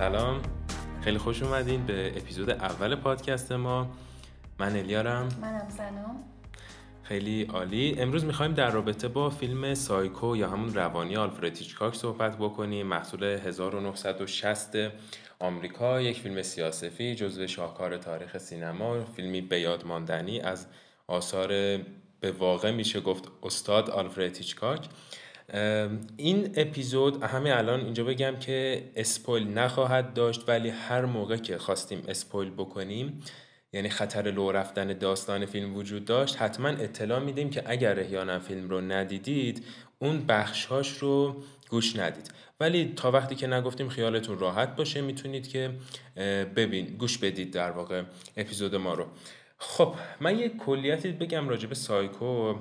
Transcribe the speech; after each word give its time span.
سلام. 0.00 0.42
خیلی 1.00 1.18
خوش 1.18 1.42
اومدین 1.42 1.86
به 1.86 2.12
اپیزود 2.16 2.50
اول 2.50 2.94
پادکست 2.94 3.52
ما. 3.52 3.90
من 4.58 4.76
الیارم. 4.76 5.28
منم 5.40 5.68
سلام. 5.76 6.24
خیلی 7.02 7.44
عالی. 7.44 7.94
امروز 7.98 8.24
می‌خوایم 8.24 8.54
در 8.54 8.70
رابطه 8.70 9.08
با 9.08 9.30
فیلم 9.30 9.74
سایکو 9.74 10.36
یا 10.36 10.50
همون 10.50 10.74
روانی 10.74 11.16
آلفرد 11.16 11.58
هیچکاک 11.58 11.94
صحبت 11.94 12.36
بکنیم. 12.36 12.86
محصول 12.86 13.24
1960 13.24 14.74
آمریکا 15.38 16.00
یک 16.00 16.20
فیلم 16.20 16.42
سیاسفی 16.42 17.14
جزو 17.14 17.46
شاهکار 17.46 17.96
تاریخ 17.96 18.38
سینما. 18.38 19.04
فیلمی 19.04 19.40
به 19.40 19.60
یاد 19.60 19.86
ماندنی 19.86 20.40
از 20.40 20.66
آثار 21.06 21.48
به 22.20 22.32
واقع 22.38 22.70
میشه 22.70 23.00
گفت 23.00 23.28
استاد 23.42 23.90
آلفرد 23.90 24.36
هیچکاک. 24.36 24.88
این 26.16 26.52
اپیزود 26.56 27.22
همه 27.22 27.50
الان 27.56 27.80
اینجا 27.80 28.04
بگم 28.04 28.36
که 28.36 28.84
اسپویل 28.96 29.48
نخواهد 29.48 30.14
داشت 30.14 30.48
ولی 30.48 30.68
هر 30.68 31.04
موقع 31.04 31.36
که 31.36 31.58
خواستیم 31.58 32.02
اسپویل 32.08 32.50
بکنیم 32.50 33.22
یعنی 33.72 33.88
خطر 33.88 34.30
لو 34.30 34.52
رفتن 34.52 34.92
داستان 34.92 35.46
فیلم 35.46 35.76
وجود 35.76 36.04
داشت 36.04 36.42
حتما 36.42 36.68
اطلاع 36.68 37.18
میدیم 37.18 37.50
که 37.50 37.62
اگر 37.66 38.00
احیانا 38.00 38.38
فیلم 38.38 38.68
رو 38.68 38.80
ندیدید 38.80 39.64
اون 39.98 40.26
بخشهاش 40.26 40.98
رو 40.98 41.42
گوش 41.70 41.96
ندید. 41.96 42.30
ولی 42.60 42.92
تا 42.96 43.10
وقتی 43.10 43.34
که 43.34 43.46
نگفتیم 43.46 43.88
خیالتون 43.88 44.38
راحت 44.38 44.76
باشه 44.76 45.00
می‌تونید 45.00 45.48
که 45.48 45.70
ببین 46.56 46.86
گوش 46.86 47.18
بدید 47.18 47.50
در 47.50 47.70
واقع 47.70 48.02
اپیزود 48.36 48.74
ما 48.74 48.94
رو. 48.94 49.06
خب 49.58 49.94
من 50.20 50.38
یه 50.38 50.48
کلیتی 50.48 51.12
بگم 51.12 51.48
راجع 51.48 51.68
به 51.68 51.74
سایکو. 51.74 52.54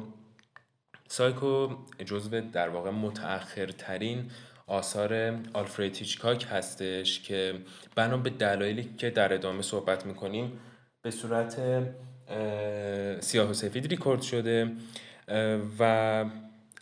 سایکو 1.12 1.68
جزو 2.06 2.42
در 2.42 2.70
واقع 2.70 2.90
متأخرترین 2.90 4.32
آثار 4.68 5.40
آلفرید 5.54 5.98
هیچکاک 5.98 6.48
هستش 6.50 7.22
که 7.22 7.54
بنا 7.96 8.18
به 8.18 8.30
دلایلی 8.30 8.90
که 8.98 9.10
در 9.10 9.34
ادامه 9.34 9.62
صحبت 9.62 10.06
می‌کنیم 10.06 10.60
به 11.02 11.12
صورت 11.12 11.58
سیاه 13.20 13.50
و 13.50 13.54
سفید 13.54 13.88
ریکورد 13.88 14.22
شده 14.22 14.72
و 15.80 16.26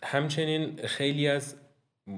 همچنین 0.02 0.86
خیلی 0.86 1.28
از 1.28 1.54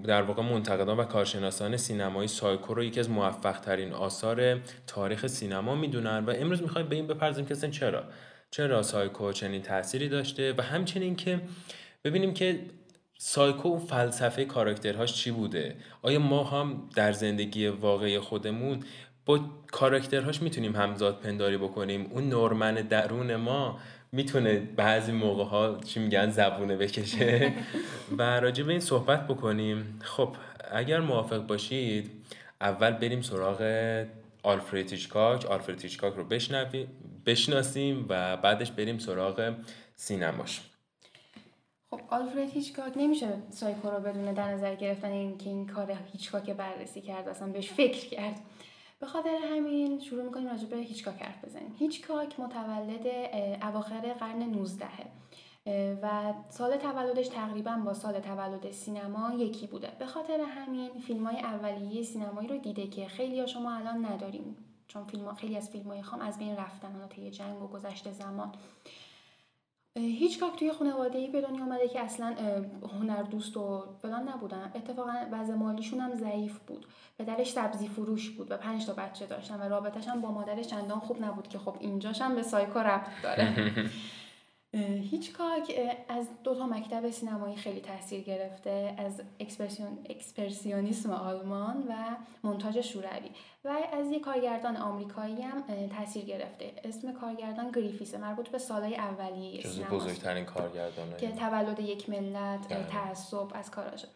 در 0.04 0.22
واقع 0.22 0.42
منتقدان 0.42 0.98
و 0.98 1.04
کارشناسان 1.04 1.76
سینمایی 1.76 2.28
سایکو 2.28 2.74
رو 2.74 2.84
یکی 2.84 3.00
از 3.00 3.10
موفق 3.10 3.60
ترین 3.60 3.92
آثار 3.92 4.60
تاریخ 4.86 5.26
سینما 5.26 5.74
می‌دونن 5.74 6.24
و 6.24 6.34
امروز 6.36 6.62
می‌خوایم 6.62 6.88
به 6.88 6.96
این 6.96 7.06
بپردازیم 7.06 7.46
که 7.46 7.54
چرا؟ 7.54 8.04
چرا 8.50 8.82
سایکو 8.82 9.32
چنین 9.32 9.62
تأثیری 9.62 10.08
داشته؟ 10.08 10.54
و 10.58 10.62
همچنین 10.62 11.16
که 11.16 11.40
ببینیم 12.04 12.34
که 12.34 12.60
سایکو 13.18 13.76
و 13.76 13.78
فلسفه 13.78 14.44
کاراکترهاش 14.44 15.12
چی 15.14 15.30
بوده؟ 15.30 15.76
آیا 16.02 16.18
ما 16.18 16.44
هم 16.44 16.88
در 16.96 17.12
زندگی 17.12 17.66
واقعی 17.66 18.18
خودمون 18.18 18.80
با 19.26 19.40
کاراکترهاش 19.72 20.42
می‌تونیم 20.42 20.76
همزاد 20.76 21.20
پنداری 21.20 21.56
بکنیم؟ 21.56 22.06
اون 22.10 22.28
نورمن 22.28 22.74
درون 22.74 23.36
ما 23.36 23.78
می‌تونه 24.12 24.58
بعضی 24.58 25.12
موقع 25.12 25.44
ها 25.44 25.80
چی 25.84 26.00
میگن 26.00 26.30
زبونه 26.30 26.76
بکشه. 26.76 27.52
و 28.18 28.40
راجع 28.40 28.64
به 28.64 28.70
این 28.70 28.80
صحبت 28.80 29.26
بکنیم. 29.26 29.98
خب 30.02 30.36
اگر 30.72 31.00
موافق 31.00 31.46
باشید 31.46 32.10
اول 32.60 32.90
بریم 32.90 33.22
سراغ 33.22 33.60
آلفرد 34.42 34.92
هیچکاک. 34.92 35.46
آلفرد 35.46 35.82
هیچکاک 35.82 36.14
رو 36.14 36.24
بشناسیم 37.26 38.06
و 38.08 38.36
بعدش 38.36 38.70
بریم 38.70 38.98
سراغ 38.98 39.54
سینماش. 39.96 40.60
خب 41.90 42.00
آلفرد 42.08 42.50
هیچکاک 42.50 42.92
نمیشه 42.96 43.42
سایکو 43.50 43.90
رو 43.90 44.00
بدونه 44.00 44.32
در 44.32 44.54
نظر 44.54 44.74
گرفتن 44.74 45.10
این 45.10 45.38
که 45.38 45.50
این 45.50 45.66
کار 45.66 45.98
هیچکاک 46.12 46.50
بررسی 46.50 47.00
کرد 47.00 47.28
اصلا 47.28 47.48
بهش 47.48 47.72
فکر 47.72 48.08
کرد. 48.08 48.40
به 49.00 49.06
خاطر 49.06 49.38
همین 49.50 50.00
شروع 50.00 50.24
می‌کنیم 50.24 50.48
راجع 50.48 50.66
به 50.66 50.76
هیچکاک 50.76 51.22
حرف 51.22 51.44
بزنیم. 51.44 51.74
هیچکاک 51.78 52.40
متولد 52.40 53.06
اواخر 53.62 54.12
قرن 54.12 54.42
19 54.42 54.86
و 56.02 56.34
سال 56.48 56.76
تولدش 56.76 57.28
تقریبا 57.28 57.76
با 57.84 57.94
سال 57.94 58.20
تولد 58.20 58.70
سینما 58.70 59.32
یکی 59.32 59.66
بوده. 59.66 59.92
به 59.98 60.06
خاطر 60.06 60.40
همین 60.40 60.90
فیلم 61.06 61.26
های 61.26 61.36
اولیه 61.36 62.02
سینمایی 62.02 62.48
رو 62.48 62.58
دیده 62.58 62.86
که 62.86 63.08
خیلی 63.08 63.40
ها 63.40 63.46
شما 63.46 63.74
الان 63.74 64.04
نداریم 64.04 64.56
چون 64.88 65.04
فیلم 65.04 65.34
خیلی 65.34 65.56
از 65.56 65.70
فیلم 65.70 65.88
های 65.88 66.02
خام 66.02 66.20
از 66.20 66.38
بین 66.38 66.56
رفتن. 66.56 67.08
طی 67.08 67.30
جنگ 67.30 67.62
و 67.62 67.66
گذشته 67.66 68.12
زمان. 68.12 68.52
هیچکاک 70.00 70.58
توی 70.58 70.72
خانواده 70.72 71.18
ای 71.18 71.28
به 71.28 71.40
دنیا 71.40 71.64
آمده 71.64 71.88
که 71.88 72.00
اصلا 72.00 72.34
هنر 73.00 73.22
دوست 73.22 73.56
و 73.56 73.84
فلان 74.02 74.28
نبودن. 74.28 74.72
اتفاقا 74.74 75.12
وضع 75.32 75.54
مالیشون 75.54 76.00
هم 76.00 76.14
ضعیف 76.14 76.58
بود. 76.58 76.86
پدرش 77.18 77.52
سبزی 77.52 77.88
فروش 77.88 78.30
بود 78.30 78.50
و 78.50 78.56
پنج 78.56 78.86
تا 78.86 78.92
بچه 78.92 79.26
داشتن 79.26 79.60
و 79.60 79.68
رابطش 79.68 80.08
هم 80.08 80.20
با 80.20 80.30
مادرش 80.30 80.66
چندان 80.66 81.00
خوب 81.00 81.24
نبود 81.24 81.48
که 81.48 81.58
خب 81.58 81.76
اینجاش 81.80 82.22
به 82.22 82.42
سایکو 82.42 82.78
ربط 82.78 83.22
داره. 83.22 83.54
هیچکاک 84.78 85.80
از 86.08 86.28
دو 86.44 86.54
تا 86.54 86.66
مکتب 86.66 87.10
سینمایی 87.10 87.56
خیلی 87.56 87.80
تاثیر 87.80 88.20
گرفته 88.20 88.94
از 88.98 89.22
اکسپرسیون، 89.40 89.98
اکسپرسیونیسم 90.10 91.10
آلمان 91.10 91.84
و 91.88 92.16
مونتاژ 92.44 92.78
شوروی. 92.78 93.30
و 93.64 93.68
از 93.92 94.10
یک 94.10 94.22
کارگردان 94.22 94.76
آمریکایی 94.76 95.42
هم 95.42 95.64
تاثیر 95.98 96.24
گرفته. 96.24 96.72
اسم 96.84 97.12
کارگردان 97.12 97.70
گریفیسه 97.70 98.18
مربوط 98.18 98.48
به 98.48 98.58
سالهای 98.58 98.96
اولیه 98.96 99.62
سینما. 99.62 99.98
بزرگترین 99.98 100.44
کارگردان 100.44 101.16
که 101.16 101.32
تولد 101.32 101.80
یک 101.80 102.10
ملت 102.10 102.88
تعصب 102.88 103.46
از 103.54 103.70
کاراش 103.70 104.06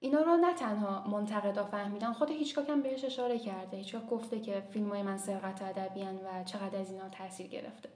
اینا 0.00 0.20
رو 0.20 0.36
نه 0.36 0.54
تنها 0.54 1.08
منتقدا 1.08 1.64
فهمیدن 1.64 2.12
خود 2.12 2.30
هیچکاک 2.30 2.68
هم 2.68 2.82
بهش 2.82 3.04
اشاره 3.04 3.38
کرده. 3.38 3.76
هیچکاک 3.76 4.06
گفته 4.06 4.40
که 4.40 4.62
فیلم 4.70 4.90
های 4.90 5.02
من 5.02 5.18
سرقت 5.18 5.62
ادبی 5.62 6.00
و 6.02 6.44
چقدر 6.44 6.78
از 6.78 6.90
اینا 6.90 7.08
تاثیر 7.08 7.46
گرفته. 7.46 7.88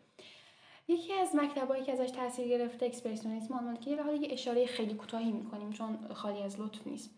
یکی 0.88 1.12
از 1.12 1.36
مکتبایی 1.36 1.84
که 1.84 1.92
ازش 1.92 2.10
تاثیر 2.10 2.48
گرفته 2.48 2.86
اکسپرسیونیسم 2.86 3.54
آلمان 3.54 3.76
که 3.76 4.02
حالا 4.02 4.16
یه 4.16 4.32
اشاره 4.32 4.66
خیلی 4.66 4.94
کوتاهی 4.94 5.32
می‌کنیم 5.32 5.70
چون 5.70 5.98
خالی 6.14 6.42
از 6.42 6.60
لطف 6.60 6.86
نیست. 6.86 7.10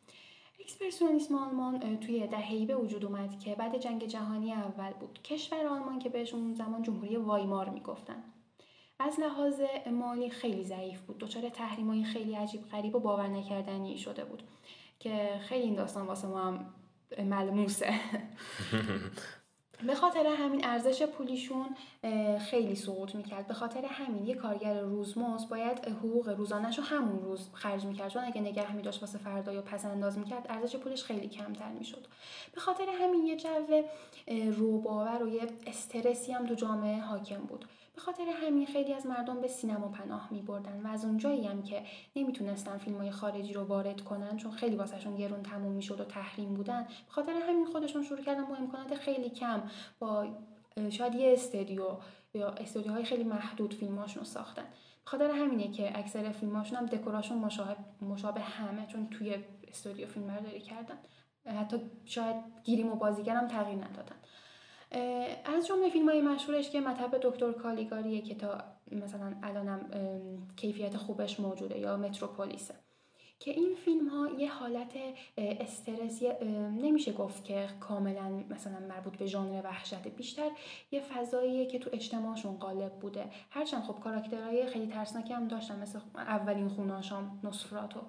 اکسپرسیونیسم 0.61 1.35
آلمان 1.35 2.01
توی 2.01 2.27
دهه‌ای 2.27 2.67
به 2.67 2.77
وجود 2.77 3.05
اومد 3.05 3.39
که 3.39 3.55
بعد 3.55 3.79
جنگ 3.79 4.07
جهانی 4.07 4.53
اول 4.53 4.93
بود. 4.93 5.23
کشور 5.23 5.67
آلمان 5.67 5.99
که 5.99 6.09
بهش 6.09 6.35
اون 6.35 6.55
زمان 6.55 6.83
جمهوری 6.83 7.17
وایمار 7.17 7.69
می‌گفتن. 7.69 8.25
از 8.99 9.21
لحاظ 9.21 9.61
مالی 9.93 10.31
خیلی 10.31 10.65
ضعیف 10.65 11.01
بود. 11.01 11.19
دچار 11.19 11.49
تحریمای 11.49 12.05
خیلی 12.05 12.35
عجیب 12.35 12.69
غریب 12.69 12.95
و 12.95 13.01
باور 13.01 13.29
نکردنی 13.29 13.99
شده 13.99 14.25
بود. 14.25 14.43
که 14.99 15.41
خیلی 15.43 15.63
این 15.63 15.75
داستان 15.75 16.07
واسه 16.07 16.27
ما 16.29 16.45
هم 16.45 16.75
ملموسه 17.19 17.95
به 19.87 19.95
خاطر 19.95 20.27
همین 20.27 20.65
ارزش 20.65 21.03
پولیشون 21.03 21.77
خیلی 22.39 22.75
سقوط 22.75 23.15
می‌کرد. 23.15 23.47
به 23.47 23.55
خاطر 23.55 23.85
همین 23.85 24.27
یه 24.27 24.35
کارگر 24.35 24.81
روزمز 24.81 25.49
باید 25.49 25.89
حقوق 25.89 26.29
روزانهش 26.29 26.79
رو 26.79 26.85
همون 26.85 27.23
روز 27.25 27.49
خرج 27.53 27.85
می‌کرد. 27.85 28.11
چون 28.11 28.25
اگه 28.25 28.41
نگه 28.41 28.77
میداشت 28.77 29.03
واسه 29.03 29.19
فردا 29.19 29.53
یا 29.53 29.63
پس 29.63 29.85
انداز 29.85 30.19
می‌کرد 30.19 30.47
ارزش 30.49 30.77
پولش 30.77 31.05
خیلی 31.05 31.29
کمتر 31.29 31.69
می‌شد. 31.79 32.07
به 32.55 32.61
خاطر 32.61 32.85
همین 33.01 33.27
یه 33.27 33.37
جو 33.37 33.83
روباور 34.57 35.23
و 35.23 35.29
یه 35.29 35.43
استرسی 35.67 36.33
هم 36.33 36.47
تو 36.47 36.55
جامعه 36.55 37.01
حاکم 37.01 37.41
بود. 37.41 37.65
به 38.01 38.05
خاطر 38.05 38.29
همین 38.47 38.67
خیلی 38.67 38.95
از 38.95 39.07
مردم 39.07 39.41
به 39.41 39.49
سینما 39.49 39.89
پناه 39.89 40.29
می 40.31 40.43
بردن 40.43 40.81
و 40.85 40.87
از 40.87 41.05
اونجایی 41.05 41.47
هم 41.47 41.63
که 41.63 41.83
نمی‌تونستن 42.17 42.79
فیلم 42.79 42.97
های 42.97 43.11
خارجی 43.11 43.53
رو 43.53 43.65
وارد 43.65 44.01
کنن 44.01 44.37
چون 44.37 44.53
خیلی 44.53 44.77
واسهشون 44.77 45.17
گرون 45.17 45.43
تموم 45.43 45.73
می‌شد 45.73 46.01
و 46.01 46.05
تحریم 46.05 46.55
بودن 46.55 46.83
به 46.83 47.13
خاطر 47.13 47.33
همین 47.33 47.67
خودشون 47.67 48.03
شروع 48.03 48.21
کردن 48.21 48.45
با 48.45 48.57
امکانات 48.57 48.95
خیلی 48.95 49.31
کم 49.31 49.63
با 49.99 50.27
شاید 50.91 51.15
یه 51.15 51.33
استودیو 51.33 51.97
یا 52.35 52.49
استودیوهای 52.49 53.05
خیلی 53.05 53.25
محدود 53.25 53.75
فیلماشون 53.75 54.25
ساختن. 54.25 54.65
به 55.05 55.11
خاطر 55.11 55.31
همینه 55.31 55.71
که 55.71 55.99
اکثر 55.99 56.33
فیلماشون 56.33 56.79
هم 56.79 56.87
دکوراشون 56.87 57.39
مشابه, 57.39 57.77
مشابه 58.03 58.41
همه 58.41 58.87
چون 58.87 59.07
توی 59.11 59.35
استودیو 59.69 60.07
فیلم 60.07 60.45
کردن. 60.69 60.99
حتی 61.47 61.77
شاید 62.05 62.37
گیریم 62.65 62.93
و 62.93 62.95
بازیگر 62.95 63.35
هم 63.35 63.49
تغییر 63.49 63.77
ندادن. 63.77 64.17
از 65.45 65.67
جمله 65.67 65.91
فیلم 65.91 66.09
های 66.09 66.21
مشهورش 66.21 66.71
که 66.71 66.81
مطب 66.81 67.19
دکتر 67.23 67.53
کالیگاریه 67.53 68.21
که 68.21 68.35
تا 68.35 68.59
مثلا 68.93 69.35
الانم 69.43 69.81
کیفیت 70.57 70.97
خوبش 70.97 71.41
موجوده 71.41 71.79
یا 71.79 71.97
متروپولیسه. 71.97 72.75
که 73.41 73.51
این 73.51 73.75
فیلم 73.85 74.09
ها 74.09 74.29
یه 74.39 74.53
حالت 74.53 74.93
استرس 75.37 76.23
نمیشه 76.83 77.13
گفت 77.13 77.45
که 77.45 77.69
کاملا 77.81 78.45
مثلا 78.51 78.79
مربوط 78.89 79.17
به 79.17 79.27
ژانر 79.27 79.63
وحشت 79.65 80.09
بیشتر 80.09 80.51
یه 80.93 81.01
فضاییه 81.01 81.67
که 81.67 81.79
تو 81.79 81.91
اجتماعشون 81.93 82.57
غالب 82.57 82.93
بوده. 82.93 83.25
هرچند 83.51 83.83
خب 83.83 84.01
کاراکترهای 84.01 84.67
خیلی 84.67 84.87
ترسناکی 84.87 85.33
هم 85.33 85.49
داشتن 85.49 85.79
مثل 85.79 85.99
اولین 86.17 86.69
خوناشام 86.69 87.41
نصفراتو. 87.45 88.01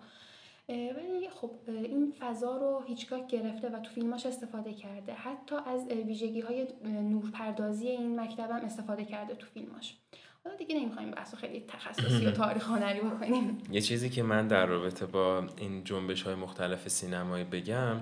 ولی 0.71 1.29
خب 1.29 1.51
این 1.67 2.13
فضا 2.19 2.57
رو 2.57 2.83
هیچگاه 2.87 3.27
گرفته 3.27 3.69
و 3.69 3.79
تو 3.79 3.91
فیلماش 3.91 4.25
استفاده 4.25 4.73
کرده. 4.73 5.13
حتی 5.13 5.55
از 5.67 5.87
ویژگی 5.87 6.41
های 6.41 6.67
نورپردازی 6.85 7.87
این 7.87 8.19
مکتب 8.19 8.49
هم 8.51 8.65
استفاده 8.65 9.05
کرده 9.05 9.35
تو 9.35 9.47
فیلماش. 9.53 9.97
حالا 10.43 10.55
دیگه 10.55 10.75
نمی‌خوایم 10.75 11.11
بحث 11.11 11.35
خیلی 11.35 11.63
تخصصی 11.67 12.25
و 12.25 12.31
تاریخ 12.41 12.67
هنری 12.67 12.99
بکنیم. 12.99 13.57
یه 13.71 13.81
چیزی 13.81 14.09
که 14.09 14.23
من 14.23 14.47
در 14.47 14.65
رابطه 14.65 15.05
با 15.05 15.45
این 15.57 15.83
جنبش 15.83 16.21
های 16.21 16.35
مختلف 16.35 16.87
سینمایی 16.87 17.43
بگم 17.43 18.01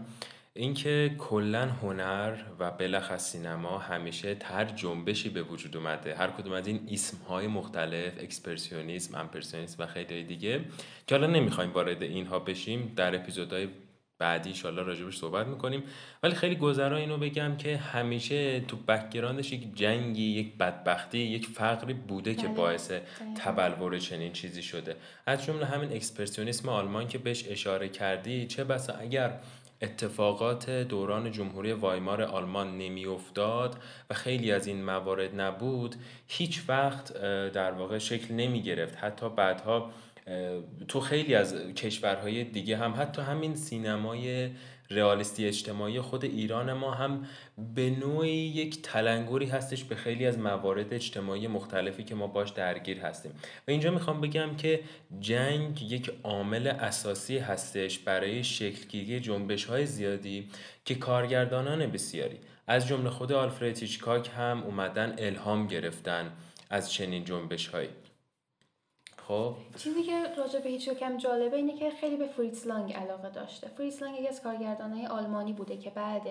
اینکه 0.59 1.15
کلا 1.17 1.65
هنر 1.65 2.37
و 2.59 2.71
بلخص 2.71 3.31
سینما 3.31 3.77
همیشه 3.77 4.37
هر 4.43 4.65
جنبشی 4.65 5.29
به 5.29 5.41
وجود 5.41 5.77
اومده 5.77 6.15
هر 6.15 6.27
کدوم 6.27 6.53
از 6.53 6.67
این 6.67 6.87
اسم 6.91 7.17
های 7.17 7.47
مختلف 7.47 8.13
اکسپرسیونیسم 8.19 9.15
امپرسیونیسم 9.15 9.83
و 9.83 9.85
خیلی 9.85 10.23
دیگه 10.23 10.61
که 11.07 11.15
حالا 11.15 11.27
نمی‌خوایم 11.27 11.71
وارد 11.71 12.03
اینها 12.03 12.39
بشیم 12.39 12.93
در 12.95 13.15
اپیزودهای 13.15 13.67
بعدی 14.19 14.49
انشالله 14.49 14.83
راجبش 14.83 15.17
صحبت 15.17 15.47
می‌کنیم. 15.47 15.83
ولی 16.23 16.35
خیلی 16.35 16.55
گذرا 16.55 16.97
اینو 16.97 17.17
بگم 17.17 17.57
که 17.57 17.77
همیشه 17.77 18.59
تو 18.59 18.77
background 18.77 19.39
ش 19.39 19.51
یک 19.51 19.75
جنگی 19.75 20.23
یک 20.23 20.57
بدبختی 20.57 21.17
یک 21.17 21.45
فقری 21.45 21.93
بوده 21.93 22.35
که 22.35 22.47
بله، 22.47 22.55
باعث 22.55 22.91
تبلور 23.43 23.97
چنین 23.97 24.33
چیزی 24.33 24.63
شده. 24.63 24.95
از 25.25 25.45
جمله 25.45 25.65
همین 25.65 25.93
اکسپرسیونیسم 25.93 26.69
آلمان 26.69 27.07
که 27.07 27.17
بهش 27.17 27.45
اشاره 27.47 27.89
کردی 27.89 28.47
چه 28.47 28.63
بسا 28.63 28.93
اگر 28.93 29.39
اتفاقات 29.81 30.69
دوران 30.69 31.31
جمهوری 31.31 31.71
وایمار 31.71 32.21
آلمان 32.21 32.77
نمیافتاد 32.77 33.75
و 34.09 34.13
خیلی 34.13 34.51
از 34.51 34.67
این 34.67 34.83
موارد 34.83 35.41
نبود. 35.41 35.95
هیچ 36.27 36.63
وقت 36.67 37.13
در 37.51 37.71
واقع 37.71 37.97
شکل 37.97 38.33
نمی 38.33 38.61
گرفت 38.61 38.97
حتی 38.97 39.29
بعدها 39.29 39.91
تو 40.87 40.99
خیلی 40.99 41.35
از 41.35 41.55
کشورهای 41.55 42.43
دیگه 42.43 42.77
هم 42.77 42.93
حتی 42.97 43.21
همین 43.21 43.55
سینمای 43.55 44.49
رئالیستی 44.91 45.47
اجتماعی 45.47 46.01
خود 46.01 46.25
ایران 46.25 46.73
ما 46.73 46.91
هم 46.91 47.25
به 47.75 47.89
نوعی 47.89 48.31
یک 48.31 48.81
تلنگری 48.81 49.45
هستش 49.45 49.83
به 49.83 49.95
خیلی 49.95 50.25
از 50.25 50.39
موارد 50.39 50.93
اجتماعی 50.93 51.47
مختلفی 51.47 52.03
که 52.03 52.15
ما 52.15 52.27
باش 52.27 52.49
درگیر 52.49 52.99
هستیم. 52.99 53.31
و 53.67 53.71
اینجا 53.71 53.91
می‌خوام 53.91 54.21
بگم 54.21 54.55
که 54.55 54.79
جنگ 55.19 55.81
یک 55.91 56.11
عامل 56.23 56.67
اساسی 56.67 57.37
هستش 57.37 57.99
برای 57.99 58.43
شکلگیری 58.43 59.19
جنبش 59.19 59.65
های 59.65 59.85
زیادی 59.85 60.47
که 60.85 60.95
کارگردانان 60.95 61.87
بسیاری 61.87 62.37
از 62.67 62.87
جمله 62.87 63.09
خود 63.09 63.31
آلفرد 63.31 63.79
هیچکاک 63.79 64.29
هم 64.37 64.63
اومدن 64.63 65.15
الهام 65.17 65.67
گرفتن 65.67 66.31
از 66.69 66.93
چنین 66.93 67.23
جنبش 67.23 67.67
هایی 67.67 67.89
خب. 69.29 69.53
چیزی 69.77 70.03
که 70.03 70.23
راجع 70.37 70.59
به 70.59 70.69
هیچ 70.69 70.89
جالبه 71.17 71.57
اینه 71.57 71.75
که 71.75 71.89
خیلی 71.89 72.17
به 72.17 72.27
فریتز 72.27 72.67
لانگ 72.67 72.93
علاقه 72.93 73.29
داشته. 73.29 73.67
فریتز 73.67 74.03
لانگ 74.03 74.15
یکی 74.15 74.27
از 74.27 74.41
کارگردانهای 74.41 75.05
آلمانی 75.05 75.53
بوده 75.53 75.77
که 75.77 75.89
بعد 75.89 76.23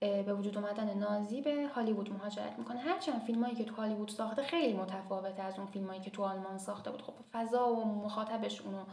به 0.00 0.34
وجود 0.34 0.58
اومدن 0.58 0.98
نازی 0.98 1.40
به 1.40 1.68
هالیوود 1.74 2.12
مهاجرت 2.12 2.58
می‌کنه. 2.58 2.78
هرچند 2.80 3.22
فیلمایی 3.22 3.54
که 3.54 3.64
تو 3.64 3.74
هالیوود 3.74 4.08
ساخته 4.08 4.42
خیلی 4.42 4.72
متفاوته 4.72 5.42
از 5.42 5.58
اون 5.58 5.66
فیلمایی 5.66 6.00
که 6.00 6.10
تو 6.10 6.22
آلمان 6.22 6.58
ساخته 6.58 6.90
بود. 6.90 7.02
خب 7.02 7.12
فضا 7.32 7.72
و 7.72 7.84
مخاطبش 7.84 8.60
اونو 8.60 8.84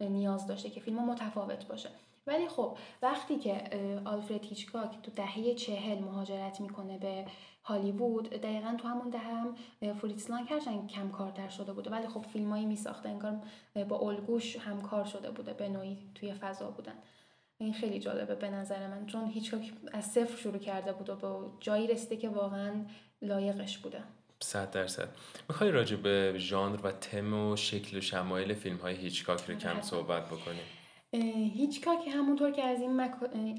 نیاز 0.00 0.46
داشته 0.46 0.70
که 0.70 0.80
فیلم 0.80 1.10
متفاوت 1.10 1.66
باشه. 1.66 1.88
ولی 2.26 2.48
خب 2.48 2.78
وقتی 3.02 3.38
که 3.38 3.62
آلفرد 4.04 4.44
هیچکاک 4.44 5.02
تو 5.02 5.10
دهه 5.10 5.54
چهل 5.54 5.98
مهاجرت 5.98 6.60
می‌کنه 6.60 6.98
به 6.98 7.24
هالیوود 7.64 8.30
دقیقا 8.30 8.76
تو 8.78 8.88
همون 8.88 9.10
دهه 9.10 9.22
هم 9.22 9.54
فریتز 9.94 10.30
لانگ 10.30 10.46
هرچند 10.50 10.88
کم 10.88 11.10
کارتر 11.10 11.48
شده 11.48 11.72
بوده. 11.72 11.90
ولی 11.90 12.08
خب 12.08 12.24
فیلمایی 12.32 12.66
میساخته 12.66 13.08
انگار 13.08 13.40
با 13.88 13.98
الگوش 13.98 14.56
کار 14.90 15.04
شده 15.04 15.30
بوده 15.30 15.52
به 15.52 15.68
نوعی 15.68 15.98
توی 16.14 16.34
فضا 16.34 16.70
بودن. 16.70 16.94
این 17.58 17.72
خیلی 17.72 17.98
جالبه 17.98 18.34
به 18.34 18.50
نظر 18.50 18.86
من 18.86 19.06
چون 19.06 19.28
هیچکاک 19.28 19.72
از 19.92 20.04
صفر 20.04 20.36
شروع 20.36 20.58
کرده 20.58 20.92
بود 20.92 21.10
و 21.10 21.16
به 21.16 21.50
جایی 21.60 21.86
رسیده 21.86 22.16
که 22.16 22.28
واقعا 22.28 22.72
لایقش 23.22 23.78
بوده. 23.78 24.02
صد 24.40 24.70
درصد. 24.70 25.08
می‌خوای 25.48 25.70
راجع 25.70 25.96
به 25.96 26.34
ژانر 26.38 26.86
و 26.86 26.92
تم 26.92 27.34
و 27.34 27.56
شکل 27.56 27.98
و 27.98 28.00
شمایل 28.00 28.54
فیلم 28.54 28.76
های 28.76 28.94
هیچکاک 28.94 29.44
رو 29.48 29.54
کم 29.54 29.80
صحبت 29.80 30.26
بکنیم؟ 30.26 30.64
هیچکاک 31.14 32.08
همونطور 32.08 32.50
که 32.50 32.64
از 32.64 32.80
این, 32.80 32.96
مک... 32.96 33.10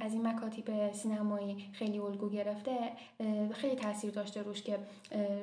از 0.02 0.14
این 0.14 0.28
مکاتیب 0.28 0.92
سینمایی 0.92 1.70
خیلی 1.74 2.00
الگو 2.00 2.30
گرفته 2.30 2.78
خیلی 3.52 3.76
تاثیر 3.76 4.12
داشته 4.12 4.42
روش 4.42 4.62
که 4.62 4.80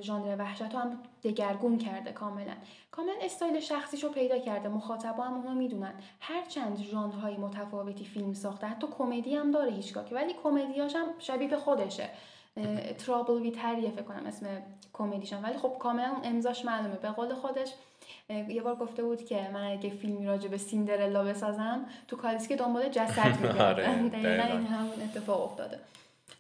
ژانر 0.00 0.36
وحشت 0.38 0.62
هم 0.62 0.98
دگرگون 1.22 1.78
کرده 1.78 2.12
کاملا. 2.12 2.54
کاملا 2.90 3.12
استایل 3.22 3.60
شخصیش 3.60 4.04
رو 4.04 4.10
پیدا 4.10 4.38
کرده 4.38 4.68
مخاطبا 4.68 5.24
هم 5.24 5.34
اونو 5.34 5.54
می‌دونن. 5.54 5.94
هرچند 6.20 6.76
ژانرهای 6.78 7.36
متفاوتی 7.36 8.04
فیلم 8.04 8.32
ساخته 8.32 8.66
حتی 8.66 8.86
کمدی 8.98 9.34
هم 9.34 9.50
داره 9.50 9.72
هیچکاک 9.72 10.12
ولی 10.12 10.34
کمدیاش 10.42 10.96
هم 10.96 11.06
شبیه 11.18 11.56
خودشه. 11.56 12.08
ترابل 12.98 13.42
وی 13.42 13.50
تریه 13.50 13.90
فکر 13.90 14.02
کنم 14.02 14.26
اسم 14.26 14.46
کمدیشم 15.00 15.40
ولی 15.42 15.58
خب 15.58 15.72
کاملا 15.78 16.16
امضاش 16.24 16.64
معلومه. 16.64 16.96
به 16.96 17.08
قول 17.08 17.34
خودش 17.34 17.68
یه 18.48 18.62
بار 18.62 18.76
گفته 18.76 19.02
بود 19.02 19.24
که 19.24 19.50
من 19.54 19.64
اگه 19.70 19.90
فیلمی 19.90 20.26
راجع 20.26 20.48
به 20.48 20.58
سیندرلا 20.58 21.24
بسازم 21.24 21.84
تو 22.08 22.16
کالیسکه 22.16 22.56
دنبال 22.56 22.88
جسد 22.88 23.36
میگردم. 23.42 23.64
آره، 23.64 24.08
دقیقا 24.08 24.42
این 24.42 24.66
همون 24.66 25.02
اتفاق 25.02 25.42
افتاده. 25.42 25.78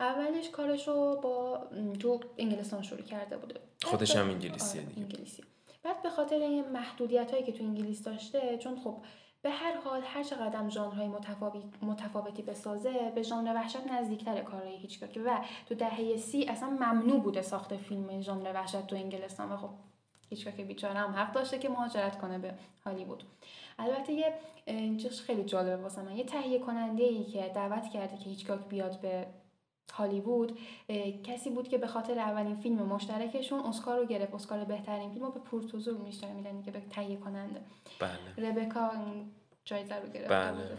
اولش 0.00 0.50
کارش 0.50 0.88
رو 0.88 1.18
با 1.22 1.60
تو 2.00 2.20
انگلستان 2.38 2.82
شروع 2.82 3.02
کرده 3.02 3.36
بوده. 3.36 3.54
خودش 3.84 4.16
هم 4.16 4.28
انگلیسیه 4.30 4.80
آره، 4.82 4.90
انگلیسی. 4.96 5.42
بعد 5.82 6.02
به 6.02 6.10
خاطر 6.10 6.36
این 6.36 6.68
محدودیت 6.68 7.30
هایی 7.30 7.44
که 7.44 7.52
تو 7.52 7.64
انگلیس 7.64 8.02
داشته 8.04 8.58
چون 8.58 8.80
خب 8.84 8.96
به 9.42 9.50
هر 9.50 9.80
حال 9.80 10.02
هر 10.04 10.22
چقدر 10.22 10.68
ژانرهای 10.68 11.08
متفاوتی 11.08 11.62
متفاوتی 11.82 12.42
بسازه 12.42 13.12
به 13.14 13.22
ژانر 13.22 13.54
وحشت 13.54 13.86
نزدیکتر 13.86 14.40
کارهای 14.40 14.76
هیچکاک. 14.76 15.18
و 15.24 15.38
تو 15.66 15.74
دهه 15.74 16.16
سی 16.16 16.44
اصلا 16.44 16.70
ممنوع 16.70 17.20
بوده 17.20 17.42
ساخت 17.42 17.76
فیلم 17.76 18.20
ژانر 18.20 18.52
وحشت 18.54 18.86
تو 18.86 18.96
انگلستان. 18.96 19.52
و 19.52 19.56
خب 19.56 19.70
هیچکاک 20.28 20.60
بیچاره 20.60 20.98
هم 20.98 21.10
حق 21.10 21.32
داشته 21.32 21.58
که 21.58 21.68
مهاجرت 21.68 22.18
کنه 22.18 22.38
به 22.38 22.54
هالیوود. 22.84 23.24
البته 23.78 24.12
یه 24.12 24.34
چیز 24.96 25.20
خیلی 25.20 25.44
جالبه 25.44 25.82
واسه 25.82 26.02
من. 26.02 26.16
یه 26.16 26.24
تهیه 26.24 26.58
کننده 26.58 27.04
ای 27.04 27.24
که 27.24 27.52
دعوت 27.54 27.90
کرده 27.90 28.16
که 28.16 28.24
هیچکاک 28.24 28.68
بیاد 28.68 29.00
به 29.00 29.26
هالیوود 29.90 30.58
کسی 31.24 31.50
بود 31.50 31.68
که 31.68 31.78
به 31.78 31.86
خاطر 31.86 32.18
اولین 32.18 32.56
فیلم 32.56 32.76
مشترکشون 32.76 33.60
اسکار 33.60 33.98
رو 33.98 34.06
گرفت. 34.06 34.34
اسکار 34.34 34.64
بهترین 34.64 35.10
فیلم 35.10 35.24
رو 35.24 35.30
به 35.30 35.40
پورتوزو 35.40 35.98
میشتر 35.98 36.32
میدن 36.32 36.62
که 36.62 36.70
به 36.70 36.80
تهیه 36.90 37.16
کننده. 37.16 37.60
بله. 37.98 38.50
ربکا 38.50 38.90
جایزه 39.64 39.94
رو 39.94 40.08
گرفت. 40.08 40.28
بله. 40.28 40.76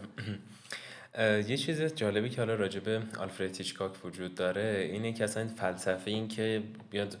یه 1.48 1.56
چیز 1.56 1.82
جالبی 1.82 2.30
که 2.30 2.36
حالا 2.36 2.54
راجع 2.54 2.80
به 2.80 3.02
آلفرد 3.20 3.56
هیچکاک 3.56 4.04
وجود 4.04 4.34
داره 4.34 4.88
اینه 4.92 5.12
که 5.12 5.24
اصلا 5.24 5.48
فلسفه 5.48 6.10
این 6.10 6.28
که 6.28 6.62
بیاد 6.90 7.16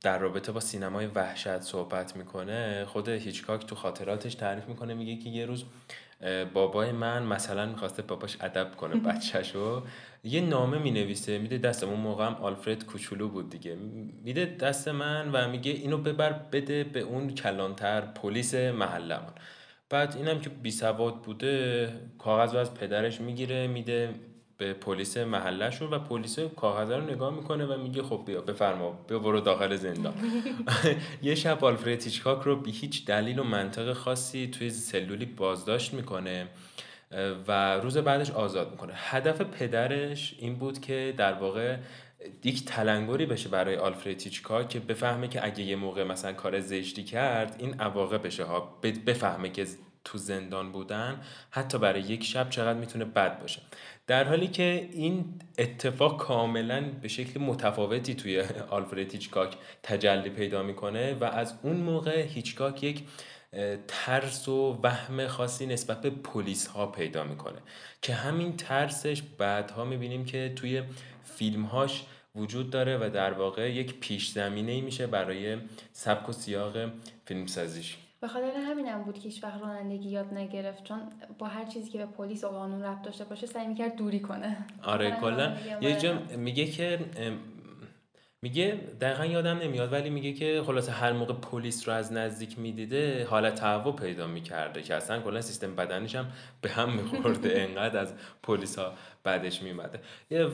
در 0.00 0.18
رابطه 0.18 0.52
با 0.52 0.60
سینمای 0.60 1.06
وحشت 1.06 1.60
صحبت 1.60 2.16
می‌کنه 2.16 2.84
خود 2.84 3.08
هیچکاک 3.08 3.66
تو 3.66 3.74
خاطراتش 3.74 4.34
تعریف 4.34 4.68
می‌کنه 4.68 4.94
میگه 4.94 5.16
که 5.16 5.30
یه 5.30 5.46
روز 5.46 5.64
بابای 6.54 6.92
من 6.92 7.22
مثلا 7.22 7.66
می‌خواسته 7.66 8.02
باباش 8.02 8.36
ادب 8.40 8.76
کنه 8.76 8.94
بچهشو. 8.94 9.82
یه 10.24 10.40
نامه 10.40 10.78
می‌نویسه 10.78 11.38
میده 11.38 11.58
دست 11.58 11.84
اون 11.84 12.00
موقع 12.00 12.26
هم 12.26 12.34
آلفرد 12.34 12.86
کوچولو 12.86 13.28
بود 13.28 13.50
دیگه. 13.50 13.74
میده 14.24 14.44
دست 14.60 14.88
من 14.88 15.30
و 15.32 15.48
میگه 15.48 15.72
اینو 15.72 15.98
ببر 15.98 16.32
بده 16.32 16.84
به 16.84 17.00
اون 17.00 17.30
کلانتر 17.34 18.00
پلیس 18.00 18.54
محلمون 18.54 19.32
بعد 19.90 20.16
اینم 20.16 20.40
که 20.40 20.50
بی 20.50 20.70
سواد 20.70 21.22
بوده 21.22 21.88
کاغذ 22.18 22.52
رو 22.52 22.58
از 22.58 22.74
پدرش 22.74 23.20
می‌گیره 23.20 23.66
میده 23.66 24.14
به 24.58 24.72
پلیس 24.72 25.16
محلشون 25.16 25.90
و 25.90 25.98
پلیس 25.98 26.38
کاغذ 26.38 26.90
رو 26.90 27.00
نگاه 27.00 27.34
می‌کنه 27.34 27.66
و 27.66 27.82
میگه 27.82 28.02
خب 28.02 28.22
بیا 28.26 28.40
بفرما 28.40 28.90
بیا 29.08 29.18
برو 29.18 29.40
داخل 29.40 29.76
زندان. 29.76 30.14
یه 31.22 31.34
شب 31.34 31.64
آلفرد 31.64 32.02
هیچکاک 32.02 32.42
رو 32.42 32.56
بی 32.56 32.70
هیچ 32.70 33.04
دلیل 33.06 33.38
و 33.38 33.44
منطق 33.44 33.92
خاصی 33.92 34.46
توی 34.46 34.70
سلولی 34.70 35.26
بازداشت 35.26 35.94
می‌کنه 35.94 36.46
و 37.48 37.76
روز 37.76 37.98
بعدش 37.98 38.30
آزاد 38.30 38.70
می‌کنه. 38.70 38.92
هدف 38.96 39.40
پدرش 39.40 40.34
این 40.38 40.54
بود 40.54 40.80
که 40.80 41.14
در 41.16 41.32
واقع 41.32 41.76
یک 42.44 42.64
تلنگری 42.64 43.26
بشه 43.26 43.48
برای 43.48 43.76
آلفرد 43.76 44.22
هیچکاک 44.22 44.68
که 44.68 44.80
بفهمه 44.80 45.28
که 45.28 45.44
اگه 45.44 45.62
یه 45.62 45.76
موقع 45.76 46.04
مثلا 46.04 46.32
کار 46.32 46.60
زشتی 46.60 47.04
کرد 47.04 47.56
این 47.58 47.74
بشه. 48.18 48.44
ها 48.44 48.80
بفهمه 49.06 49.50
که 49.50 49.66
تو 50.04 50.18
زندان 50.18 50.72
بودن 50.72 51.20
حتی 51.50 51.78
برای 51.78 52.00
یک 52.00 52.24
شب 52.24 52.50
چقدر 52.50 52.78
می‌تونه 52.78 53.04
بد 53.04 53.40
باشه. 53.40 53.60
در 54.06 54.24
حالی 54.24 54.48
که 54.48 54.88
این 54.92 55.24
اتفاق 55.58 56.20
کاملا 56.20 56.84
به 57.02 57.08
شکل 57.08 57.40
متفاوتی 57.40 58.14
توی 58.14 58.40
آلفرد 58.70 59.12
هیچکاک 59.12 59.56
تجلی 59.82 60.30
پیدا 60.30 60.62
می‌کنه 60.62 61.14
و 61.14 61.24
از 61.24 61.54
اون 61.62 61.76
موقع 61.76 62.22
هیچکاک 62.22 62.82
یک 62.82 63.02
ترس 63.88 64.48
و 64.48 64.80
وهم 64.82 65.26
خاصی 65.26 65.66
نسبت 65.66 66.00
به 66.00 66.10
پلیس 66.10 66.66
ها 66.66 66.86
پیدا 66.86 67.24
می‌کنه 67.24 67.58
که 68.02 68.14
همین 68.14 68.56
ترسش 68.56 69.22
بعدها 69.22 69.84
می‌بینیم 69.84 70.24
که 70.24 70.52
توی 70.56 70.82
فیلمهاش 71.24 72.04
وجود 72.36 72.70
داره 72.70 72.98
و 72.98 73.10
در 73.10 73.32
واقع 73.32 73.72
یک 73.72 74.00
پیش 74.00 74.30
زمینه 74.30 74.80
میشه 74.80 75.06
برای 75.06 75.58
سبک 75.92 76.28
و 76.28 76.32
سیاق 76.32 76.92
فیلمسازیش. 77.24 77.96
به 78.24 78.28
خاطر 78.28 78.56
همینم 78.68 79.02
بود 79.02 79.14
که 79.14 79.28
هیچ 79.28 79.44
وقت 79.44 79.60
رانندگی 79.60 80.08
یاد 80.08 80.34
نگرفت 80.34 80.84
چون 80.84 81.00
با 81.38 81.46
هر 81.46 81.64
چیزی 81.64 81.90
که 81.90 81.98
به 81.98 82.06
پلیس 82.06 82.44
و 82.44 82.48
قانون 82.48 82.82
ربط 82.82 83.02
داشته 83.02 83.24
باشه 83.24 83.46
سعی 83.46 83.66
می‌کرد 83.66 83.96
دوری 83.96 84.20
کنه. 84.20 84.56
آره 84.82 85.10
کلا 85.10 85.56
یه 85.80 85.98
جا 85.98 86.18
میگه 86.36 86.66
که 86.66 86.98
میگه 88.42 88.80
دقیقا 89.00 89.26
یادم 89.26 89.58
نمیاد 89.58 89.92
ولی 89.92 90.10
میگه 90.10 90.32
که 90.32 90.62
خلاصه 90.66 90.92
هر 90.92 91.12
موقع 91.12 91.34
پلیس 91.34 91.88
رو 91.88 91.94
از 91.94 92.12
نزدیک 92.12 92.58
می‌دیده 92.58 93.26
حالت 93.26 93.54
تهوع 93.54 93.96
پیدا 93.96 94.26
می‌کرده 94.26 94.82
که 94.82 94.94
اصلا 94.94 95.20
کلا 95.20 95.40
سیستم 95.40 95.76
بدنش 95.76 96.14
هم 96.14 96.26
به 96.60 96.68
هم 96.68 96.92
میخورده. 96.92 97.62
انقدر 97.68 97.98
از 97.98 98.14
پلیس 98.42 98.78
ها 98.78 98.92
بعدش 99.24 99.62
میومده 99.62 100.00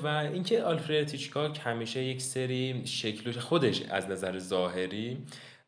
و 0.02 0.06
اینکه 0.06 0.62
آلفرد 0.62 1.04
تیچکاک 1.04 1.60
همیشه 1.64 2.02
یک 2.02 2.22
سری 2.22 2.82
شکل 2.84 3.32
خودش 3.32 3.82
از 3.82 4.10
نظر 4.10 4.38
ظاهری 4.38 5.18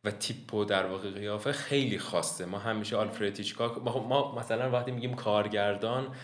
و 0.04 0.11
تیپ 0.11 0.54
و 0.54 0.64
در 0.64 0.87
واقع 0.87 1.11
قیافه 1.11 1.52
خیلی 1.52 1.99
خاصه. 1.99 2.44
ما 2.44 2.59
همیشه 2.59 2.97
آلفرد 2.97 3.38
هیچکاک 3.38 3.78
ما 3.87 4.35
مثلا 4.35 4.71
وقتی 4.71 4.90
میگیم 4.90 5.14
کارگردان 5.14 6.14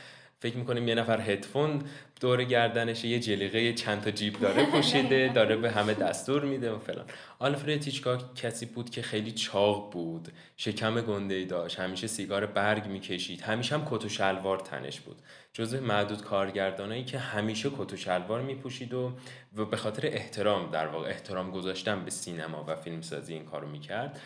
فکر 0.40 0.56
می‌کنیم 0.56 0.88
یه 0.88 0.94
نفر 0.94 1.20
هدفون 1.20 1.82
دور 2.20 2.44
گردنش 2.44 3.04
یه 3.04 3.20
جلیقه 3.20 3.72
چند 3.72 4.02
تا 4.02 4.10
جیب 4.10 4.40
داره 4.40 4.66
پوشیده 4.72 5.32
داره 5.34 5.56
به 5.56 5.70
همه 5.70 5.94
دستور 5.94 6.44
میده 6.44 6.72
و 6.72 6.78
فلان. 6.78 7.04
آلفرد 7.38 7.84
هیچکاک 7.84 8.34
کسی 8.34 8.66
بود 8.66 8.90
که 8.90 9.02
خیلی 9.02 9.32
چاق 9.32 9.92
بود 9.92 10.28
شکم 10.56 11.00
گنده 11.00 11.34
ای 11.34 11.44
داشت 11.44 11.80
همیشه 11.80 12.06
سیگار 12.06 12.46
برگ 12.46 12.86
می‌کشید 12.86 13.40
همیشه 13.40 13.74
هم 13.74 13.86
کت 13.90 14.04
و 14.04 14.08
شلوار 14.08 14.58
تنش 14.58 15.00
بود. 15.00 15.16
جزو 15.52 15.80
معدود 15.80 16.22
کارگردانایی 16.22 17.04
که 17.04 17.18
همیشه 17.18 17.70
کت 17.78 17.92
و 17.92 17.96
شلوار 17.96 18.42
میپوشید 18.42 18.94
و 18.94 19.12
به 19.70 19.76
خاطر 19.76 20.06
احترام 20.06 20.70
در 20.70 20.86
واقع 20.86 21.08
احترام 21.08 21.50
گذاشتن 21.50 22.04
به 22.04 22.10
سینما 22.10 22.64
و 22.68 22.76
فیلمسازی 22.76 23.34
این 23.34 23.44
کارو 23.44 23.68
می‌کرد. 23.68 24.20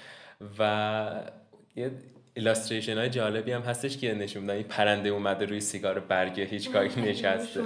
و 0.59 1.33
یه 1.77 1.91
ایلاستریشن 2.35 2.99
های 2.99 3.11
جالبی 3.11 3.53
هم 3.53 3.63
هستش 3.63 3.97
که 3.99 4.15
نشون 4.15 4.43
میدن. 4.43 4.55
این 4.55 4.63
پرنده 4.63 5.09
اومده 5.09 5.45
روی 5.47 5.61
سیگار 5.61 6.01
برگ 6.01 6.41
هیچکاک 6.41 6.99
نشسته. 7.09 7.61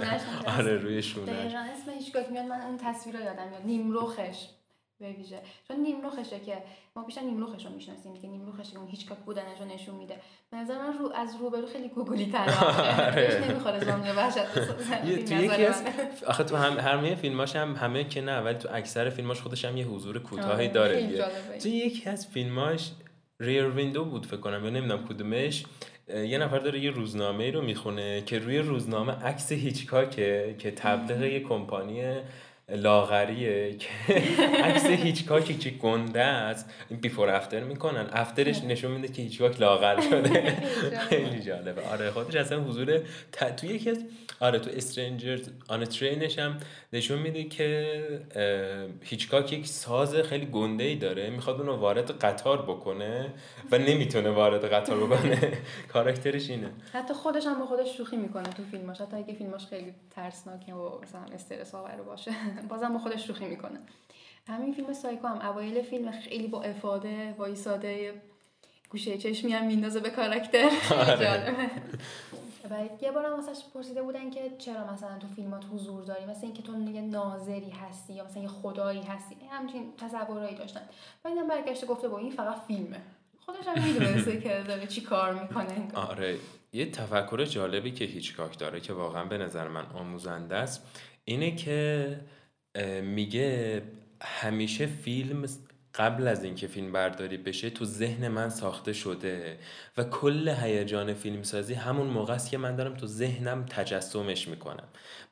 آره 0.57 0.77
روی 0.77 1.01
شونه 1.01 1.31
اسم 1.31 1.91
هیچکاک 1.99 2.31
میاد. 2.31 2.45
من 2.45 2.61
اون 2.61 2.77
تصویر 2.77 3.17
رو 3.17 3.23
یادم 3.23 3.47
میاد. 3.47 3.65
نیمروخش 3.65 4.47
به 4.99 5.11
ویژه. 5.11 5.39
چون 5.67 5.77
نیمروخشه 5.79 6.39
که 6.39 6.57
ما 6.95 7.03
بیشتر 7.03 7.21
نیمروخش 7.21 7.65
رو 7.65 7.71
می‌شناسیم 7.71 8.13
که 8.21 8.27
نیمروخش 8.27 8.75
اون 8.75 8.87
هیچکاک 8.87 9.17
بودنش 9.17 9.59
رو 9.59 9.65
نشون 9.65 9.95
میده. 9.95 10.15
به 10.51 10.57
نظر 10.57 10.77
من 10.77 10.97
رو 10.97 11.11
از 11.15 11.35
روبرو 11.39 11.67
خیلی 11.67 11.87
گوگلی 11.89 12.31
تر 12.31 12.49
آره. 13.07 13.45
نمی‌خوره 13.49 13.79
زامنه 13.85 14.13
وحشت. 14.13 14.37
یکی 15.05 15.49
آخه 16.27 16.43
تو 16.43 16.55
هم 16.55 16.79
همه 16.79 17.15
فیلماش 17.15 17.55
هم 17.55 17.75
همه 17.75 18.03
که 18.03 18.21
نه 18.21 18.39
ولی 18.39 18.57
تو 18.57 18.69
اکثر 18.71 19.09
فیلماش 19.09 19.41
خودش 19.41 19.65
هم 19.65 19.77
یه 19.77 19.85
حضور 19.85 20.19
کوتاهی 20.19 20.51
آره، 20.51 20.67
داره 20.67 21.25
تو 21.59 21.67
یکی 21.67 22.09
از 22.09 22.27
فیلماش 22.27 22.91
ریر 23.39 23.67
ویندو 23.67 24.05
بود 24.05 24.25
فکر 24.25 24.37
کنم 24.37 24.63
یا 24.63 24.69
نمی‌دونم 24.69 25.07
کدومش. 25.07 25.65
یه 26.07 26.37
نفر 26.37 26.59
داره 26.59 26.79
یه 26.79 26.91
روزنامه 26.91 27.51
رو 27.51 27.61
می‌خونه 27.61 28.21
که 28.21 28.39
روی 28.39 28.59
روزنامه 28.59 29.13
عکس 29.13 29.51
هیچکاکه 29.51 30.55
که 30.59 30.71
تبلیغ 30.71 31.21
یه 31.21 31.39
کمپانی 31.39 32.01
لاغریه 32.71 33.75
که 33.77 33.89
عکس 34.63 34.85
هیچکاکی 34.85 35.53
که 35.53 35.69
گنده 35.69 36.23
است 36.23 36.69
بیفور 37.01 37.29
افتر 37.29 37.63
می‌کنن. 37.63 38.09
افترش 38.13 38.63
نشون 38.63 38.91
میده 38.91 39.07
که 39.07 39.21
هیچکاک 39.21 39.61
لاغر 39.61 40.01
شده. 40.01 40.55
خیلی 40.99 41.39
جالبه. 41.49 41.81
آره 41.81 42.11
خودش 42.11 42.35
اصلا 42.35 42.63
حضور 42.63 42.99
تو 43.57 43.65
یکی 43.67 43.89
از 43.89 43.97
آره 44.39 44.59
تو 44.59 44.69
استرنجر 44.73 45.39
آن 45.67 45.85
ترینش 45.85 46.39
هم 46.39 46.57
نشون 46.93 47.19
میده 47.19 47.43
که 47.43 48.01
هیچکاک 49.01 49.53
یک 49.53 49.67
ساز 49.67 50.15
خیلی 50.15 50.45
گنده 50.45 50.83
ای 50.83 50.95
داره. 50.95 51.29
می‌خواد 51.29 51.59
اونو 51.59 51.75
وارد 51.75 52.11
قطار 52.11 52.61
بکنه 52.61 53.33
و 53.71 53.77
نمی‌تونه 53.77 54.29
وارد 54.29 54.73
قطار 54.73 54.97
بکنه. 54.97 55.51
کاراکترش 55.93 56.49
اینه. 56.49 56.69
حتی 56.93 57.13
خودش 57.13 57.45
هم 57.45 57.59
با 57.59 57.65
خودش 57.65 57.97
شوخی 57.97 58.17
می‌کنه 58.17 58.43
تو 58.49 58.63
فیلماش. 58.71 59.01
حتی 59.01 59.17
اگه 59.17 59.33
فیلماش 59.33 59.65
خیلی 59.65 59.93
ترسناکه 60.15 60.73
و 60.73 61.01
مثلا 61.03 61.21
استرس 61.33 61.75
آور 61.75 61.95
باشه. 62.07 62.31
بازم 62.61 62.93
با 62.93 62.99
خودش 62.99 63.27
شوخی 63.27 63.45
می‌کنه. 63.45 63.79
همین 64.47 64.73
فیلم 64.73 64.93
سایکو 64.93 65.27
هم 65.27 65.49
اوایل 65.49 65.81
فیلم 65.81 66.11
خیلی 66.11 66.47
با 66.47 66.63
افاده 66.63 67.35
وایساده 67.37 68.21
گوشه 68.89 69.17
چشمی 69.17 69.53
هم 69.53 69.67
میندازه 69.67 69.99
به 69.99 70.09
کاراکتر. 70.09 70.69
آره. 71.09 71.55
و 72.69 73.03
یه 73.03 73.11
بارم 73.11 73.33
واسش 73.39 73.63
پرسیده 73.73 74.01
بودن 74.01 74.29
که 74.29 74.51
چرا 74.57 74.93
مثلا 74.93 75.17
تو 75.17 75.27
فیلمات 75.27 75.63
حضور 75.73 76.03
داری؟ 76.03 76.25
مثلا 76.25 76.43
اینکه 76.43 76.63
تو 76.63 76.91
یه 76.91 77.01
ناظری 77.01 77.69
هستی 77.69 78.13
یا 78.13 78.23
مثلا 78.23 78.41
یه 78.41 78.47
خدایی 78.47 79.01
هستی؟ 79.01 79.35
همچین 79.51 79.93
تصورایی 79.97 80.55
داشتن. 80.55 80.81
و 81.25 81.27
اینم 81.27 81.47
برگشته 81.47 81.87
گفته 81.87 82.07
با 82.07 82.17
این 82.17 82.31
فقط 82.31 82.57
فیلمه. 82.67 83.01
خودش 83.39 83.67
هم 83.67 83.83
می‌دونسته 83.83 84.41
که 84.41 84.63
داره 84.67 84.87
چی 84.87 85.01
کار 85.01 85.33
می‌کنه. 85.33 85.87
آره. 85.93 86.37
یه 86.73 86.91
تفکر 86.91 87.45
جالبی 87.45 87.91
که 87.91 88.05
هیچکاک 88.05 88.59
داره 88.59 88.79
که 88.79 88.93
واقعا 88.93 89.25
به 89.25 89.37
نظر 89.37 89.67
من 89.67 89.85
آموزنده 89.85 90.55
است 90.55 90.87
اینه 91.25 91.55
که 91.55 92.19
میگه 93.01 93.81
همیشه 94.21 94.85
فیلم 94.85 95.45
قبل 95.97 96.27
از 96.27 96.43
اینکه 96.43 96.67
فیلم 96.67 96.91
برداری 96.91 97.37
بشه 97.37 97.69
تو 97.69 97.85
ذهن 97.85 98.27
من 98.27 98.49
ساخته 98.49 98.93
شده 98.93 99.57
و 99.97 100.03
کل 100.03 100.49
هیجان 100.49 101.13
فیلمسازی 101.13 101.73
همون 101.73 102.07
موقع 102.07 102.33
است 102.33 102.51
که 102.51 102.57
من 102.57 102.75
دارم 102.75 102.93
تو 102.93 103.07
ذهنم 103.07 103.65
تجسمش 103.65 104.47
می‌کنم. 104.47 104.87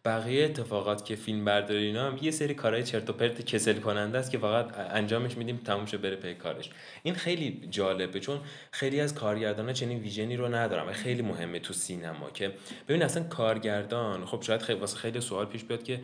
بقیه 0.06 0.46
اتفاقات 0.46 1.06
که 1.06 1.16
فیلم 1.16 1.46
برداری 1.46 1.86
اینا 1.86 2.08
هم 2.08 2.18
یه 2.22 2.32
سری 2.32 2.54
کارهای 2.54 2.84
چرت 2.84 3.10
و 3.10 3.14
پرت 3.14 3.42
کسل 3.42 3.80
کننده 3.80 4.18
است 4.18 4.32
که 4.32 4.38
فقط 4.38 4.78
انجامش 4.78 5.38
میدیم 5.38 5.58
تموم 5.58 5.86
شه 5.86 5.98
بره 5.98 6.16
پی 6.16 6.34
کارش. 6.34 6.70
این 7.04 7.16
خیلی 7.16 7.68
جالبه 7.70 8.20
چون 8.20 8.40
خیلی 8.72 9.00
از 9.00 9.16
کارگردانا 9.16 9.74
چنین 9.74 10.00
ویژنی 10.00 10.36
رو 10.36 10.56
ندارم 10.56 10.88
و 10.88 10.92
خیلی 10.94 11.22
مهمه 11.22 11.60
تو 11.60 11.74
سینما 11.74 12.30
که 12.30 12.52
ببین 12.88 13.04
اصلا 13.04 13.24
کارگردان 13.24 14.26
خب 14.26 14.42
شاید 14.42 14.62
خیلی 14.62 14.80
واسه 14.80 14.98
خیلی 14.98 15.22
سوال 15.22 15.46
پیش 15.46 15.64
بیاد 15.64 15.84
که 15.84 16.00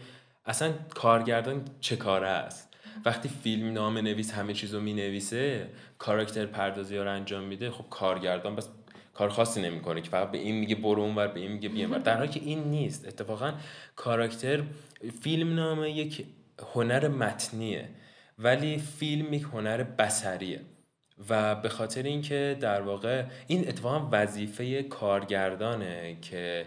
اصلا 0.45 0.73
کارگردان 0.95 1.65
چه 1.79 1.95
کاره 1.95 2.27
است؟ 2.27 2.71
وقتی 3.05 3.29
فیلم 3.29 3.73
نام 3.73 3.97
نویس 3.97 4.33
همه 4.33 4.53
چیزو 4.53 4.79
می 4.79 4.93
نویسه 4.93 5.69
کاراکتر 5.97 6.45
پردازی 6.45 6.97
رو 6.97 7.11
انجام 7.11 7.43
میده 7.43 7.71
خب 7.71 7.85
کارگردان 7.89 8.55
بس 8.55 8.69
کار 9.13 9.29
خاصی 9.29 9.61
نمی‌کنه 9.61 10.01
که 10.01 10.09
فقط 10.09 10.31
به 10.31 10.37
این 10.37 10.55
میگه 10.55 10.75
برو 10.75 11.01
اونور 11.01 11.27
به 11.27 11.39
این 11.39 11.51
میگه 11.51 11.69
بیا 11.69 11.97
در 11.97 12.17
حالی 12.17 12.29
که 12.29 12.39
این 12.39 12.63
نیست. 12.63 13.07
اتفاقا 13.07 13.53
کاراکتر 13.95 14.63
فیلم 15.21 15.55
نامه 15.55 15.91
یک 15.91 16.25
هنر 16.73 17.07
متنیه 17.07 17.89
ولی 18.39 18.77
فیلم 18.77 19.33
یک 19.33 19.43
هنر 19.43 19.83
بسریه 19.83 20.61
و 21.29 21.55
به 21.55 21.69
خاطر 21.69 22.03
اینکه 22.03 22.57
در 22.59 22.81
واقع 22.81 23.25
این 23.47 23.67
اتفاقا 23.67 24.09
وظیفه 24.11 24.83
کارگردانه 24.83 26.17
که 26.21 26.65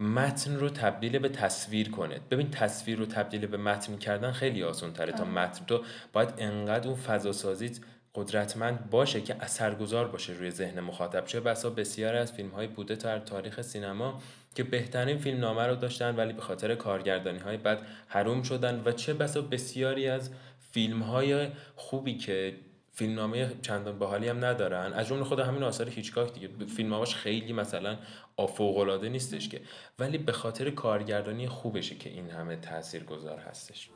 متن 0.00 0.56
رو 0.56 0.68
تبدیل 0.68 1.18
به 1.18 1.28
تصویر 1.28 1.90
کنه 1.90 2.20
ببین 2.30 2.50
تصویر 2.50 2.98
رو 2.98 3.06
تبدیل 3.06 3.46
به 3.46 3.56
متن 3.56 3.96
کردن 3.96 4.32
خیلی 4.32 4.62
آسان 4.62 4.92
تره 4.92 5.12
تا 5.12 5.24
متن 5.24 5.64
تو 5.64 5.82
باید 6.12 6.34
انقدر 6.38 6.88
اون 6.88 6.96
فضا 6.96 7.32
سازیت 7.32 7.78
قدرتمند 8.14 8.90
باشه 8.90 9.20
که 9.20 9.36
اثرگذار 9.40 10.08
باشه 10.08 10.32
روی 10.32 10.50
ذهن 10.50 10.80
مخاطب. 10.80 11.24
چه 11.24 11.40
بسا 11.40 11.70
بسیاری 11.70 12.18
از 12.18 12.32
فیلم 12.32 12.48
های 12.48 12.66
بوده 12.66 12.94
در 12.94 13.18
تاریخ 13.18 13.62
سینما 13.62 14.22
که 14.54 14.62
بهترین 14.62 15.18
فیلم 15.18 15.40
نامه 15.40 15.66
رو 15.66 15.74
داشتن 15.74 16.16
ولی 16.16 16.32
به 16.32 16.42
خاطر 16.42 16.74
کارگردانی 16.74 17.38
های 17.38 17.56
بد 17.56 17.78
حروم 18.08 18.42
شدن. 18.42 18.82
و 18.84 18.92
چه 18.92 19.14
بسا 19.14 19.42
بسیاری 19.42 20.08
از 20.08 20.30
فیلم 20.72 21.02
های 21.02 21.48
خوبی 21.76 22.14
که 22.14 22.54
فیلمنامه 23.00 23.50
چندان 23.62 23.98
باحالی 23.98 24.28
هم 24.28 24.44
ندارن. 24.44 24.92
از 24.92 25.08
جمله 25.08 25.24
خود 25.24 25.38
همین 25.38 25.62
آثار 25.62 25.88
هیچکاک 25.88 26.32
دیگه. 26.34 26.66
فیلمنامه‌اش 26.66 27.14
خیلی 27.14 27.52
مثلا 27.52 27.98
فوق 28.46 28.78
نیستش 29.08 29.48
که. 29.48 29.60
ولی 29.98 30.18
به 30.18 30.32
خاطر 30.32 30.70
کارگردانی 30.70 31.48
خوبشه 31.48 31.94
که 31.94 32.10
این 32.10 32.30
همه 32.30 32.56
تاثیرگذار 32.56 33.38
هستش. 33.38 33.90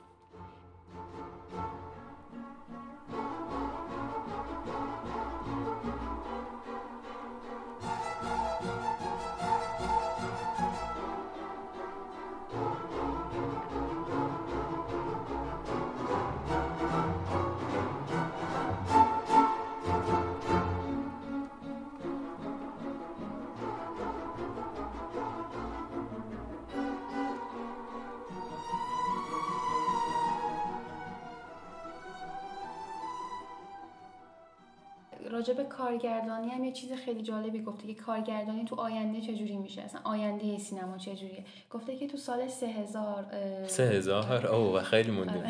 راجب 35.49 35.69
کارگردانی 35.69 36.49
هم 36.49 36.65
یه 36.65 36.73
چیز 36.73 36.93
خیلی 36.93 37.23
جالبی 37.23 37.63
گفته 37.63 37.87
که 37.87 37.95
کارگردانی 37.95 38.65
تو 38.65 38.77
آینده 38.77 39.21
چجوری 39.21 39.57
میشه؟ 39.57 39.83
اصلا 39.83 40.01
آینده 40.05 40.59
سینما 40.59 40.99
چجوریه؟ 40.99 41.45
گفته 41.71 41.97
که 41.97 42.07
تو 42.07 42.17
سال 42.17 42.49
سه 42.49 42.67
هزار 42.67 43.27
سه 43.67 43.83
هزار؟ 43.83 44.47
اوه 44.47 44.83
خیلی 44.83 45.11
موندیم 45.11 45.43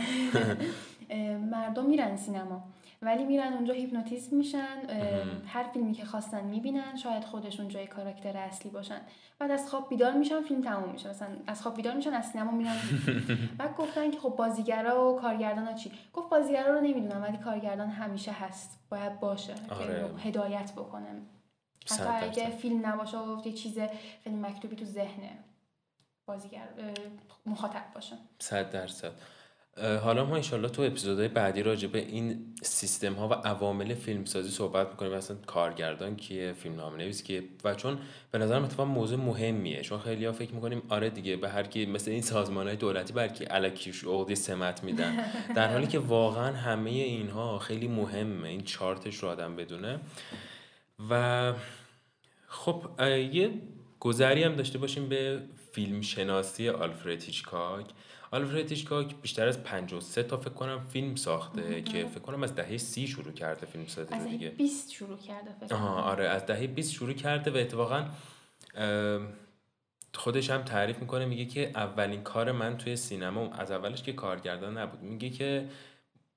مردم 1.52 1.86
میرن 1.86 2.16
سینما. 2.16 2.64
ولی 3.04 3.24
میرن 3.24 3.52
اونجا 3.52 3.74
هیپنوتیزم 3.74 4.36
میشن 4.36 4.76
هر 5.46 5.62
فیلمی 5.62 5.92
که 5.92 6.04
خواستن 6.04 6.44
می‌بینن 6.44 6.96
شاید 6.96 7.24
خودشون 7.24 7.68
جای 7.68 7.86
کاراکتر 7.86 8.36
اصلی 8.36 8.70
باشن. 8.70 9.00
بعد 9.38 9.50
از 9.50 9.70
خواب 9.70 9.88
بیدار 9.88 10.12
میشن 10.12 10.42
فیلم 10.42 10.62
تموم 10.62 10.92
میشه. 10.92 11.08
مثلا 11.08 11.28
از 11.46 11.62
خواب 11.62 11.76
بیدار 11.76 11.94
میشن 11.94 12.14
از 12.14 12.26
سینما 12.26 12.50
میرن. 12.50 12.76
بعد 13.58 13.76
گفتن 13.76 14.10
که 14.10 14.18
خب 14.18 14.28
بازیگرا 14.28 15.12
و 15.12 15.20
کارگردانا 15.20 15.72
چی؟ 15.72 15.92
گفت 16.12 16.30
بازیگرا 16.30 16.74
رو 16.74 16.80
نمی‌دونم 16.80 17.22
ولی 17.22 17.36
کارگردان 17.36 17.88
همیشه 17.88 18.32
هست. 18.32 18.80
باید 18.90 19.20
باشه 19.20 19.54
آره. 19.70 20.10
هدایت 20.18 20.72
بکنه. 20.72 21.22
حتی 21.90 22.26
اگه 22.26 22.50
فیلم 22.50 22.86
نباشه 22.86 23.18
و 23.18 23.42
یه 23.44 23.52
چیز 23.52 23.78
خیلی 24.24 24.36
مکتوبی 24.36 24.76
تو 24.76 24.84
ذهن 24.84 25.22
بازیگر 26.26 26.68
مخاطب 27.46 27.84
باشه. 27.94 28.16
صد 28.38 28.70
درصد. 28.70 29.12
حالا 29.76 30.24
ما 30.24 30.36
انشالله 30.36 30.68
تو 30.68 30.82
اپیزودهای 30.82 31.28
بعدی 31.28 31.62
راجع 31.62 31.88
به 31.88 31.98
این 31.98 32.54
سیستم 32.62 33.12
ها 33.12 33.28
و 33.28 33.32
عوامل 33.32 33.94
فیلمسازی 33.94 34.50
صحبت 34.50 34.90
می‌کنیم. 34.90 35.12
مثلا 35.12 35.36
کارگردان 35.46 36.16
کیه 36.16 36.52
فیلم 36.52 36.76
نام 36.76 36.96
نویس 36.96 37.22
کیه؟ 37.22 37.42
و 37.64 37.74
چون 37.74 37.98
به 38.30 38.38
نظرم 38.38 38.64
اتفاقا 38.64 38.90
موضوع 38.90 39.18
مهمیه. 39.18 39.82
چون 39.82 39.98
خیلی 39.98 40.24
ها 40.24 40.32
فکر 40.32 40.52
می‌کنیم 40.54 40.82
آره 40.88 41.10
دیگه 41.10 41.36
به 41.36 41.48
هر 41.48 41.62
کی 41.62 41.86
مثل 41.86 42.10
این 42.10 42.22
سازمان 42.22 42.66
های 42.66 42.76
دولتی 42.76 43.12
برکی 43.12 43.44
علکیش 43.44 44.04
عقدی 44.04 44.34
سمت 44.34 44.84
میدن. 44.84 45.24
در 45.56 45.72
حالی 45.72 45.86
که 45.86 45.98
واقعا 45.98 46.56
همه 46.56 46.90
اینها 46.90 47.58
خیلی 47.58 47.88
مهمه. 47.88 48.48
این 48.48 48.62
چارتش 48.62 49.16
رو 49.16 49.28
آدم 49.28 49.56
بدونه. 49.56 50.00
و 51.10 51.52
خب 52.48 53.00
یه 53.32 53.50
گذری 54.00 54.42
هم 54.42 54.54
داشته 54.54 54.78
باشیم 54.78 55.08
به 55.08 55.40
فیلم 55.72 56.00
شناسی 56.00 56.68
آلفرد 56.68 57.22
هیچکاک. 57.22 57.86
آلفرد 58.30 58.70
هیچکاک 58.70 59.14
بیشتر 59.22 59.48
از 59.48 59.62
53 59.62 60.22
تا 60.22 60.36
فکر 60.36 60.50
کنم 60.50 60.80
فیلم 60.80 61.14
ساخته 61.14 61.82
که 61.82 62.04
فکر 62.04 62.20
کنم 62.20 62.42
از 62.42 62.54
دهه 62.54 62.76
30 62.76 63.06
شروع 63.06 63.32
کرده 63.32 63.66
فیلم 63.66 63.86
سازی 63.86 64.14
رو 64.14 64.28
دیگه. 64.28 64.48
20 64.48 64.92
شروع 64.92 65.18
کرده 65.18 65.50
فکر 65.60 65.74
آها 65.74 66.02
آره 66.02 66.28
از 66.28 66.46
دهه 66.46 66.66
20 66.66 66.92
شروع 66.92 67.12
کرده 67.12 67.50
و 67.50 67.56
اتفاقا 67.56 68.06
خودش 70.14 70.50
هم 70.50 70.62
تعریف 70.62 70.98
می‌کنه 70.98 71.24
میگه 71.24 71.44
که 71.44 71.70
اولین 71.74 72.22
کار 72.22 72.52
من 72.52 72.76
توی 72.76 72.96
سینما 72.96 73.50
از 73.52 73.70
اولش 73.70 74.02
که 74.02 74.12
کارگردان 74.12 74.78
نبود. 74.78 75.02
میگه 75.02 75.30
که 75.30 75.68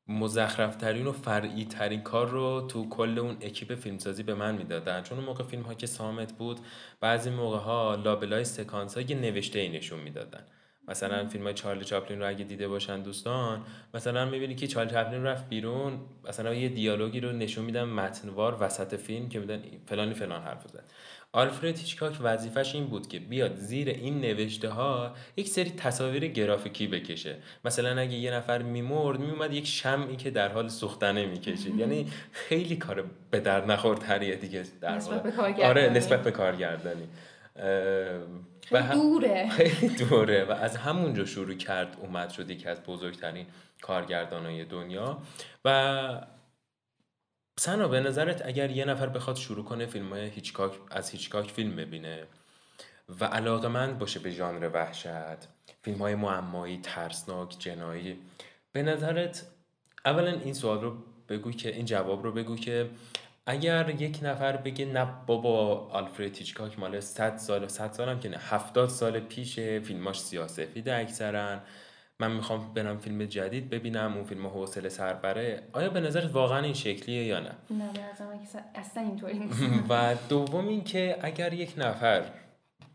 مزخرفترین 0.08 1.08
و 1.08 1.12
فرعی 1.12 1.66
ترین 1.66 2.02
کار 2.02 2.28
رو 2.30 2.68
تو 2.70 2.90
کل 2.90 3.20
اون 3.20 3.38
اکیپ 3.42 3.76
فیلمسازی 3.76 4.24
به 4.24 4.36
من 4.36 4.56
می‌دادن. 4.56 5.04
چون 5.04 5.18
اون 5.18 5.28
موقع 5.28 5.44
فیلم 5.44 5.64
ها 5.64 5.74
که 5.74 5.88
صامت 5.88 6.34
بود 6.34 6.60
بعضی 7.00 7.30
موقع 7.30 7.58
ها 7.58 7.96
لابلای 7.96 8.44
سکانس 8.44 8.96
ها 8.96 9.02
یه 9.02 9.16
نوشته 9.16 9.60
ای 9.60 9.70
نشون 9.70 10.00
می‌دادن. 10.00 10.46
مثلا 10.88 11.28
فیلم 11.28 11.44
های 11.44 11.54
چارلی 11.54 11.86
چاپلین 11.86 12.20
رو 12.20 12.30
اگه 12.30 12.44
دیده 12.44 12.68
باشن 12.68 13.02
دوستان 13.02 13.62
مثلا 13.94 14.26
می‌بینی 14.26 14.56
که 14.56 14.68
چارلی 14.68 14.92
چاپلین 14.92 15.24
رفت 15.24 15.50
بیرون 15.50 16.00
مثلا 16.28 16.54
یه 16.54 16.70
دیالوگی 16.70 17.20
رو 17.20 17.32
نشون 17.32 17.66
میدن 17.66 17.84
متن‌وار 17.84 18.58
وسط 18.60 18.96
فیلم 18.96 19.30
که 19.30 19.40
میدن 19.40 19.62
فلانی 19.86 20.14
فلان 20.14 20.42
حرف 20.42 20.68
زد. 20.68 20.84
آلفرد 21.32 21.78
هیچکاک 21.78 22.18
وظیفش 22.22 22.76
این 22.76 22.88
بود 22.88 23.08
که 23.08 23.20
بیاد 23.20 23.56
زیر 23.56 23.90
این 23.90 24.22
نوشته 24.22 24.70
ها 24.70 25.14
یک 25.38 25.48
سری 25.48 25.70
تصاویر 25.70 26.28
گرافیکی 26.28 26.88
بکشه. 26.88 27.36
مثلا 27.66 28.02
اگه 28.02 28.14
یه 28.14 28.32
نفر 28.32 28.62
میمرد 28.62 29.20
میومد 29.20 29.54
یک 29.54 29.68
شمعی 29.68 30.16
که 30.16 30.32
در 30.32 30.50
حال 30.50 30.68
سوختنه 30.68 31.26
می‌کشید. 31.26 31.80
یعنی 31.80 32.12
خیلی 32.32 32.76
کار 32.76 33.06
به 33.32 33.40
در 33.40 33.66
نخورتریه 33.66 34.36
دیگه 34.36 34.64
در 34.82 34.96
نسبت 34.96 35.24
به 35.24 35.66
آره 35.66 35.90
نسبت 35.90 36.24
به 36.24 36.32
کارگردانی. 36.32 37.08
و 38.72 38.82
دوره. 38.82 39.50
خیلی 39.58 39.96
دوره 39.96 40.46
و 40.46 40.52
از 40.52 40.78
همونجا 40.78 41.26
شروع 41.26 41.56
کرد 41.56 41.98
اومد 42.02 42.30
شد 42.30 42.50
یکی 42.50 42.68
از 42.70 42.84
بزرگترین 42.84 43.46
کارگردانای 43.82 44.66
دنیا. 44.66 45.22
و 45.66 46.22
سنا 47.60 47.88
به 47.88 48.00
نظرت 48.00 48.46
اگر 48.46 48.72
یه 48.72 48.86
نفر 48.86 49.10
بخواد 49.10 49.36
شروع 49.36 49.66
کنه 49.66 49.86
فیلم 49.86 50.10
های 50.10 50.30
هیچکاک 50.30 50.72
از 50.92 51.10
هیچکاک 51.10 51.52
فیلم 51.52 51.76
ببینه 51.76 52.24
و 53.20 53.26
علاقه 53.26 53.68
من 53.68 53.98
باشه 53.98 54.20
به 54.20 54.32
ژانر 54.32 54.70
وحشت 54.74 55.48
فیلم 55.82 55.98
های 55.98 56.16
معمایی 56.16 56.80
ترسناک 56.84 57.56
جنایی 57.60 58.20
به 58.72 58.84
نظرت 58.84 59.46
اولا 60.06 60.32
این 60.32 60.54
سوال 60.54 60.82
رو 60.82 60.98
بگو 61.30 61.52
که 61.52 61.76
این 61.76 61.86
جواب 61.86 62.24
رو 62.24 62.32
بگو 62.32 62.56
که 62.56 62.90
اگر 63.48 63.90
یک 63.90 64.20
نفر 64.24 64.58
بگه 64.58 64.86
نه 64.86 65.08
بابا 65.28 65.78
آلفرد 65.92 66.38
هیچکاک 66.38 66.80
مال 66.80 67.00
100 67.00 67.38
سال 67.38 67.68
100 67.68 67.92
سال 67.92 68.10
هم 68.10 68.20
که 68.20 68.30
نه 68.30 68.38
70 68.38 68.90
سال 68.90 69.20
پیش 69.20 69.60
فیلماش 69.60 70.20
سیاسفید 70.20 70.90
اکثرا. 70.90 71.60
من 72.20 72.32
می‌خوام 72.32 72.74
برم 72.74 72.98
فیلم 72.98 73.26
جدید 73.26 73.70
ببینم 73.70 74.14
اون 74.14 74.24
فیلم 74.24 74.48
حوصله 74.48 74.90
سربره 74.90 75.64
آیا 75.74 75.90
به 75.90 76.00
نظرت 76.00 76.34
واقعا 76.34 76.60
این 76.60 76.74
شکلیه 76.74 77.24
یا 77.24 77.40
نه؟ 77.40 77.52
نه 77.70 77.90
اصلا 78.76 79.04
اینطوری 79.04 79.40
نیست. 79.40 79.64
و 79.90 80.16
دوم 80.30 80.68
اینکه 80.68 81.18
اگر 81.22 81.54
یک 81.54 81.74
نفر 81.78 82.24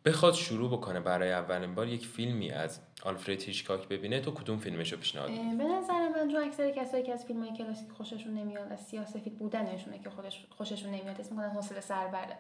بخواد 0.04 0.34
شروع 0.34 0.70
بکنه 0.70 1.00
برای 1.00 1.32
اولین 1.32 1.74
بار 1.74 1.88
یک 1.88 2.06
فیلمی 2.06 2.50
از 2.50 2.80
آلفرد 3.04 3.42
هیچکاک 3.42 3.88
ببینه 3.88 4.20
تو 4.20 4.30
کدوم 4.30 4.58
فیلمشو 4.58 4.96
پیشنهاد 4.96 5.30
به 5.30 5.64
نظر 5.64 6.08
من 6.08 6.28
تو 6.28 6.38
اکثر 6.46 6.70
کسایی 6.70 7.02
که 7.02 7.12
از 7.12 7.24
فیلم 7.24 7.42
های 7.42 7.56
کلاسیک 7.56 7.90
خوششون 7.90 8.34
نمیاد 8.34 8.72
از 8.72 8.80
سیاسفید 8.80 9.38
بودنشونه 9.38 9.98
که 9.98 10.10
خودش 10.10 10.46
خوششون 10.50 10.90
نمیاد 10.90 11.20
اسم 11.20 11.34
می‌کنن 11.34 11.50
حوصله 11.50 11.80
سربره 11.80 12.38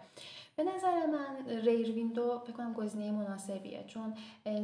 به 0.56 0.64
نظر 0.64 1.06
من 1.06 1.60
ریر 1.64 1.92
ویندو 1.92 2.38
بکنم 2.48 2.72
گزینه 2.72 3.10
مناسبیه 3.10 3.84
چون 3.86 4.14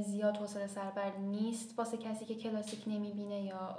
زیاد 0.03 0.37
حوصله 0.37 0.67
سربر 0.67 1.17
نیست 1.17 1.79
واسه 1.79 1.97
کسی 1.97 2.25
که 2.25 2.35
کلاسیک 2.35 2.83
نمی‌بینه 2.87 3.43
یا 3.43 3.77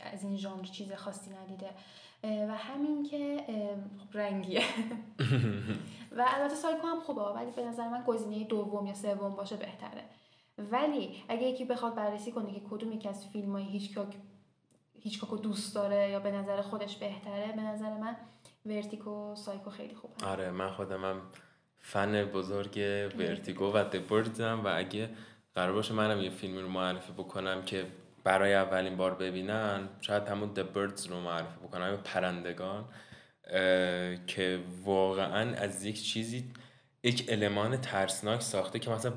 از 0.00 0.24
این 0.24 0.36
ژانر 0.36 0.64
چیز 0.64 0.92
خاصی 0.92 1.30
ندیده. 1.30 1.70
و 2.22 2.56
همین 2.56 3.02
که 3.02 3.44
خب 3.98 4.18
رنگیه. 4.18 4.62
و 6.16 6.24
البته 6.28 6.54
سایکو 6.54 6.86
هم 6.86 7.00
خوبه 7.00 7.22
ولی 7.22 7.50
به 7.50 7.64
نظر 7.64 7.88
من 7.88 8.04
گزینه 8.06 8.44
دوم 8.44 8.86
یا 8.86 8.94
سوم 8.94 9.34
باشه 9.34 9.56
بهتره. 9.56 10.04
ولی 10.58 11.22
اگه 11.28 11.42
یکی 11.42 11.64
بخواد 11.64 11.94
بررسی 11.94 12.32
کنه 12.32 12.52
که 12.52 12.60
کدوم 12.70 12.92
یکی 12.92 13.08
از 13.08 13.26
فیلم 13.28 13.52
های 13.52 13.64
هیچکاک 13.64 14.16
هیچکاکو 15.00 15.36
دوست 15.36 15.74
داره 15.74 16.10
یا 16.10 16.20
به 16.20 16.30
نظر 16.30 16.62
خودش 16.62 16.96
بهتره 16.96 17.52
به 17.56 17.62
نظر 17.62 17.96
من 17.96 18.16
ورتیگو 18.66 19.34
سایکو 19.34 19.70
خیلی 19.70 19.94
خوبه. 19.94 20.26
آره 20.26 20.50
من 20.50 20.70
خودمم 20.70 21.22
فن 21.78 22.24
بزرگ 22.24 22.78
ورتیگو 23.18 23.72
و 23.72 23.84
دبردم 23.84 24.64
و 24.64 24.68
اگه 24.76 25.10
قرار 25.54 25.72
باشه 25.72 25.94
منم 25.94 26.22
یه 26.22 26.30
فیلمی 26.30 26.60
رو 26.60 26.68
معرفی 26.68 27.12
بکنم 27.12 27.62
که 27.62 27.86
برای 28.24 28.54
اولین 28.54 28.96
بار 28.96 29.14
ببینن 29.14 29.88
شاید 30.00 30.28
همون 30.28 30.50
The 30.54 30.76
Birds 30.76 31.08
رو 31.10 31.20
معرفی 31.20 31.58
بکنم 31.62 31.98
پرندگان 32.04 32.84
که 34.26 34.60
واقعا 34.84 35.54
از 35.54 35.84
یک 35.84 36.02
چیزی 36.02 36.52
یک 37.02 37.24
المان 37.28 37.80
ترسناک 37.80 38.42
ساخته 38.42 38.78
که 38.78 38.90
مثلا 38.90 39.12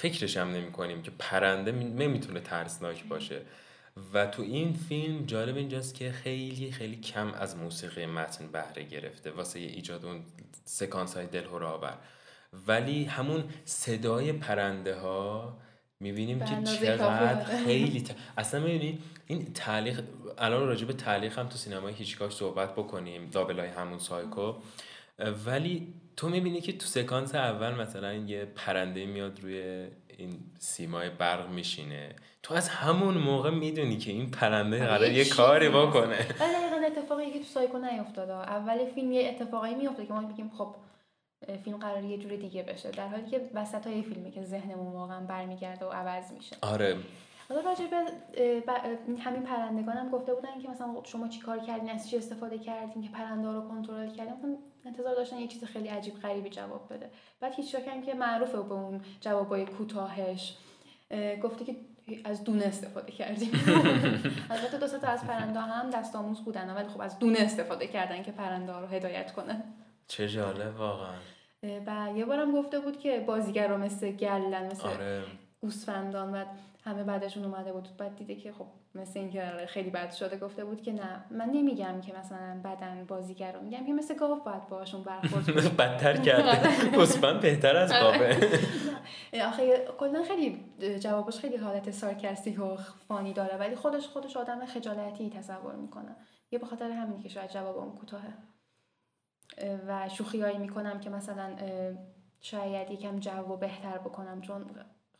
فکرش 0.00 0.36
هم 0.36 0.50
نمی 0.50 0.72
کنیم 0.72 1.02
که 1.02 1.10
پرنده 1.18 1.72
نمی‌تونه 1.72 2.40
ترسناک 2.40 3.04
باشه. 3.04 3.40
و 4.14 4.26
تو 4.26 4.42
این 4.42 4.72
فیلم 4.72 5.26
جالب 5.26 5.56
اینجاست 5.56 5.94
که 5.94 6.12
خیلی 6.12 6.72
خیلی 6.72 6.96
کم 6.96 7.32
از 7.32 7.56
موسیقی 7.56 8.06
متن 8.06 8.46
بهره 8.46 8.82
گرفته. 8.82 9.30
واسه 9.30 9.58
ایجاد 9.58 10.04
اون 10.04 10.22
سکانس 10.64 11.16
های 11.16 11.26
دلهور 11.26 11.64
آور 11.64 11.98
ولی 12.66 13.04
همون 13.04 13.44
صدای 13.64 14.32
پرنده 14.32 14.94
ها 14.94 15.58
می‌بینیم 16.00 16.44
که 16.44 16.62
چقدر 16.76 17.44
خیلی 17.44 18.00
ت... 18.00 18.10
اصلا 18.38 18.60
می‌بینی 18.60 18.98
این 19.26 19.52
تعلیق 19.52 20.02
الان 20.38 20.66
راجع 20.66 20.86
به 20.86 20.92
تعلیق 20.92 21.38
هم 21.38 21.48
تو 21.48 21.56
سینمای 21.56 21.94
هیچکاش 21.94 22.32
صحبت 22.32 22.72
بکنیم. 22.72 23.30
لابلای 23.34 23.68
همون 23.68 23.98
سایکو. 23.98 24.54
ولی 25.46 25.94
تو 26.16 26.28
می‌بینی 26.28 26.60
که 26.60 26.72
تو 26.72 26.86
سکانس 26.86 27.34
اول 27.34 27.74
مثلا 27.74 28.14
یه 28.14 28.44
پرنده 28.44 29.06
میاد 29.06 29.40
روی 29.40 29.88
این 30.18 30.30
سیمای 30.58 31.10
برق 31.10 31.50
میشینه. 31.50 32.14
تو 32.42 32.54
از 32.54 32.68
همون 32.68 33.18
موقع 33.18 33.50
می‌دونی 33.50 33.98
که 33.98 34.12
این 34.12 34.30
پرنده 34.30 34.86
قرار 34.86 35.12
یه 35.12 35.28
کاری 35.28 35.68
بکنه. 35.68 36.16
ولی 36.16 36.52
دقیقا 36.52 36.86
اتفاقی 36.86 37.30
که 37.30 37.38
تو 37.38 37.44
سایکو 37.44 37.78
نیفتاده. 37.78 38.32
اول 38.32 38.84
فیلم 38.84 39.12
یه 39.12 39.28
اتفاقی 39.28 39.74
میفته 39.74 40.06
که 40.06 40.12
ما 40.12 40.22
بگیم 40.22 40.50
خب 40.58 40.74
فیلم 41.64 41.76
قرار 41.76 42.04
یه 42.04 42.18
جور 42.18 42.36
دیگه 42.36 42.62
بشه. 42.62 42.90
در 42.90 43.08
حالی 43.08 43.30
که 43.30 43.50
وسط 43.54 43.86
های 43.86 44.02
فیلمه 44.02 44.30
که 44.30 44.44
ذهنمون 44.44 44.92
واقعا 44.92 45.20
برمیگرده 45.20 45.84
و 45.84 45.88
عوض 45.88 46.32
میشه. 46.32 46.56
آره. 46.62 46.96
حالا 47.48 47.60
راجع 47.60 47.86
به 47.86 48.04
همین 49.18 49.42
پرندگان 49.42 49.96
هم 49.96 50.10
گفته 50.10 50.34
بودن 50.34 50.60
که 50.62 50.68
مثلا 50.68 50.94
شما 51.04 51.28
چی 51.28 51.40
کار 51.40 51.58
کردین 51.58 51.90
از 51.90 52.10
چی 52.10 52.16
استفاده 52.16 52.58
کردین 52.58 53.02
که 53.02 53.08
پرنده 53.08 53.48
رو 53.48 53.68
کنترل 53.68 54.10
کردین. 54.10 54.58
انتظار 54.86 55.14
داشتن 55.14 55.38
یه 55.38 55.48
چیز 55.48 55.64
خیلی 55.64 55.88
عجیب 55.88 56.20
غریبی 56.20 56.50
جواب 56.50 56.94
بده. 56.94 57.10
بعد 57.40 57.54
هیچ 57.54 57.74
هم 57.74 58.02
که 58.02 58.14
معروفه 58.14 58.62
به 58.62 58.74
اون 58.74 59.00
جوابای 59.20 59.66
کوتاهش. 59.66 60.56
گفته 61.42 61.64
که 61.64 61.76
از 62.24 62.44
دونه 62.44 62.64
استفاده 62.64 63.12
کردیم. 63.12 63.50
البته 64.50 64.78
دو 64.78 64.88
تا 64.98 65.08
از 65.08 65.26
پرنده 65.26 65.60
هم 65.60 65.90
دست 65.90 66.16
آموز 66.16 66.40
بودن 66.40 66.74
ولی 66.74 66.88
خب 66.88 67.00
از 67.00 67.18
دونه 67.18 67.38
استفاده 67.40 67.86
کردن 67.86 68.22
که 68.22 68.32
پرنده 68.32 68.72
رو 68.72 68.86
هدایت 68.86 69.32
کنن. 69.32 69.62
چه 70.08 70.28
جالب 70.28 70.76
واقعا. 70.78 71.14
و 71.62 72.16
یه 72.16 72.24
بارم 72.24 72.52
گفته 72.52 72.80
بود 72.80 73.00
که 73.00 73.20
بازیگر 73.20 73.68
رو 73.68 73.78
مثل 73.78 74.10
گلن 74.10 74.66
مثل 74.66 74.88
آره. 74.88 75.22
گوسفندان 75.60 76.34
و 76.34 76.44
همه 76.84 77.04
بعدشون 77.04 77.44
اومده 77.44 77.72
بود. 77.72 77.88
بعد 77.98 78.16
دیده 78.16 78.34
که 78.34 78.52
خب 78.52 78.66
مثل 78.94 79.18
اینکه 79.18 79.42
خیلی 79.68 79.90
بد 79.90 80.12
شده 80.12 80.36
گفته 80.36 80.64
بود 80.64 80.82
که 80.82 80.92
نه. 80.92 81.24
من 81.30 81.50
نمیگم 81.50 82.00
که 82.00 82.14
مثلا 82.14 82.60
بدن 82.64 83.04
بازیگر 83.04 83.52
رو 83.52 83.60
میگم 83.62 83.86
که 83.86 83.92
مثل 83.92 84.14
گاو 84.14 84.40
باید 84.40 84.68
باشون 84.68 85.02
برخورد 85.02 85.76
بدتر 85.78 86.16
کرده. 86.16 86.68
حسبا 87.00 87.32
بهتر 87.32 87.76
از 87.76 87.92
گاوه. 87.92 88.36
آخه 89.46 89.86
کلا 89.98 90.22
خیلی 90.22 90.64
جوابش 91.00 91.38
خیلی 91.38 91.56
حالت 91.56 91.90
سارکستیک 91.90 92.60
و 92.60 92.76
فانی 93.08 93.32
داره 93.32 93.56
ولی 93.56 93.76
خودش 93.76 94.08
خودش 94.08 94.36
آدم 94.36 94.66
خجالتی 94.66 95.30
تصور 95.30 95.74
می‌کنه. 95.74 96.16
یه 96.50 96.58
به 96.58 96.66
خاطر 96.66 96.90
همین 96.90 97.18
که 97.20 97.28
شاید 97.28 97.50
جواب 97.50 97.76
اون 97.76 97.92
کوتاهه. 97.92 98.32
و 99.86 100.08
شوخیایی 100.08 100.58
می‌کنم 100.58 101.00
که 101.00 101.10
مثلا 101.10 101.56
شاید 102.40 102.90
یکم 102.90 103.18
جو 103.18 103.56
بهتر 103.56 103.98
بکنم 103.98 104.40
چون 104.40 104.64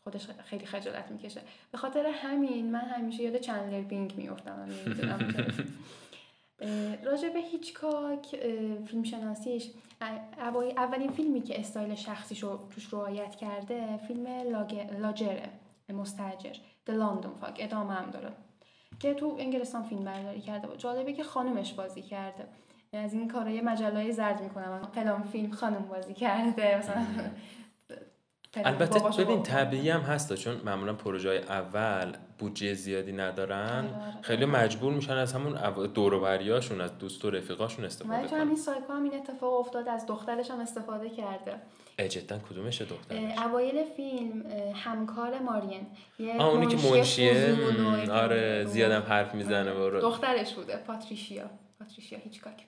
خودش 0.05 0.27
خیلی 0.27 0.67
خجالت 0.67 1.11
می‌کشه. 1.11 1.41
به 1.73 1.79
خاطر 1.79 2.07
همین 2.07 2.71
من 2.71 2.81
همیشه 2.81 3.23
یاد 3.23 3.37
چندلر 3.37 3.81
بینگ 3.81 4.17
میفتم 4.17 4.69
راجع 7.05 7.29
به 7.29 7.39
هیچکاک 7.39 8.27
فیلم 8.87 9.03
شناسیش 9.03 9.71
اولین 10.77 11.11
فیلمی 11.11 11.41
که 11.41 11.61
استایل 11.61 11.95
شخصیشو 11.95 12.69
توش 12.71 12.95
رعایت 12.95 13.37
کرده 13.37 13.97
فیلم 13.97 14.27
لاجره 14.99 15.49
مستجر 15.89 16.53
The 16.87 16.93
London 16.93 17.45
Fog 17.45 17.53
ادامه 17.59 17.95
هم 17.95 18.11
داره. 18.11 18.33
که 19.01 19.15
تو 19.15 19.37
انگلستان 19.39 19.83
فیلم 19.83 20.05
برداری 20.05 20.41
کرده 20.41 20.67
بود. 20.67 20.79
جالبه 20.79 21.13
که 21.13 21.25
خانومش 21.25 21.73
بازی 21.73 22.03
کرده. 22.03 22.47
از 22.93 23.13
این 23.13 23.29
کارهای 23.29 23.61
مجله 23.61 24.13
زرد 24.13 24.43
می‌کنم. 24.43 24.89
فلان 24.95 25.23
فیلم 25.23 25.51
خانم 25.51 25.83
بازی 25.83 26.15
کرده 26.15 26.79
مثلا 26.79 27.07
البته 28.55 29.25
ببین 29.25 29.43
طبیعی 29.43 29.91
هم 29.91 30.01
هست 30.01 30.35
چون 30.35 30.61
معمولا 30.65 30.93
پروژه 30.93 31.31
اول 31.31 32.13
بودجه 32.39 32.75
زیادی 32.75 33.13
ندارن 33.13 33.87
آره، 33.87 34.05
آره. 34.05 34.23
خیلی 34.23 34.45
مجبور 34.45 34.93
میشن 34.93 35.13
از 35.13 35.33
همون 35.33 35.53
دوروبریاشون 35.95 36.81
از 36.81 36.99
دوست 36.99 37.25
و 37.25 37.31
رفیقاشون 37.31 37.85
استفاده 37.85 38.29
کنن. 38.29 38.41
همین 38.41 38.57
سایکو 38.57 38.93
هم 38.93 39.03
این 39.03 39.15
اتفاق 39.15 39.53
افتاد 39.53 39.89
از 39.89 40.07
دخترش 40.07 40.51
هم 40.51 40.61
استفاده 40.61 41.11
کرده. 41.11 41.55
جدا 42.09 42.39
کدومشه 42.39 42.85
دخترش؟ 42.85 43.39
اوایل 43.39 43.85
فیلم 43.97 44.43
همکار 44.75 45.39
مارین. 45.39 45.87
یه 46.19 46.43
اونی 46.43 46.67
که 46.67 46.89
منشیه؟ 46.89 47.57
آره 48.13 48.65
زیادم 48.65 49.03
حرف 49.09 49.35
می‌زنه 49.35 49.73
آره. 49.73 50.01
دخترش 50.01 50.55
بوده 50.55 50.77
پاتریشیا. 50.77 51.51
پاتریشیا 51.79 52.19
هیچکاک. 52.19 52.67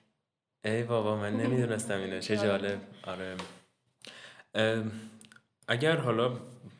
ای 0.65 0.83
بابا 0.83 1.15
من 1.15 1.33
نمی‌دونستم 1.37 1.97
اینو. 1.97 2.19
چه 2.19 2.37
جالب. 2.43 2.79
آره. 3.07 3.35
اگر 5.67 5.97
حالا 5.97 6.31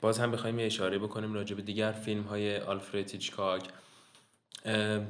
باز 0.01 0.19
هم 0.19 0.31
بخوایم 0.31 0.59
یه 0.59 0.65
اشاره 0.65 0.99
بکنیم 0.99 1.33
راجع 1.33 1.55
به 1.55 1.61
دیگر 1.61 1.91
فیلم 1.91 2.23
های 2.23 2.57
آلفرد 2.57 3.11
هیچکاک 3.11 3.63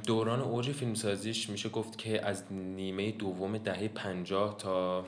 دوران 0.06 0.40
اوج 0.40 0.72
فیلمسازیش 0.72 1.50
میشه 1.50 1.68
گفت 1.68 1.98
که 1.98 2.26
از 2.26 2.52
نیمه 2.52 3.12
دوم 3.12 3.58
دهه 3.58 3.88
50 3.88 4.56
تا 4.58 5.04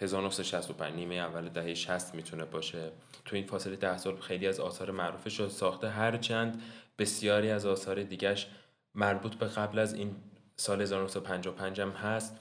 1965 0.00 0.94
نیمه 0.94 1.14
اول 1.14 1.48
دهه 1.48 1.74
60 1.74 2.14
می‌تونه 2.14 2.44
باشه. 2.44 2.90
تو 3.24 3.36
این 3.36 3.46
فاصله 3.46 3.76
ده 3.76 3.98
سال 3.98 4.20
خیلی 4.20 4.46
از 4.46 4.60
آثار 4.60 4.90
معروفش 4.90 5.40
رو 5.40 5.48
ساخته. 5.48 5.88
هرچند 5.88 6.62
بسیاری 6.98 7.50
از 7.50 7.66
آثار 7.66 8.02
دیگش 8.02 8.46
مربوط 8.94 9.34
به 9.34 9.46
قبل 9.46 9.78
از 9.78 9.94
این 9.94 10.16
سال 10.56 10.82
1955 10.82 11.80
هم 11.80 11.90
هست. 11.90 12.36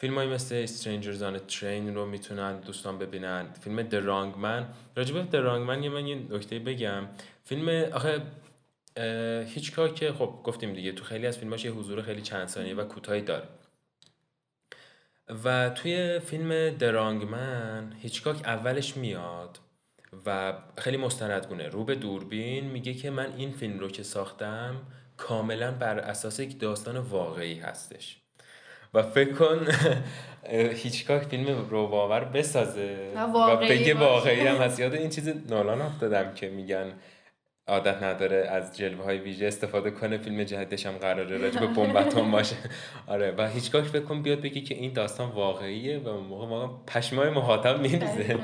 فیلم 0.00 0.14
های 0.14 0.26
مثل 0.26 0.66
Strangers 0.66 1.20
on 1.20 1.40
a 1.40 1.52
Train 1.52 1.94
رو 1.94 2.06
می‌تونن 2.06 2.60
دوستان 2.60 2.98
ببینن. 2.98 3.52
فیلم 3.52 3.88
The 3.88 4.02
Wrong 4.02 4.42
Man. 4.42 4.74
راجبه 4.96 5.26
Man 5.30 5.82
یه 5.82 5.88
من 5.88 6.06
یه 6.06 6.14
نکته 6.30 6.58
بگم. 6.58 7.06
فیلم 7.44 7.92
آخه 7.92 8.22
هیچکاک 9.46 9.94
که 9.94 10.12
خب 10.12 10.40
گفتیم 10.44 10.72
دیگه 10.72 10.92
تو 10.92 11.04
خیلی 11.04 11.26
از 11.26 11.38
فیلماش 11.38 11.64
یه 11.64 11.70
حضور 11.70 12.02
خیلی 12.02 12.22
چند 12.22 12.48
ثانیه 12.48 12.74
و 12.74 12.84
کوتاهی 12.84 13.20
داره. 13.20 13.48
و 15.44 15.70
توی 15.70 16.18
فیلم 16.18 16.78
Man 16.78 17.94
هیچکاک 18.02 18.36
اولش 18.44 18.96
میاد 18.96 19.58
و 20.26 20.58
خیلی 20.78 20.96
مستندگونه. 20.96 21.68
رو 21.68 21.84
به 21.84 21.94
دوربین 21.94 22.64
میگه 22.64 22.94
که 22.94 23.10
من 23.10 23.32
این 23.36 23.52
فیلم 23.52 23.78
رو 23.78 23.88
که 23.88 24.02
ساختم 24.02 24.76
کاملا 25.16 25.70
بر 25.70 25.98
اساس 25.98 26.40
یک 26.40 26.60
داستان 26.60 26.96
واقعی 26.96 27.58
هستش. 27.58 28.20
و 28.94 29.02
فکر 29.02 29.32
کن 29.32 29.68
هیچکاک 30.74 31.22
فیلم 31.22 31.68
رو 31.70 31.86
باور 31.86 32.24
بسازه. 32.24 32.96
و 33.34 33.56
بگه 33.56 33.94
واقعی 33.94 34.46
هم 34.46 34.56
هست. 34.56 34.80
یاد 34.80 34.94
این 34.94 35.08
چیز 35.08 35.28
نالان 35.48 35.80
افتادم 35.82 36.34
که 36.34 36.48
میگن 36.48 36.92
عادت 37.68 38.02
نداره 38.02 38.36
از 38.36 38.76
جلوه 38.76 39.04
های 39.04 39.18
ویژه 39.18 39.46
استفاده 39.46 39.90
کنه 39.90 40.18
فیلم 40.18 40.44
جدیدش 40.44 40.86
هم 40.86 40.92
قراره 40.92 41.38
راجع 41.38 41.60
به 41.60 41.66
بمبتون 41.66 42.30
باشه. 42.30 42.56
آره 43.06 43.34
و 43.38 43.48
هیچکاک 43.48 43.84
فکر 43.84 44.02
کن 44.02 44.22
بیاد 44.22 44.40
بگه 44.40 44.60
که 44.60 44.74
این 44.74 44.92
داستان 44.92 45.28
واقعیه 45.28 45.98
و 45.98 46.20
موقع 46.20 46.46
واقعا 46.46 46.68
پشمای 46.86 47.30
مخاطب 47.30 47.80
میریزه. 47.80 48.38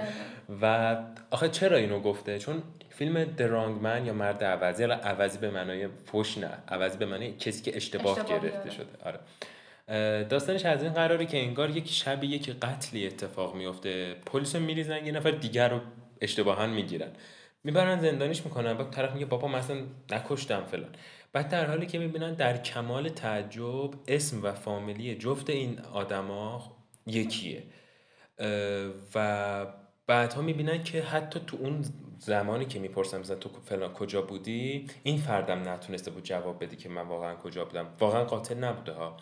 و 0.63 0.97
آخه 1.31 1.49
چرا 1.49 1.77
اینو 1.77 2.01
گفته؟ 2.01 2.39
چون 2.39 2.63
فیلم 2.89 3.25
درانگ 3.25 3.83
من 3.83 4.07
یا 4.07 4.13
مرد 4.13 4.45
عوضی 4.45 4.83
حالا 4.83 4.95
عوضی 4.95 5.39
به 5.39 5.51
معنای 5.51 5.89
فوش 6.05 6.39
نه 6.39 6.51
عوضی 6.69 6.99
به 6.99 7.07
معنای 7.07 7.33
کسی 7.33 7.63
که 7.63 7.77
اشتباه, 7.77 8.19
اشتباه 8.19 8.41
گرفته 8.41 8.71
شده. 8.71 8.87
آره. 9.05 9.19
داستانش 10.29 10.65
از 10.65 10.83
این 10.83 10.93
قراره 10.93 11.27
که 11.27 11.39
انگار 11.39 11.71
یک 11.71 11.89
شبی 11.89 12.27
یک 12.27 12.51
قتلی 12.51 13.07
اتفاق 13.07 13.55
میفته 13.55 14.15
پلیس 14.27 14.57
میریزن 14.57 15.07
یه 15.07 15.13
نفر 15.13 15.31
دیگر 15.31 15.69
رو 15.69 15.81
اشتباها 16.21 16.67
می‌گیرن. 16.67 17.11
می‌برن 17.65 18.01
زندانیش 18.01 18.45
می‌کنن. 18.45 18.75
بعد 18.75 18.91
طرف 18.91 19.13
میگه 19.13 19.27
بابا 19.27 19.49
مثلا 19.49 19.77
نکشتم 20.11 20.65
فلان. 20.65 20.91
بعد 21.33 21.49
در 21.49 21.67
حالی 21.67 21.87
که 21.87 21.99
می‌بینن 21.99 22.35
در 22.35 22.57
کمال 22.57 23.09
تعجب 23.09 23.91
اسم 24.09 24.43
و 24.43 24.53
فامیلی 24.53 25.15
جفت 25.15 25.51
این 25.51 25.81
آدما 25.81 26.77
یکیه. 27.07 27.63
و 29.15 29.67
بعدها 30.07 30.43
می‌بینن 30.43 30.83
که 30.83 31.03
حتی 31.03 31.41
تو 31.47 31.57
اون 31.57 31.85
زمانی 32.19 32.65
که 32.65 32.79
می‌پرسم 32.79 33.21
مثلا 33.21 33.37
تو 33.37 33.51
فلان 33.65 33.93
کجا 33.93 34.23
بودی 34.23 34.87
این 35.03 35.19
فردم 35.19 35.69
نتونسته 35.69 36.11
بود 36.11 36.25
جواب 36.25 36.65
بده 36.65 36.77
که 36.77 36.89
من 36.89 37.03
واقعا 37.03 37.35
کجا 37.35 37.65
بودم. 37.65 37.87
واقعا 38.01 38.25
قاتل 38.25 38.65
نبوده 38.65 38.93
ها. 38.93 39.17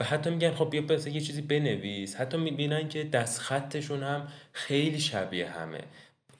و 0.00 0.04
حتی 0.04 0.30
میگن 0.30 0.54
خب 0.54 0.70
بیا 0.70 0.82
بس 0.82 1.06
یه 1.06 1.20
چیزی 1.20 1.42
بنویس. 1.42 2.16
حتی 2.16 2.36
می‌بینن 2.36 2.88
که 2.88 3.04
دست 3.04 3.40
خطشون 3.40 4.02
هم 4.02 4.28
خیلی 4.52 5.00
شبیه 5.00 5.48
همه. 5.48 5.80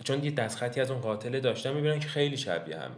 چون 0.05 0.25
یه 0.25 0.31
دست 0.31 0.59
خطی 0.59 0.81
از 0.81 0.91
اون 0.91 1.01
قاتل 1.01 1.41
داشتن 1.41 1.73
می‌بینن 1.73 2.01
که 2.01 2.09
خیلی 2.09 2.37
شبیه 2.37 2.77
همه. 2.77 2.95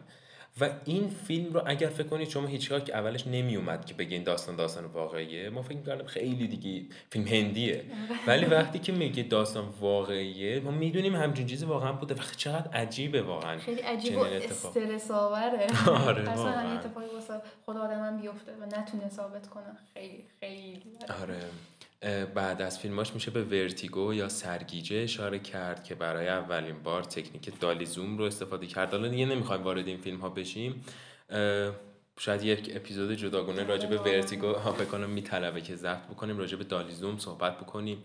و 0.61 0.69
این 0.85 1.09
فیلم 1.09 1.53
رو 1.53 1.63
اگر 1.67 1.89
فکر 1.89 2.07
کنید 2.07 2.29
شما 2.29 2.47
هیچ 2.47 2.73
که 2.73 2.97
اولش 2.97 3.27
نمی 3.27 3.57
اومد 3.57 3.85
که 3.85 3.95
بگین 3.95 4.23
داستان 4.23 4.57
داستان 4.57 4.85
واقعیه 4.85 5.51
ما 5.51 5.63
فکر 5.63 5.77
می‌کردیم 5.77 6.07
خیلی 6.07 6.49
دیگه 6.49 6.87
فیلم 7.11 7.27
هندیه. 7.27 7.85
ولی 8.27 8.45
وقتی 8.47 8.79
که 8.79 8.93
میگه 8.93 9.23
داستان 9.23 9.65
واقعیه 9.81 10.61
ما 10.61 10.71
می‌دونیم 10.71 11.17
همچین 11.17 11.47
چیزی 11.47 11.67
واقعا 11.67 11.93
بوده 11.93 12.15
و 12.15 12.19
چقدر 12.37 12.71
عجیبه 12.73 13.23
واقعا. 13.23 13.59
خیلی 13.59 13.81
عجیب 13.81 14.17
و 14.17 14.21
استرس 14.21 15.11
آوره 15.11 15.67
آره 16.09 16.31
اصلا 16.31 16.51
همین 16.51 16.73
اتفاقی 16.73 17.07
واسه 17.15 17.35
خود 17.65 17.77
آدم 17.77 18.21
بیفته 18.21 18.53
و 18.53 18.67
نتونه 18.67 19.09
ثابت 19.09 19.49
کنه. 19.49 19.77
خیلی 19.95 20.25
خیلی. 20.41 20.83
آره. 21.23 21.41
بعد 22.35 22.63
از 22.63 22.79
فیلماش 22.79 23.15
میشه 23.15 23.31
به 23.31 23.45
ورتیگو 23.45 24.15
یا 24.15 24.29
سرگیجه 24.29 24.97
اشاره 24.97 25.39
کرد 25.39 25.85
که 25.85 25.95
برای 25.95 26.29
اولین 26.29 26.83
بار 26.83 27.03
تکنیک 27.03 27.61
دالی 27.61 27.87
زوم 27.87 28.19
رو 28.19 28.25
استفاده 28.25 28.67
کرد. 28.67 28.91
حالا 28.91 29.09
دیگه 29.09 29.27
نمی‌خوایم 29.27 29.63
وارد 29.63 29.89
این 29.89 29.99
فیلم 29.99 30.21
ها 30.21 30.29
بشیم 30.29 30.85
شاید 32.19 32.45
یک 32.45 32.73
اپیزود 32.77 33.13
جداگونه 33.13 33.65
راجع 33.65 33.89
به 33.89 33.99
ورتیگو 33.99 34.53
ها 34.53 34.73
بکنم 34.73 35.11
میطلبه 35.11 35.61
که 35.61 35.77
ضبط 35.77 36.07
بکنیم 36.07 36.39
راجع 36.39 36.57
به 36.57 36.65
دالی 36.65 36.95
زوم 36.95 37.19
صحبت 37.19 37.59
بکنیم. 37.59 38.03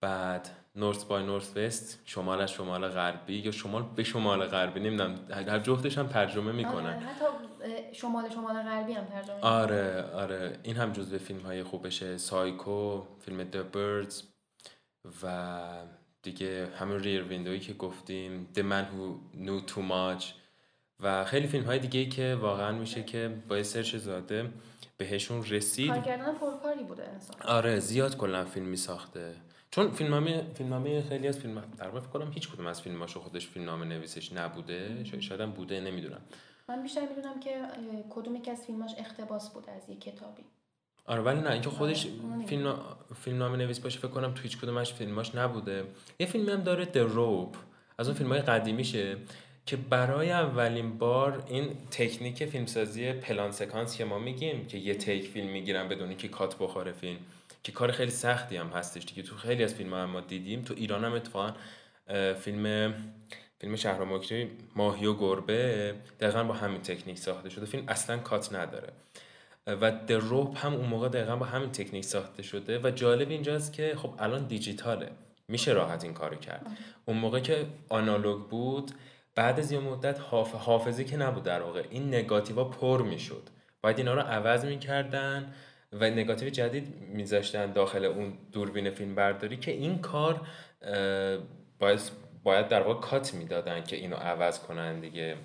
بعد 0.00 0.50
نورس 0.76 1.04
بای 1.04 1.22
نورس 1.22 1.56
وست 1.56 2.00
شمال 2.04 2.40
از 2.40 2.50
شمال 2.50 2.88
غربی 2.88 3.34
یا 3.34 3.50
شمال 3.50 3.84
به 3.96 4.04
شمال 4.04 4.46
غربی 4.46 4.80
نمی‌دونم. 4.80 5.18
هر 5.30 5.58
جفتش 5.58 5.98
هم 5.98 6.06
ترجمه 6.06 6.52
می‌کنن. 6.52 6.86
آره، 6.86 6.98
حتی 6.98 7.24
شمال 7.92 8.30
شمال 8.30 8.62
غربی 8.62 8.92
هم 8.92 9.04
ترجمه 9.04 9.40
آره 9.40 10.02
آره. 10.02 10.58
این 10.62 10.76
هم 10.76 10.92
جزو 10.92 11.18
فیلم 11.18 11.40
های 11.40 11.62
خوبشه 11.62 12.18
سایکو 12.18 13.02
فیلم 13.20 13.50
The 13.50 13.76
Birds 13.76 14.14
و 15.22 15.60
دیگه 16.22 16.68
همون 16.78 16.98
ریر 16.98 17.22
ویندوی 17.22 17.60
که 17.60 17.72
گفتیم 17.72 18.48
The 18.54 18.58
Man 18.60 18.84
Who 18.84 19.36
Knew 19.38 19.70
Too 19.70 19.90
Much 19.90 20.24
و 21.00 21.24
خیلی 21.24 21.46
فیلم 21.46 21.64
های 21.64 21.78
دیگه 21.78 22.06
که 22.06 22.38
واقعا 22.40 22.72
میشه 22.72 23.02
که 23.02 23.36
با 23.48 23.62
سرچ 23.62 23.96
زاده 23.96 24.50
بهشون 24.96 25.44
رسید. 25.44 25.90
کارگردان 25.90 26.34
پرکاری 26.34 26.82
بوده 26.84 27.08
انسان 27.08 27.36
آره 27.44 27.78
زیاد 27.78 28.16
کلا 28.16 28.44
فیلم 28.44 28.74
ساخته 28.74 29.34
چون 29.74 29.90
فیلمنامه 29.90 30.44
فیلمنامه 30.54 31.02
خیلی 31.02 31.28
از 31.28 31.38
فیلم 31.38 31.62
در 31.78 31.88
واقع 31.88 32.00
فکر 32.00 32.08
کنم 32.08 32.32
هیچ 32.32 32.48
کدوم 32.48 32.66
از 32.66 32.82
فیلماشو 32.82 33.20
خودش 33.20 33.46
فیلمنامه 33.46 33.86
نویسش 33.86 34.32
نبوده. 34.32 35.04
شاید 35.20 35.40
هم 35.40 35.50
بوده 35.50 35.80
نمی‌دونم. 35.80 36.20
من 36.68 36.82
بیشتر 36.82 37.00
می‌دونم 37.08 37.40
که 37.40 37.50
کدوم 38.10 38.36
یکی 38.36 38.50
از 38.50 38.66
فیلماش 38.66 38.90
اقتباس 38.98 39.50
بوده 39.50 39.72
از 39.72 39.88
یک 39.88 40.00
کتابی. 40.00 40.42
آره 41.06 41.22
ولی 41.22 41.40
نه 41.40 41.50
اینکه 41.50 41.70
خودش 41.70 42.06
آره، 42.06 42.46
فیلم 42.46 42.76
فیلمنامه 43.14 43.56
نویس 43.56 43.80
باشه 43.80 43.98
فکر 43.98 44.08
کنم 44.08 44.34
تو 44.34 44.42
هیچ 44.42 44.58
کدومش 44.58 44.92
فیلماش 44.92 45.34
نبوده. 45.34 45.84
یه 46.20 46.26
فیلمی 46.26 46.50
هم 46.50 46.62
داره 46.62 46.84
The 46.84 47.14
Rope 47.16 47.56
از 47.98 48.08
اون 48.08 48.16
فیلم 48.16 48.32
های 48.32 48.40
قدیمیشه 48.40 49.16
که 49.66 49.76
برای 49.76 50.30
اولین 50.30 50.98
بار 50.98 51.44
این 51.48 51.76
تکنیک 51.90 52.44
فیلمسازی 52.44 53.12
پلان 53.12 53.50
سکانس 53.50 53.96
که 53.96 54.04
ما 54.04 54.18
میگیم 54.18 54.66
که 54.66 54.78
یه 54.78 54.94
تیک 54.94 55.28
فیلم 55.28 55.48
می‌گیرن 55.48 55.88
بدون 55.88 56.16
که 56.16 56.28
کات 56.28 56.58
بخوره 56.58 56.92
فیلم. 56.92 57.18
که 57.64 57.72
کار 57.72 57.92
خیلی 57.92 58.10
سختی 58.10 58.56
هم 58.56 58.66
هستش 58.66 59.04
دیگه. 59.04 59.22
تو 59.22 59.36
خیلی 59.36 59.64
از 59.64 59.74
فیلم 59.74 59.94
هم 59.94 60.04
ما 60.04 60.20
دیدیم. 60.20 60.62
تو 60.62 60.74
ایران 60.76 61.04
هم 61.04 61.12
اتفاقا 61.12 61.52
فیلم 62.40 62.94
فیلم 63.60 63.76
شهر 63.76 64.04
مکری 64.04 64.50
ماهی 64.76 65.06
و 65.06 65.14
گربه 65.14 65.94
دقیقا 66.20 66.44
با 66.44 66.54
همین 66.54 66.82
تکنیک 66.82 67.18
ساخته 67.18 67.50
شده. 67.50 67.66
فیلم 67.66 67.84
اصلا 67.88 68.18
کات 68.18 68.54
نداره. 68.54 68.92
و 69.66 69.90
دروپ 70.06 70.66
هم 70.66 70.74
اون 70.74 70.86
موقع 70.86 71.08
دقیقا 71.08 71.36
با 71.36 71.46
همین 71.46 71.72
تکنیک 71.72 72.04
ساخته 72.04 72.42
شده. 72.42 72.78
و 72.78 72.90
جالب 72.90 73.30
اینجاست 73.30 73.72
که 73.72 73.94
خب 73.96 74.14
الان 74.18 74.46
دیجیتاله. 74.46 75.10
میشه 75.48 75.72
راحت 75.72 76.04
این 76.04 76.14
کارو 76.14 76.36
کرد. 76.36 76.66
اون 77.04 77.16
موقع 77.16 77.40
که 77.40 77.66
آنالوگ 77.88 78.48
بود 78.48 78.92
بعد 79.34 79.58
از 79.58 79.72
یه 79.72 79.78
مدت 79.78 80.20
حاف... 80.20 80.54
حافظه 80.54 81.04
که 81.04 81.16
نبود 81.16 81.42
در 81.42 81.62
واقع. 81.62 81.84
این 81.90 82.08
نگاتیوا 82.08 82.64
پر 82.64 83.02
می‌شد. 83.02 83.42
باید 83.82 83.98
اینا 83.98 84.14
رو 84.14 84.20
عوض 84.20 84.64
می‌کردن. 84.64 85.54
و 86.00 86.10
نگاتیو 86.10 86.50
جدید 86.50 86.94
میذاشتن 87.14 87.72
داخل 87.72 88.04
اون 88.04 88.32
دوربین 88.52 88.90
فیلم 88.90 89.14
برداری 89.14 89.56
که 89.56 89.70
این 89.70 89.98
کار 89.98 90.40
باید 91.78 92.00
باید 92.42 92.68
در 92.68 92.82
واقع 92.82 93.00
کات 93.00 93.34
می‌دادن 93.34 93.84
که 93.84 93.96
اینو 93.96 94.16
عوض 94.16 94.58
کنن 94.58 95.00
دیگه. 95.00 95.36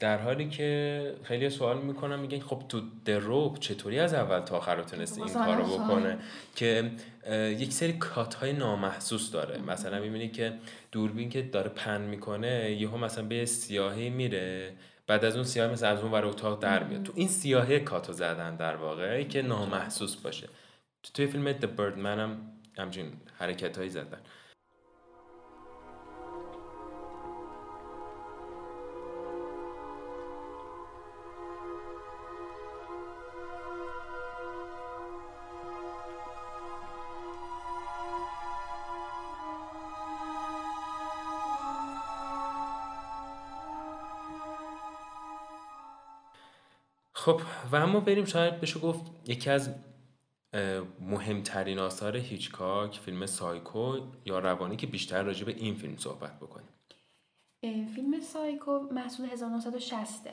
در 0.00 0.18
حالی 0.18 0.48
که 0.48 1.12
خیلی 1.22 1.50
سوال 1.50 1.78
می‌کنم 1.78 2.18
میگن 2.18 2.40
خب 2.40 2.62
تو 2.68 2.80
دروب 3.04 3.58
چطوری 3.58 3.98
از 3.98 4.14
اول 4.14 4.40
تا 4.40 4.56
آخر 4.56 4.74
رو 4.74 4.84
این 5.16 5.34
کارو 5.34 5.64
بکنه؟ 5.64 6.18
که 6.56 6.90
یک 7.58 7.72
سری 7.72 7.92
کات 7.92 8.34
های 8.34 8.52
نامحسوس 8.52 9.30
داره. 9.30 9.58
مثلا 9.58 10.00
می‌بینی 10.00 10.28
که 10.28 10.52
دوربین 10.92 11.30
که 11.30 11.42
داره 11.42 11.68
پن 11.68 12.00
می‌کنه 12.00 12.76
یهو 12.80 12.96
مثلا 12.96 13.24
به 13.24 13.44
سیاهی 13.44 14.10
میره. 14.10 14.72
بعد 15.10 15.24
از 15.24 15.34
اون 15.34 15.44
سیاه 15.44 15.72
مثل 15.72 15.86
از 15.86 16.00
اون 16.00 16.12
ور 16.12 16.24
اتاق 16.24 16.62
در 16.62 16.84
میاد. 16.84 17.02
تو 17.02 17.12
این 17.16 17.28
سیاهی 17.28 17.80
کاتو 17.80 18.12
زدن 18.12 18.56
در 18.56 18.76
واقع 18.76 19.22
که 19.22 19.42
نامحسوس 19.42 20.16
باشه. 20.16 20.48
تو 21.02 21.12
توی 21.14 21.26
فیلم 21.26 21.52
The 21.52 21.66
Birdman 21.78 22.18
هم 22.18 22.52
همچین 22.78 23.12
حرکت 23.38 23.78
هایی 23.78 23.90
زدن. 23.90 24.18
خب 47.20 47.40
و 47.72 47.76
اما 47.76 48.00
بریم 48.00 48.24
شاید 48.24 48.60
بشه 48.60 48.80
گفت 48.80 49.04
یکی 49.26 49.50
از 49.50 49.70
مهمترین 51.00 51.78
آثار 51.78 52.16
هیچکاک 52.16 52.98
فیلم 52.98 53.26
سایکو 53.26 53.98
یا 54.24 54.38
روانی 54.38 54.76
که 54.76 54.86
بیشتر 54.86 55.22
راجع 55.22 55.44
به 55.44 55.52
این 55.52 55.74
فیلم 55.74 55.96
صحبت 55.96 56.36
بکنیم. 56.36 56.68
فیلم 57.94 58.20
سایکو 58.20 58.78
محصول 58.78 59.26
1960 59.26 60.28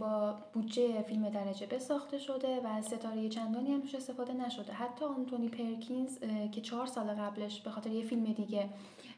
با 0.00 0.38
بودجه 0.52 1.02
فیلم 1.02 1.28
درجه 1.28 1.66
به 1.66 1.78
ساخته 1.78 2.18
شده 2.18 2.60
و 2.64 2.82
ستاره 2.82 3.28
چندانی 3.28 3.72
هم 3.72 3.82
استفاده 3.94 4.32
نشده. 4.32 4.72
حتی 4.72 5.04
آنتونی 5.04 5.48
پرکینز 5.48 6.18
که 6.52 6.60
چهار 6.60 6.86
سال 6.86 7.06
قبلش 7.06 7.60
به 7.60 7.70
خاطر 7.70 7.90
یه 7.90 8.04
فیلم 8.04 8.24
دیگه 8.24 8.68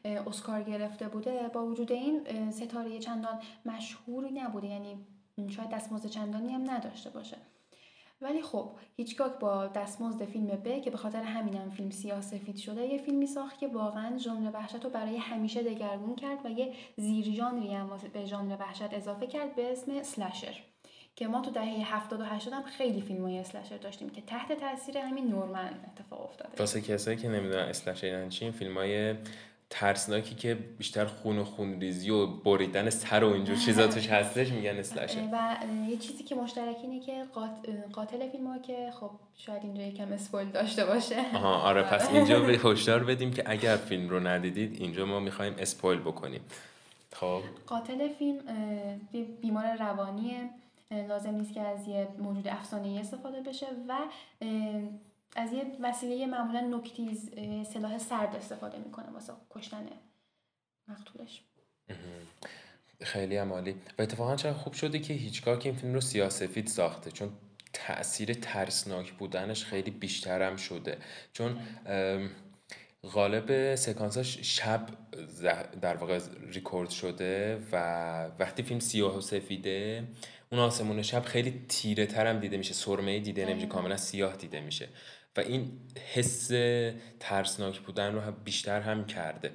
اسکار 0.05 0.63
گرفته 0.63 1.09
بوده 1.09 1.49
با 1.49 1.67
وجود 1.67 1.93
این 1.93 2.51
ستاره 2.51 2.99
چندان 2.99 3.41
مشهوری 3.67 4.31
نبوده. 4.31 4.67
یعنی 4.67 5.07
شاید 5.49 5.71
دستمزد 5.71 6.07
چندانی 6.07 6.53
هم 6.53 6.71
نداشته 6.71 7.11
باشه. 7.11 7.37
ولی 8.21 8.43
خب 8.43 8.71
هیچگاه 8.97 9.39
با 9.39 9.67
دستمزد 9.67 10.25
فیلم 10.25 10.47
ب 10.47 10.81
که 10.81 10.91
به 10.91 10.97
خاطر 10.97 11.23
همینم 11.23 11.71
فیلم 11.71 11.91
سیاه 11.91 12.21
سفید 12.21 12.57
شده 12.57 12.87
یه 12.87 12.99
فیلمی 12.99 13.27
ساخت 13.27 13.59
که 13.59 13.69
واقعا 13.69 14.19
ژانر 14.19 14.51
وحشت 14.55 14.85
رو 14.85 14.91
برای 14.91 15.17
همیشه 15.17 15.63
دگرگون 15.63 16.17
کرد 16.17 16.47
و 16.47 16.51
یه 16.51 16.75
زیر 16.97 17.31
ژانری 17.31 17.75
هم 17.75 17.91
به 18.13 18.25
ژانر 18.25 18.57
وحشت 18.61 18.95
اضافه 18.95 19.27
کرد 19.27 19.55
به 19.55 19.73
اسم 19.73 20.03
سلشر 20.03 20.55
که 21.17 21.29
ما 21.29 21.41
تو 21.41 21.51
دهه 21.51 21.95
70 21.97 22.21
و 22.21 22.25
80 22.25 22.55
هم 22.55 22.63
خیلی 22.63 23.01
فیلم 23.01 23.25
های 23.25 23.39
اسلشر 23.39 23.77
داشتیم 23.77 24.11
که 24.11 24.21
تحت 24.21 24.53
تاثیر 24.53 24.99
همین 24.99 25.29
نورمن 25.29 25.71
اتفاق 25.87 26.21
افتاده. 26.21 26.51
واسه 26.59 26.81
کسایی 26.81 27.17
که 27.17 27.29
نمی‌دونن 27.29 27.63
اسلشر 27.63 28.07
یعنی 28.07 28.31
چی 28.31 28.51
فیلم 28.51 28.75
های 28.75 29.15
ترسناکی 29.71 30.35
که 30.35 30.55
بیشتر 30.55 31.05
خون 31.05 31.39
و 31.39 31.45
خونریزی 31.45 32.11
و 32.11 32.27
بریدن 32.27 32.91
سر 32.91 33.25
و 33.25 33.33
اینجور 33.33 33.57
چیزا 33.57 33.87
توش 33.87 34.07
هستش 34.07 34.53
میگن 34.53 34.77
اسلشه 34.77 35.29
و 35.33 35.57
یه 35.89 35.97
چیزی 35.97 36.25
که 36.25 36.35
مشترک 36.35 36.77
اینه 36.83 37.01
که 37.01 37.25
قاتل 37.93 38.29
فیلم 38.29 38.47
ها 38.47 38.59
که 38.59 38.91
خب 39.01 39.11
شاید 39.37 39.63
اینجا 39.63 39.83
یکم 39.83 40.13
اسپویل 40.13 40.49
داشته 40.49 40.85
باشه. 40.85 41.17
آها 41.35 41.55
آره 41.55 41.83
پس 41.83 42.11
اینجا 42.11 42.41
به 42.41 42.53
هشدار 42.53 43.05
بدیم 43.05 43.31
که 43.31 43.43
اگر 43.47 43.77
فیلم 43.77 44.09
رو 44.09 44.27
ندیدید 44.27 44.83
اینجا 44.83 45.07
ما 45.07 45.21
می‌خوایم 45.21 45.55
اسپویل 45.59 45.99
بکنیم. 45.99 46.41
خب. 47.13 47.41
قاتل 47.67 48.09
فیلم 48.09 48.39
بیمار 49.41 49.77
روانیه 49.77 50.51
لازم 51.09 51.31
نیست 51.31 51.55
که 51.55 51.61
از 51.61 51.89
یه 51.89 52.09
موجود 52.19 52.49
افسانه 52.49 53.01
استفاده 53.01 53.41
بشه 53.41 53.67
و 53.89 53.99
از 55.37 55.53
یه 55.53 55.65
وسیله 55.83 56.27
معمولا 56.27 56.61
نکتیز 56.61 57.31
سلاح 57.73 57.99
سرد 57.99 58.37
استفاده 58.37 58.79
می‌کنه 58.79 59.11
واسه 59.11 59.33
کشتن 59.51 59.87
مقتولش. 60.89 61.43
خیلی 63.03 63.37
عمالی 63.37 63.75
و 63.99 64.03
اتفاقا 64.03 64.37
چقدر 64.37 64.57
خوب 64.57 64.73
شده 64.73 64.99
که 64.99 65.15
هیچگاه 65.15 65.59
این 65.65 65.75
فیلم 65.75 65.95
رو 65.95 66.01
سیاسفید 66.01 66.67
ساخته 66.67 67.11
چون 67.11 67.33
تاثیر 67.73 68.35
ترسناک 68.35 69.13
بودنش 69.13 69.65
خیلی 69.65 69.91
بیشترم 69.91 70.57
شده. 70.57 70.99
چون 71.33 71.61
غالب 73.03 73.75
سکانساش 73.75 74.39
شب 74.59 74.87
در 75.81 75.97
واقع 75.97 76.21
ریکورد 76.41 76.91
شده 76.91 77.63
و 77.73 77.77
وقتی 78.39 78.63
فیلم 78.63 78.81
سیاه 78.81 79.17
و 79.17 79.21
سفیده 79.21 80.09
اون 80.53 80.61
آسمون 80.61 81.03
شب 81.03 81.23
خیلی 81.23 81.65
تیره 81.69 82.07
ترم 82.07 82.41
دیده 82.41 82.57
میشه. 82.57 82.75
سرمه 82.75 83.21
دیده 83.21 83.47
نمیشه 83.47 83.67
کاملا 83.67 83.97
سیاه 83.97 84.37
دیده 84.37 84.61
میشه. 84.61 84.89
و 85.37 85.41
این 85.41 85.81
حس 86.15 86.49
ترسناک 87.21 87.81
بودن 87.81 88.15
رو 88.15 88.21
هم 88.21 88.37
بیشتر 88.45 88.81
هم 88.81 89.07
کرده. 89.07 89.53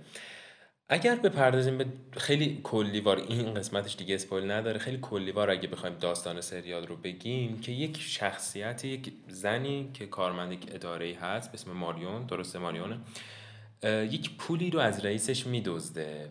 اگر 0.90 1.16
بپردازیم 1.16 1.78
به 1.78 1.86
خیلی 2.12 2.60
کلیوار 2.64 3.18
این 3.18 3.54
قسمتش 3.54 3.96
دیگه 3.96 4.16
اسپویل 4.16 4.52
نداره 4.52 4.80
خیلی 4.80 5.00
کلیوار 5.02 5.50
اگه 5.50 5.68
بخوایم 5.68 5.96
داستان 5.96 6.42
سریال 6.42 6.88
رو 6.88 6.96
بگیم 6.96 7.62
که 7.62 7.72
یک 7.72 7.98
شخصیت 8.02 8.86
یک 8.86 9.14
زنی 9.28 9.90
که 9.94 10.06
کارمند 10.06 10.52
یک 10.52 10.68
اداره 10.72 11.16
هست 11.22 11.52
به 11.52 11.56
اسم 11.56 11.72
ماریون 11.72 12.26
درسته 12.26 12.60
ماریونه؟ 12.60 13.00
یک 13.84 14.38
پولی 14.38 14.70
رو 14.70 14.80
از 14.80 15.06
رئیسش 15.06 15.48
میدزده 15.48 16.30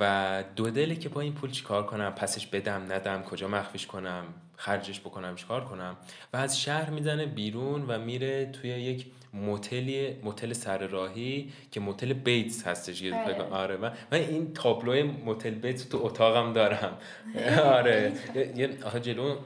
و 0.00 0.44
دو 0.56 0.70
دله 0.70 0.96
که 0.96 1.08
با 1.08 1.20
این 1.20 1.32
پول 1.32 1.50
چیکار 1.50 1.86
کنم؟ 1.86 2.10
پسش 2.10 2.46
بدم 2.46 2.92
ندم 2.92 3.22
کجا 3.22 3.48
مخفیش 3.48 3.86
کنم؟ 3.86 4.24
خرجش 4.58 5.00
بکنم 5.00 5.36
چیکار 5.36 5.64
کنم؟ 5.64 5.96
و 6.32 6.36
از 6.36 6.60
شهر 6.60 6.90
می‌زنه 6.90 7.26
بیرون 7.26 7.84
و 7.88 7.98
میره 7.98 8.46
توی 8.46 8.70
یک 8.70 9.06
موتلی 9.34 10.16
موتل 10.22 10.52
سر 10.52 10.86
راهی 10.86 11.52
که 11.72 11.80
موتل 11.80 12.12
بیتس 12.12 12.66
هستش 12.66 13.02
بله. 13.02 13.42
آره 13.42 13.76
من, 13.76 13.92
من 14.12 14.18
این 14.18 14.52
تابلو 14.54 15.06
موتل 15.24 15.50
بیتس 15.50 15.84
تو 15.84 15.98
اتاقم 16.02 16.52
دارم. 16.52 16.98
آره. 17.64 18.12
یه 18.56 18.70
آخه 18.84 19.00
جلو 19.00 19.36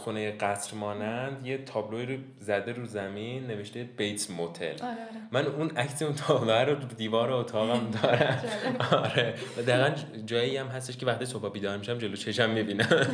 خونه 0.00 0.30
قصر 0.30 0.76
مانند 0.76 1.46
یه 1.46 1.58
تابلوی 1.58 2.06
رو 2.06 2.16
زده 2.40 2.72
رو 2.72 2.86
زمین 2.86 3.46
نوشته 3.46 3.82
بیتس 3.96 4.30
موتل. 4.30 4.64
آره 4.72 4.82
آره. 4.82 4.96
من 5.32 5.46
اون 5.46 5.70
عکس 5.70 6.02
اون 6.02 6.14
تابلو 6.14 6.52
رو 6.52 6.74
دیوار 6.74 7.32
اتاقم 7.32 7.90
دارم. 8.02 8.44
آره. 8.92 9.34
و 9.58 9.62
دقیقا 9.62 9.90
جایی 10.26 10.56
هم 10.56 10.66
هستش 10.66 10.96
که 10.96 11.06
وقتی 11.06 11.26
صبح 11.26 11.48
بیدار 11.52 11.76
میشم 11.76 11.98
جلو 11.98 12.16
چشم 12.16 12.50
می‌بینم. 12.50 12.88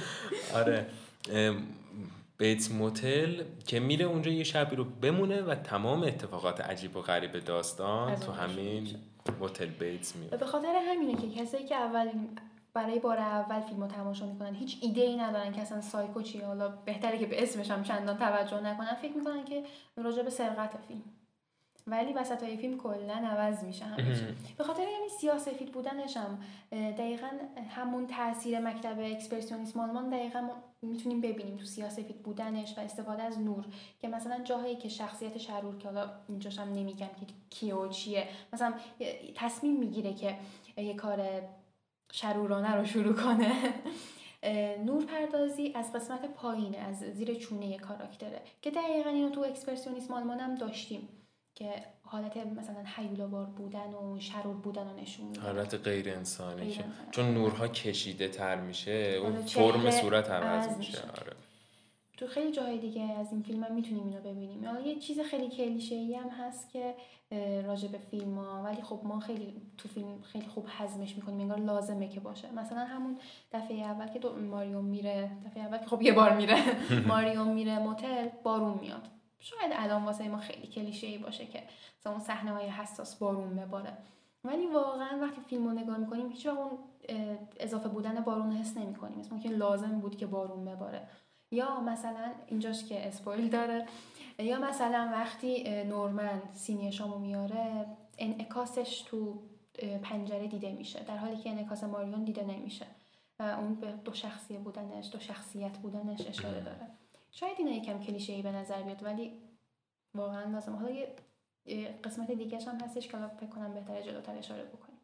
آره. 0.54 0.86
بیتس 2.40 2.70
موتل 2.70 3.42
که 3.66 3.80
میره 3.80 4.04
اونجا 4.04 4.30
یه 4.30 4.44
شبی 4.44 4.76
رو 4.76 4.84
بمونه 4.84 5.42
و 5.42 5.54
تمام 5.54 6.02
اتفاقات 6.02 6.60
عجیب 6.60 6.96
و 6.96 7.00
غریب 7.00 7.38
داستان 7.38 8.16
تو 8.16 8.32
همین 8.32 8.88
موتل 9.40 9.66
بیتس 9.66 10.16
میاد. 10.16 10.38
به 10.38 10.46
خاطر 10.46 10.80
همینه 10.88 11.14
که 11.14 11.30
کسایی 11.30 11.64
که 11.64 11.74
اول 11.74 12.10
برای 12.74 12.98
بار 12.98 13.18
اول 13.18 13.60
فیلم 13.60 13.80
رو 13.80 13.86
تماشا 13.86 14.26
می‌کنن 14.26 14.54
هیچ 14.54 14.78
ایده 14.82 15.00
ای 15.00 15.16
ندارن 15.16 15.52
که 15.52 15.60
اصلا 15.60 15.80
سایکو 15.80 16.22
چیه. 16.22 16.46
حالا 16.46 16.68
بهتره 16.68 17.18
که 17.18 17.26
به 17.26 17.42
اسمش 17.42 17.70
هم 17.70 17.82
چندان 17.82 18.16
توجه 18.16 18.60
نکنن. 18.60 18.94
فکر 18.94 19.12
می‌کنن 19.12 19.44
که 19.44 19.62
راجع 19.96 20.22
به 20.22 20.30
سرقت 20.30 20.70
فیلم. 20.88 21.02
ولی 21.86 22.12
وسط 22.12 22.42
های 22.42 22.56
فیلم 22.56 22.78
کلا 22.78 23.14
عوض 23.14 23.64
میشه 23.64 23.84
همیشه. 23.84 24.34
به 24.58 24.64
خاطر 24.64 24.82
یعنی 24.82 25.08
سیاسفید 25.20 25.72
بودنش 25.72 26.16
هم 26.16 26.38
دقیقا 26.72 27.28
همون 27.76 28.06
تاثیر 28.06 28.60
مکتب 28.60 29.00
اکسپرسیونیسم 29.00 29.80
آلمان 29.80 30.10
دقیقا 30.10 30.48
می‌تونیم 30.82 31.20
ببینیم 31.20 31.56
تو 31.56 31.64
سیاسفید 31.64 32.22
بودنش 32.22 32.78
و 32.78 32.80
استفاده 32.80 33.22
از 33.22 33.38
نور 33.38 33.64
که 34.00 34.08
مثلا 34.08 34.44
جاهایی 34.44 34.76
که 34.76 34.88
شخصیت 34.88 35.38
شرور 35.38 35.78
که 35.78 35.88
حالا 35.88 36.10
اینجاش 36.28 36.58
هم 36.58 36.72
نمیگم 36.72 37.06
که 37.06 37.26
کیو 37.50 37.88
چیه 37.88 38.28
مثلا 38.52 38.74
تصمیم 39.34 39.76
می‌گیره 39.76 40.14
که 40.14 40.36
یه 40.76 40.94
کار 40.94 41.42
شرورانه 42.12 42.74
رو 42.74 42.84
شروع 42.84 43.14
کنه. 43.14 43.74
نور 44.84 45.04
پردازی 45.04 45.72
از 45.74 45.92
قسمت 45.92 46.34
پایینه 46.34 46.78
از 46.78 46.98
زیر 46.98 47.34
چونه 47.34 47.78
کاراکتره 47.78 48.42
که 48.62 48.70
دقیقا 48.70 49.10
اینو 49.10 49.30
تو 49.30 49.40
اکسپرسیونیسم 49.40 50.14
آلمان 50.14 50.40
هم 50.40 50.54
داشتیم 50.54 51.08
که 51.54 51.84
حالت 52.10 52.36
مثلا 52.36 52.84
حیولوار 52.96 53.46
بودن 53.46 53.94
و 53.94 54.20
شرور 54.20 54.56
بودن 54.56 54.88
رو 54.88 55.00
نشون 55.00 55.26
میده 55.26 55.40
حالت 55.40 55.74
غیر 55.74 56.10
انسانی 56.10 56.78
چون 57.10 57.34
نورها 57.34 57.68
کشیده 57.68 58.28
تر 58.28 58.60
میشه 58.60 59.18
اون 59.22 59.32
آره، 59.32 59.42
فرم 59.42 59.90
صورت 59.90 60.30
عوض 60.30 60.76
میشه. 60.76 60.98
آره. 60.98 61.32
تو 62.16 62.26
خیلی 62.26 62.52
جاهای 62.52 62.78
دیگه 62.78 63.02
از 63.02 63.32
این 63.32 63.42
فیلم 63.42 63.64
هم 63.64 63.74
می‌تونیم 63.74 64.06
اینو 64.06 64.20
ببینیم. 64.20 64.64
حالا 64.64 64.80
یه 64.80 64.98
چیز 64.98 65.20
خیلی 65.20 65.48
کلیشه 65.48 65.94
ای 65.94 66.14
هم 66.14 66.28
هست 66.28 66.70
که 66.70 66.94
راجع 67.66 67.88
به 67.88 67.98
فیلم 67.98 68.38
ها. 68.38 68.62
ولی 68.62 68.82
خب 68.82 69.00
ما 69.04 69.20
خیلی 69.20 69.54
تو 69.78 69.88
فیلم 69.88 70.22
خیلی 70.22 70.46
خوب 70.46 70.66
هضمش 70.68 71.16
می‌کنیم. 71.16 71.40
انگار 71.40 71.58
لازمه 71.58 72.08
که 72.08 72.20
باشه. 72.20 72.52
مثلا 72.52 72.78
همون 72.78 73.18
دفعه 73.52 73.76
اول 73.76 74.08
که 74.08 74.18
دو 74.18 74.36
ماریو 74.36 74.82
میره 74.82 75.30
دفعه 75.46 75.62
اول 75.62 75.78
که 75.78 75.86
خب 75.86 76.02
یه 76.02 76.12
بار 76.12 76.36
میره. 76.36 76.56
ماریو 77.08 77.44
میره 77.44 77.78
موتل 77.78 78.28
بارون 78.42 78.78
میاد. 78.80 79.02
شاید 79.40 79.72
الان 79.74 80.04
واسه 80.04 80.28
ما 80.28 80.38
خیلی 80.38 80.66
کلیشه 80.66 81.06
ای 81.06 81.18
باشه 81.18 81.46
که 81.46 81.62
مثلا 82.00 82.12
اون 82.12 82.20
صحنه 82.20 82.52
های 82.52 82.68
حساس 82.68 83.14
بارون 83.16 83.56
بباره. 83.56 83.92
ولی 84.44 84.66
واقعا 84.66 85.18
وقتی 85.20 85.40
فیلم 85.40 85.64
رو 85.64 85.72
نگاه 85.72 85.98
می‌کنیم 85.98 86.28
هیچ 86.28 86.46
اون 86.46 86.78
اضافه 87.60 87.88
بودن 87.88 88.20
بارون 88.20 88.52
حس 88.52 88.76
نمی‌کنیم. 88.76 89.18
مثل 89.18 89.38
که 89.38 89.48
لازم 89.48 90.00
بود 90.00 90.16
که 90.16 90.26
بارون 90.26 90.64
بباره. 90.64 91.08
یا 91.50 91.80
مثلا 91.80 92.32
اینجاش 92.46 92.84
که 92.84 93.08
اسپویل 93.08 93.48
داره 93.48 93.86
یا 94.38 94.58
مثلا 94.58 95.08
وقتی 95.12 95.84
نورمن 95.84 96.42
سینی 96.52 96.92
شامو 96.92 97.18
میاره 97.18 97.86
انعکاسش 98.18 99.02
تو 99.02 99.42
پنجره 100.02 100.46
دیده 100.46 100.72
میشه. 100.72 101.04
در 101.04 101.16
حالی 101.16 101.36
که 101.36 101.50
انعکاس 101.50 101.84
ماریون 101.84 102.24
دیده 102.24 102.44
نمیشه. 102.44 102.86
و 103.38 103.42
اون 103.42 103.74
به 103.74 103.92
دو 103.92 104.12
شخصیه 104.12 104.58
بودنش 104.58 105.10
دو 105.12 105.18
شخصیت 105.18 105.78
بودنش 105.78 106.26
اشاره 106.26 106.60
داره. 106.60 106.99
شاید 107.30 107.56
اینا 107.58 107.70
یکم 107.70 108.00
کلیشه 108.00 108.32
ای 108.32 108.42
به 108.42 108.52
نظر 108.52 108.82
بیاد 108.82 109.02
ولی 109.02 109.32
واقعا 110.14 110.50
لازم. 110.50 110.76
حالا 110.76 110.90
یه 110.90 111.98
قسمت 112.04 112.30
دیگه 112.30 112.58
هم 112.64 112.80
هستش 112.80 113.08
که 113.08 113.16
فکر 113.40 113.50
کنم 113.50 113.74
بهتره 113.74 114.02
جلوتر 114.02 114.38
اشاره 114.38 114.64
بکنیم. 114.64 114.98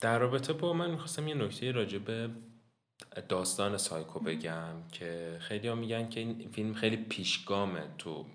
در 0.00 0.18
رابطه 0.18 0.52
با 0.52 0.72
من 0.72 0.90
می‌خواستم 0.90 1.28
یه 1.28 1.34
نکته 1.34 1.72
راجع 1.72 1.98
به 1.98 2.30
داستان 3.28 3.76
سایکو 3.76 4.20
بگم 4.20 4.88
که 4.92 5.36
خیلی 5.40 5.68
ها 5.68 5.74
میگن 5.74 6.08
که 6.08 6.20
این 6.20 6.48
فیلم 6.48 6.74
خیلی 6.74 6.96
پیشگامه 6.96 7.82
تو 7.98 8.26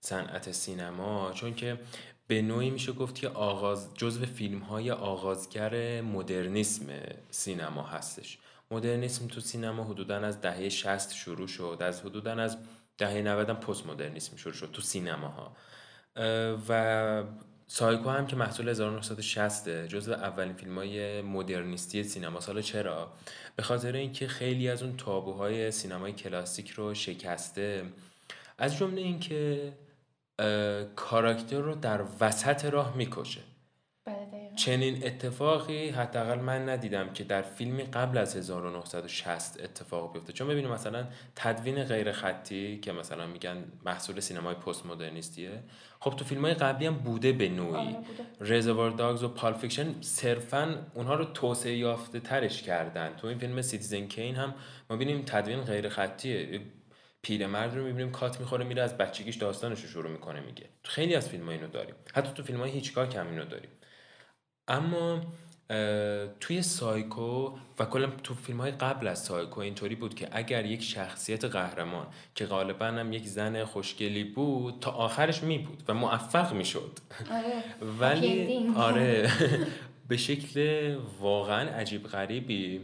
صنعت 0.00 0.52
سینما 0.52 1.32
چون 1.32 1.54
که 1.54 1.80
به 2.26 2.42
نوعی 2.42 2.70
میشه 2.70 2.92
گفت 2.92 3.14
که 3.14 3.28
آغاز 3.28 3.94
جزو 3.94 4.26
فیلم 4.26 4.58
های 4.58 4.90
آغازگر 4.90 6.00
مدرنیسم 6.00 6.86
سینما 7.30 7.82
هستش. 7.82 8.38
مدرنیسم 8.72 9.26
تو 9.26 9.40
سینما 9.40 9.84
حدودا 9.84 10.16
از 10.16 10.40
دهه 10.40 10.68
60 10.68 11.12
شروع 11.14 11.48
شد. 11.48 11.78
از 11.80 12.00
حدودا 12.00 12.32
از 12.32 12.56
دهه 12.98 13.22
90 13.22 13.50
پست 13.50 13.86
مدرنیسم 13.86 14.36
شروع 14.36 14.54
شد 14.54 14.70
تو 14.72 14.82
سینما 14.82 15.28
ها 15.28 15.56
و 16.68 17.24
سایکو 17.66 18.10
هم 18.10 18.26
که 18.26 18.36
محصول 18.36 18.68
1960 18.68 19.68
جزو 19.68 20.12
اولین 20.12 20.52
فیلم 20.52 20.78
های 20.78 21.22
مدرنیستی 21.22 22.04
سینما. 22.04 22.40
سال 22.40 22.62
چرا؟ 22.62 23.12
به 23.56 23.62
خاطر 23.62 23.92
اینکه 23.92 24.28
خیلی 24.28 24.68
از 24.68 24.82
اون 24.82 24.96
تابوهای 24.96 25.70
سینمای 25.70 26.12
کلاسیک 26.12 26.70
رو 26.70 26.94
شکسته. 26.94 27.84
از 28.58 28.76
جمله 28.76 29.00
اینکه 29.00 29.72
کاراکتر 30.96 31.60
رو 31.60 31.74
در 31.74 32.04
وسط 32.20 32.64
راه 32.64 32.96
می‌کشه. 32.96 33.40
بله، 34.04 34.39
چنین 34.60 35.06
اتفاقی 35.06 35.88
حداقل 35.88 36.38
من 36.38 36.68
ندیدم 36.68 37.12
که 37.12 37.24
در 37.24 37.42
فیلمی 37.42 37.82
قبل 37.82 38.18
از 38.18 38.36
1960 38.36 39.60
اتفاق 39.60 40.12
بیفته. 40.12 40.32
چون 40.32 40.48
ببینیم 40.48 40.70
مثلا 40.70 41.06
تدوین 41.36 41.84
غیر 41.84 42.12
خطی 42.12 42.78
که 42.82 42.92
مثلا 42.92 43.26
میگن 43.26 43.64
محصول 43.84 44.20
سینمای 44.20 44.54
پست 44.54 44.86
مدرنیستیه 44.86 45.50
خب 46.00 46.10
تو 46.16 46.24
فیلم 46.24 46.44
های 46.44 46.54
قبلی 46.54 46.86
هم 46.86 46.94
بوده 46.94 47.32
به 47.32 47.48
نوعی. 47.48 47.96
Reservoir 48.40 48.90
Dogs 48.90 49.22
و 49.22 49.28
Pulp 49.28 49.52
Fiction 49.52 49.94
صرفا 50.00 50.86
اونها 50.94 51.14
رو 51.14 51.24
توسعه 51.24 51.76
یافته 51.76 52.20
ترش 52.20 52.62
کردن. 52.62 53.16
تو 53.16 53.26
این 53.26 53.38
فیلم 53.38 53.62
Citizen 53.62 54.06
Kane 54.06 54.34
هم 54.34 54.54
ما 54.90 54.96
ببینیم 54.96 55.22
تدوین 55.26 55.60
غیر 55.60 55.88
خطیه 55.88 56.60
پیرمرد 57.22 57.76
رو 57.76 57.84
می‌بینیم 57.84 58.12
کات 58.12 58.40
می‌خوره 58.40 58.64
میره 58.64 58.82
از 58.82 58.96
بچگیش 58.98 59.36
داستانش 59.36 59.82
رو 59.82 59.88
شروع 59.88 60.10
می‌کنه 60.10 60.40
میگه. 60.40 60.64
تو 60.84 60.92
خیلی 60.92 61.14
از 61.14 61.28
فیلم 61.28 61.46
ها 61.46 61.52
اینو 61.52 61.68
داریم. 61.68 61.94
حتی 62.14 62.32
تو 62.34 62.42
فیلم 62.42 62.60
های 62.60 62.70
هیچکاک 62.70 63.16
هم 63.16 63.28
اینو 63.30 63.44
داریم. 63.44 63.70
اما 64.70 65.20
توی 66.40 66.62
سایکو 66.62 67.52
و 67.78 67.84
کلا 67.84 68.06
تو 68.24 68.34
فیلم 68.34 68.60
های 68.60 68.70
قبل 68.70 69.08
از 69.08 69.24
سایکو 69.24 69.60
اینطوری 69.60 69.94
بود 69.94 70.14
که 70.14 70.28
اگر 70.32 70.64
یک 70.66 70.82
شخصیت 70.82 71.44
قهرمان 71.44 72.06
که 72.34 72.46
غالبا 72.46 72.86
هم 72.86 73.12
یک 73.12 73.26
زن 73.26 73.64
خوشگلی 73.64 74.24
بود 74.24 74.78
تا 74.80 74.90
آخرش 74.90 75.42
می 75.42 75.58
بود 75.58 75.82
و 75.88 75.94
موفق 75.94 76.52
می 76.52 76.64
شد 76.64 76.98
آره. 77.30 77.64
ولی 78.00 78.58
آره. 78.76 79.30
به 80.08 80.16
شکل 80.16 80.96
واقعا 81.20 81.70
عجیب 81.70 82.06
غریبی 82.06 82.80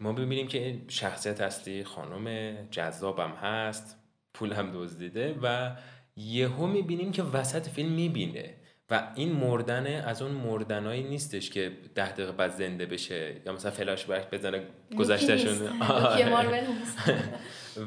ما 0.00 0.12
ببینیم 0.12 0.48
که 0.48 0.78
شخصیت 0.88 1.40
اصلی 1.40 1.84
خانم 1.84 2.56
جذابم 2.70 3.30
هست 3.30 3.96
پول 4.34 4.52
هم 4.52 4.70
دزدیده 4.74 5.38
و 5.42 5.70
یهو 6.16 6.66
می‌بینیم 6.66 7.12
که 7.12 7.22
وسط 7.22 7.68
فیلم 7.68 7.92
می‌بینه. 7.92 8.54
و 8.90 9.12
این 9.14 9.32
مردنه 9.32 10.04
از 10.06 10.22
اون 10.22 10.32
مردنایی 10.32 11.02
نیستش 11.02 11.50
که 11.50 11.72
ده 11.94 12.12
دقیقه 12.12 12.32
بعد 12.32 12.50
زنده 12.50 12.86
بشه 12.86 13.36
یا 13.46 13.52
مثلا 13.52 13.70
فلاش 13.70 14.06
بک 14.06 14.30
بزنه 14.30 14.62
گذشتهشون. 14.98 15.58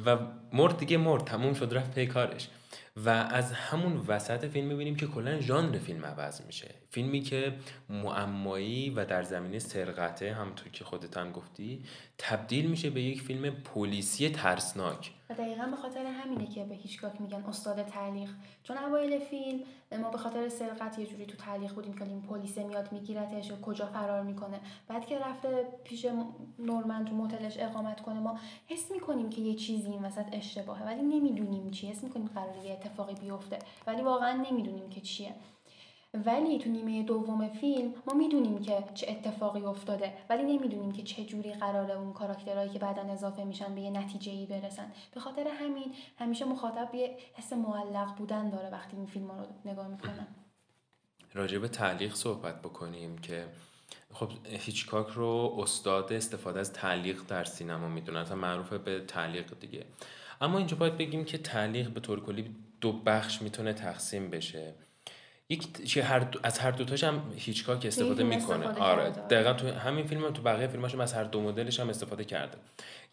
و 0.05 0.17
مرد 0.53 0.77
دیگه 0.77 0.97
مرد 0.97 1.23
تموم 1.23 1.53
شد 1.53 1.73
رفت 1.73 1.95
پی 1.95 2.05
کارش. 2.05 2.47
و 2.95 3.10
از 3.10 3.51
همون 3.51 4.05
وسط 4.07 4.45
فیلم 4.45 4.67
می‌بینیم 4.67 4.95
که 4.95 5.07
کلا 5.07 5.39
ژانر 5.39 5.77
فیلم 5.77 6.05
عوض 6.05 6.41
میشه. 6.45 6.67
فیلمی 6.97 7.21
که 7.21 7.53
معمایی 7.89 8.89
و 8.89 9.05
در 9.05 9.23
زمینه 9.23 9.60
سرقته 9.60 10.33
همونطور 10.33 10.69
که 10.69 10.83
خودت 10.83 11.17
هم 11.17 11.31
گفتی 11.31 11.83
تبدیل 12.17 12.69
میشه 12.69 12.89
به 12.89 13.01
یک 13.01 13.21
فیلم 13.21 13.49
پلیسی 13.49 14.29
ترسناک. 14.29 15.12
و 15.29 15.33
دقیقا 15.33 15.65
به 15.65 15.75
خاطر 15.75 16.05
همینه 16.05 16.47
که 16.47 16.63
به 16.63 16.75
هیچکاک 16.75 17.21
میگن 17.21 17.43
استاد 17.43 17.83
تعلیق. 17.83 18.29
چون 18.63 18.77
اوایل 18.77 19.19
فیلم 19.19 19.60
ما 20.01 20.10
به 20.10 20.17
خاطر 20.17 20.49
سرقت 20.49 20.99
یه 20.99 21.05
جوری 21.05 21.25
تو 21.25 21.38
تعلیق 21.38 21.73
بودیم 21.73 21.93
که 21.93 22.03
این 22.03 22.21
پلیس 22.21 22.57
میاد 22.57 22.91
میگیرتش 22.91 23.51
کجا 23.62 23.86
فرار 23.86 24.23
می‌کنه. 24.23 24.60
بعد 24.88 25.05
که 25.05 25.19
رفته 25.19 25.65
پیش 25.83 26.05
نورمن 26.60 27.05
تو 27.05 27.15
موتلش 27.15 27.57
اقامت 27.60 28.01
کنه 28.01 28.19
ما 28.19 28.39
حس 28.67 28.91
می‌کنیم 28.91 29.29
که 29.29 29.41
یه 29.41 29.55
چیزی 29.55 29.91
این 29.91 30.05
وسط 30.05 30.25
اشتباهه. 30.31 30.86
ولی 30.86 31.01
نمی‌دونیم 31.01 31.71
چی 31.71 31.88
حس 31.88 32.03
می‌کنیم 32.03 32.27
قراره 32.36 32.65
یه 32.65 32.71
اتفاقی 32.73 33.15
بیفته. 33.15 33.60
ولی 33.88 34.01
واقعا 34.01 34.43
نمی‌دونیم 34.51 34.89
که 34.89 35.01
چیه. 35.01 35.33
ولی 36.13 36.59
تو 36.59 36.69
نیمه 36.69 37.03
دوم 37.03 37.49
فیلم 37.49 37.93
ما 38.07 38.13
می‌دونیم 38.13 38.59
که 38.59 38.83
چه 38.93 39.07
اتفاقی 39.09 39.61
افتاده 39.61 40.13
ولی 40.29 40.43
نمی‌دونیم 40.43 40.91
که 40.91 41.03
چه 41.03 41.25
جوری 41.25 41.53
قراره 41.53 41.93
اون 41.93 42.13
کاراکترهایی 42.13 42.69
که 42.69 42.79
بعدا 42.79 43.01
اضافه 43.01 43.43
میشن 43.43 43.75
به 43.75 43.81
یه 43.81 43.89
نتیجه 43.89 44.31
ای 44.31 44.45
برسن. 44.45 44.91
به 45.13 45.19
خاطر 45.19 45.47
همین 45.47 45.93
همیشه 46.19 46.45
مخاطب 46.45 46.95
یه 46.95 47.17
حس 47.33 47.53
معلق 47.53 48.15
بودن 48.15 48.49
داره 48.49 48.69
وقتی 48.69 48.97
این 48.97 49.05
فیلم 49.05 49.31
رو 49.31 49.45
نگاه 49.71 49.87
می‌کنن 49.87 50.27
راجع 51.33 51.57
به 51.57 51.67
تعلیق 51.67 52.15
صحبت 52.15 52.61
بکنیم 52.61 53.17
که 53.17 53.47
خب 54.13 54.29
هیچکاک 54.45 55.07
رو 55.07 55.55
استاد 55.59 56.13
استفاده 56.13 56.59
از 56.59 56.73
تعلیق 56.73 57.21
در 57.27 57.43
سینما 57.43 57.87
می‌دونن. 57.87 58.17
اصلا 58.17 58.35
معروف 58.35 58.73
به 58.73 58.99
تعلیق 58.99 59.59
دیگه. 59.59 59.85
اما 60.41 60.57
اینجا 60.57 60.77
باید 60.77 60.97
بگیم 60.97 61.25
که 61.25 61.37
تعلیق 61.37 61.89
به 61.89 61.99
طور 61.99 62.25
کلی 62.25 62.55
دو 62.81 62.91
بخش 62.93 63.41
می‌تونه 63.41 63.73
تقسیم 63.73 64.29
بشه. 64.29 64.73
یک 65.49 65.86
چه 65.86 66.03
هر 66.03 66.27
از 66.43 66.60
هر 66.60 66.71
دوتاش 66.71 67.03
هم 67.03 67.33
هیچکاک 67.36 67.86
استفاده 67.86 68.23
می‌کنه. 68.23 68.67
آره. 68.67 69.10
دقیقا 69.10 69.53
تو 69.53 69.67
همین 69.71 70.05
فیلم 70.05 70.25
هم 70.25 70.33
تو 70.33 70.41
بقیه 70.41 70.67
فیلماش 70.67 70.93
هم 70.93 70.99
از 70.99 71.13
هر 71.13 71.23
دو 71.23 71.41
مدلش 71.41 71.79
هم 71.79 71.89
استفاده 71.89 72.23
کرده. 72.23 72.57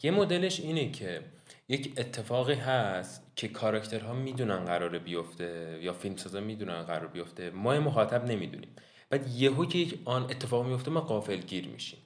یه 0.03 0.11
مدلش 0.11 0.61
اینه 0.61 0.91
که 0.91 1.21
یک 1.69 1.93
اتفاقی 1.99 2.55
هست 2.55 3.23
که 3.37 3.49
کاراکترها 3.49 4.13
می‌دونن 4.13 4.65
قرار 4.65 4.99
بیفته 4.99 5.79
یا 5.83 5.93
فیلم 5.93 6.17
سازا 6.17 6.41
می‌دونن 6.41 6.83
قرار 6.83 7.07
بیفته. 7.07 7.51
ما 7.51 7.81
مخاطب 7.81 8.25
نمی‌دونیم. 8.31 8.77
بعد 9.11 9.29
یهو 9.29 9.67
که 9.67 9.79
یک 9.79 9.99
آن 10.05 10.23
اتفاق 10.23 10.67
میفته 10.67 10.91
ما 10.91 11.01
قافل 11.01 11.37
گیر 11.37 11.69
میشیم 11.69 11.99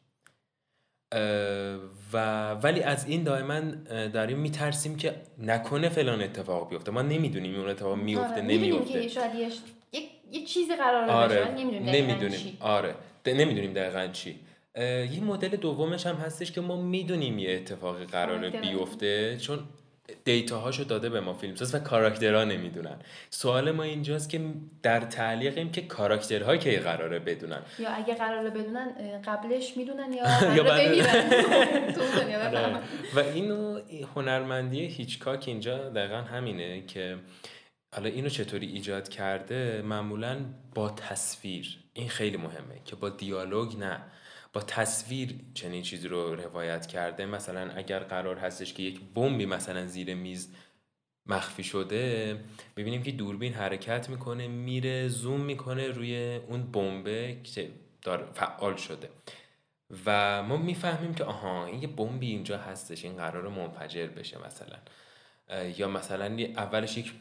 و 2.12 2.51
ولی 2.53 2.83
از 2.83 3.09
این 3.09 3.22
دائما 3.22 3.61
داریم 3.91 4.39
میترسیم 4.39 4.97
که 4.97 5.14
نکنه 5.39 5.89
فلان 5.89 6.22
اتفاق 6.22 6.70
بیفته. 6.70 6.91
ما 6.91 7.03
نمی‌دونیم 7.03 7.61
اون 7.61 7.68
اتفاق 7.68 7.97
میفته 7.97 8.33
آره. 8.33 8.43
نمیفته 8.43 9.09
یه 10.33 10.45
چیزی 10.45 10.76
قراره 10.76 11.12
آره. 11.12 11.49
نمی‌دونیم 11.51 11.89
نمی‌دونیم. 11.95 12.57
آره. 12.61 12.95
نمی‌دونیم 13.26 13.72
دقیقا 13.72 14.07
چی. 14.12 14.41
یه 15.12 15.24
مدل 15.24 15.49
دومش 15.49 16.07
هم 16.07 16.14
هستش 16.14 16.53
که 16.53 16.61
ما 16.61 16.76
می‌دونیم 16.83 17.39
یه 17.39 17.55
اتفاقی 17.55 18.05
قراره 18.05 18.51
بیفته 18.51 19.37
چون 19.41 19.59
دیتاهاشو 20.24 20.85
داده 20.85 21.09
به 21.09 21.20
ما 21.20 21.35
فیلمساز 21.35 21.74
و 21.74 21.79
کاراکترها 21.79 22.45
نمی‌دونن. 22.45 22.97
سوال 23.31 23.70
ما 23.70 23.83
اینجاست 23.83 24.31
که 24.31 24.41
در 24.83 25.01
تعلیقیم 25.01 25.72
که 25.72 25.81
کاراکترها 25.83 26.57
کی 26.57 26.76
قراره 26.76 27.18
بدونن. 27.18 27.62
یا 27.79 27.91
اگه 27.91 28.14
قراره 28.14 28.51
بدونن 28.51 28.93
قبلش 29.24 29.76
می‌دونن 29.76 30.12
یا 30.12 30.24
قراره 30.64 31.03
آره. 32.57 32.76
و 33.14 33.18
اینو 33.35 33.81
هنرمندی 34.14 34.87
هیچکاک 34.87 35.45
اینجا 35.47 35.89
دقیقا 35.89 36.16
همینه 36.16 36.83
که 36.87 37.16
حالا 37.95 38.09
اینو 38.09 38.28
چطوری 38.28 38.66
ایجاد 38.66 39.09
کرده؟ 39.09 39.82
معمولا 39.82 40.45
با 40.74 40.91
تصویر. 40.91 41.78
این 41.95 42.09
خیلی 42.09 42.36
مهمه 42.36 42.80
که 42.84 42.97
با 42.97 43.09
دیالوگ 43.09 43.76
نه. 43.76 44.01
با 44.53 44.61
تصویر 44.61 45.34
چنین 45.55 45.82
چیزی 45.82 46.09
رو 46.09 46.34
روایت 46.34 46.86
کرده. 46.86 47.26
مثلا 47.26 47.70
اگر 47.70 47.99
قرار 47.99 48.39
هستش 48.39 48.72
که 48.72 48.82
یک 48.82 49.01
بمبی 49.14 49.47
مثلا 49.47 49.86
زیر 49.86 50.14
میز 50.14 50.55
مخفی 51.26 51.64
شده 51.64 52.36
ببینیم 52.76 53.03
که 53.03 53.12
دوربین 53.12 53.55
حرکت 53.55 54.11
می‌کنه 54.11 54.49
میره 54.49 55.09
زوم 55.09 55.41
می‌کنه 55.41 55.86
روی 55.86 56.41
اون 56.49 56.72
بمبه 56.72 57.36
که 57.45 57.70
دار 58.03 58.30
فعال 58.34 58.76
شده. 58.76 59.11
و 60.07 60.43
ما 60.43 60.57
می‌فهمیم 60.57 61.14
که 61.14 61.24
آها 61.24 61.66
این 61.66 61.82
یه 61.82 61.89
بمبی 61.89 62.26
اینجا 62.26 62.59
هستش 62.59 63.05
این 63.05 63.16
قرار 63.16 63.49
منفجر 63.49 64.07
بشه 64.07 64.47
مثلا. 64.47 64.76
یا 65.76 65.89
مثلا 65.89 66.39
اولش 66.57 66.99
یک 66.99 67.12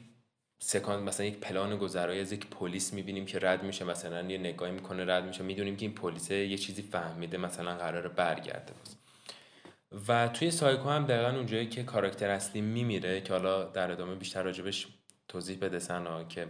سکان 0.60 1.03
مثلا 1.03 1.26
یک 1.26 1.38
پلان 1.38 1.78
گذرایی 1.78 2.22
از 2.22 2.32
یک 2.32 2.47
پلیس 2.47 2.93
می‌بینیم 2.93 3.26
که 3.26 3.39
رد 3.41 3.64
میشه 3.64 3.86
مثلا 3.86 4.22
یه 4.22 4.38
نگاهی 4.38 4.72
می‌کنه 4.72 5.05
رد 5.05 5.26
میشه. 5.26 5.43
می‌دونیم 5.43 5.78
که 5.78 5.86
این 5.86 5.95
پلیس 5.95 6.32
یه 6.32 6.58
چیزی 6.58 6.82
فهمیده 6.82 7.38
مثلا 7.38 7.76
قرار 7.76 8.08
برگرده. 8.08 8.74
باز 8.74 8.95
و 10.08 10.28
توی 10.28 10.51
سایکو 10.51 10.89
هم 10.89 11.05
دقیقا 11.05 11.30
اونجایی 11.30 11.70
که 11.70 11.84
کاراکتر 11.84 12.30
اصلی 12.30 12.62
میمیره 12.62 13.22
که 13.22 13.34
حالا 13.34 13.64
در 13.64 13.91
ادامه 13.91 14.16
بیشتر 14.16 14.43
راجبش 14.43 14.88
توضیح 15.28 15.58
بده 15.62 15.80
سنا 15.80 16.24
که 16.24 16.47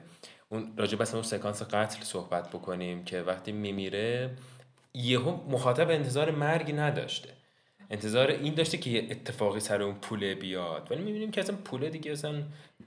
اون 0.49 0.73
راجب 0.77 1.01
اون 1.01 1.23
سکانس 1.23 1.61
قتل 1.61 2.03
صحبت 2.03 2.49
بکنیم 2.49 3.05
که 3.05 3.21
وقتی 3.21 3.51
میمیره 3.51 4.37
یهو 4.93 5.51
مخاطب 5.51 5.89
انتظار 5.89 6.31
مرگی 6.31 6.73
نداشته. 6.73 7.36
انتظار 7.89 8.27
این 8.27 8.53
داشته 8.53 8.77
که 8.77 8.89
یه 8.89 9.07
اتفاقی 9.11 9.59
سر 9.59 9.81
اون 9.81 9.95
پوله 9.95 10.35
بیاد. 10.35 10.87
ولی 10.91 11.01
می‌بینیم 11.01 11.31
که 11.31 11.41
اصلا 11.41 11.55
پوله 11.55 11.89
دیگه 11.89 12.11
اصلا 12.11 12.43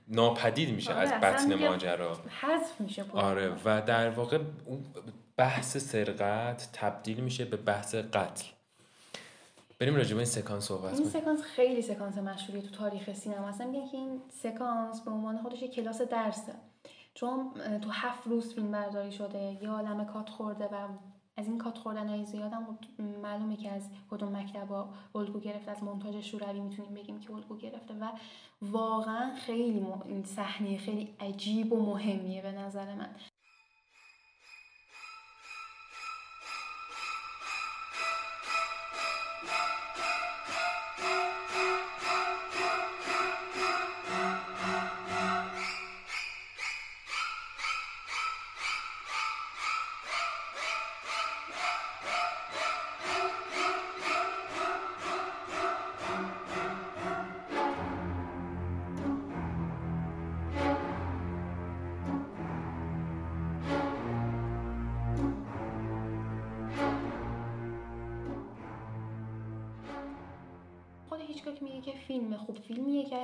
ناپدید 0.09 0.71
میشه 0.71 0.95
آره 0.95 1.01
از 1.01 1.21
بطن 1.21 1.55
ماجرا. 1.55 2.19
حذف 2.41 2.81
میشه 2.81 3.05
آره 3.13 3.57
و 3.65 3.83
در 3.87 4.11
واقع 4.11 4.39
بحث 5.37 5.77
سرقت 5.77 6.69
تبدیل 6.73 7.21
میشه 7.21 7.45
به 7.45 7.57
بحث 7.57 7.95
قتل. 7.95 8.45
بریم 9.79 9.97
راجع 9.97 10.11
به 10.11 10.17
این 10.17 10.25
سکانس 10.25 10.65
صحبت 10.65 10.95
این 10.95 11.09
سکانس 11.09 11.43
خیلی 11.43 11.83
سکانس 11.83 12.19
مشهوری 12.19 12.63
تو 12.63 12.71
تاریخ 12.71 13.13
سینما. 13.13 13.49
هست 13.49 13.61
میگن 13.61 13.89
که 13.89 13.97
این 13.97 14.21
سکانس 14.43 15.01
به 15.01 15.11
عنوان 15.11 15.39
خودش 15.39 15.61
کلاس 15.65 16.03
درسه 16.03 16.53
چون 17.15 17.51
تو 17.83 17.91
هفت 17.91 18.27
روز 18.27 18.55
فیلم 18.55 18.71
برداری 18.71 19.13
شده 19.13 19.39
یه 19.63 19.69
عالم 19.69 20.07
کات 20.07 20.29
خورده 20.29 20.65
و 20.65 20.89
از 21.37 21.47
این 21.49 21.59
کات 21.59 21.78
خوردن 21.78 22.09
های 22.09 22.24
زیاد 22.24 22.53
هم 22.53 22.66
خب 22.66 23.03
معلومه 23.03 23.57
که 23.57 23.70
از 23.70 23.91
کدوم 24.11 24.37
مکتب 24.37 24.89
الگو 25.14 25.41
گرفته 25.41 25.70
از 25.70 25.83
مونتاژ 25.83 26.16
شوروی 26.16 26.61
می‌تونیم 26.61 26.95
بگیم 26.95 27.20
که 27.20 27.33
الگو 27.33 27.57
گرفته 27.57 27.95
و 27.95 28.12
واقعا 28.62 29.35
خیلی 29.35 29.87
این 30.07 30.24
صحنه 30.24 30.78
خیلی 30.78 31.14
عجیب 31.20 31.72
و 31.72 31.87
مهمیه 31.87 32.43
به 32.43 32.53
نظر 32.53 32.95
من. 32.95 33.11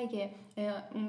اگه 0.09 0.30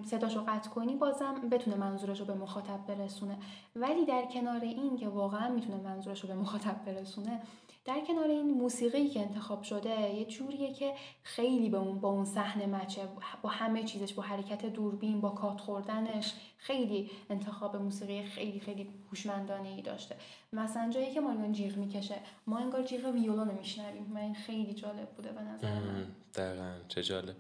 صداشو 0.06 0.44
قطع 0.48 0.70
کنی 0.70 0.96
بازم 0.96 1.50
بتونه 1.52 1.78
منظورش 1.78 2.20
رو 2.20 2.26
به 2.26 2.34
مخاطب 2.34 2.80
برسونه. 2.88 3.38
ولی 3.76 4.06
در 4.06 4.26
کنار 4.34 4.62
این 4.62 4.98
که 4.98 5.08
واقعا 5.08 5.50
می‌تونه 5.50 5.78
منظورش 5.78 6.22
رو 6.22 6.28
به 6.28 6.36
مخاطب 6.36 6.86
برسونه 6.86 7.42
در 7.86 8.02
کنار 8.08 8.28
این 8.28 8.54
موسیقی 8.54 9.08
که 9.08 9.20
انتخاب 9.20 9.64
شده 9.64 10.14
یه 10.16 10.26
جوریه 10.26 10.74
که 10.74 10.94
خیلی 11.24 11.70
به 11.70 11.78
اون 11.78 12.00
با 12.00 12.10
اون 12.10 12.26
صحنه 12.26 12.66
مچه 12.66 13.02
با 13.42 13.50
همه 13.50 13.84
چیزش 13.84 14.14
با 14.14 14.24
حرکت 14.24 14.66
دوربین 14.66 15.22
با 15.22 15.30
کات 15.30 15.62
خوردنش 15.62 16.34
خیلی 16.58 17.10
انتخاب 17.30 17.76
موسیقی 17.76 18.24
خیلی 18.24 18.60
خیلی 18.60 18.90
هوشمندانه 19.10 19.70
ای 19.70 19.82
داشته. 19.82 20.16
مثلا 20.54 20.90
جایی 20.90 21.14
که 21.14 21.20
ماریون 21.20 21.52
جیغ 21.52 21.78
می‌کشه 21.78 22.16
ما 22.48 22.58
انگار 22.58 22.84
جیغ 22.84 23.06
ویولون 23.06 23.52
میشنویم. 23.52 24.18
این 24.18 24.36
خیلی 24.36 24.74
جالب 24.74 25.10
بوده 25.10 25.32
به 25.32 25.42
نظر 25.42 25.80
من. 25.80 26.06
دقیقا. 26.36 26.74
چه 26.88 27.04
جالب. 27.04 27.36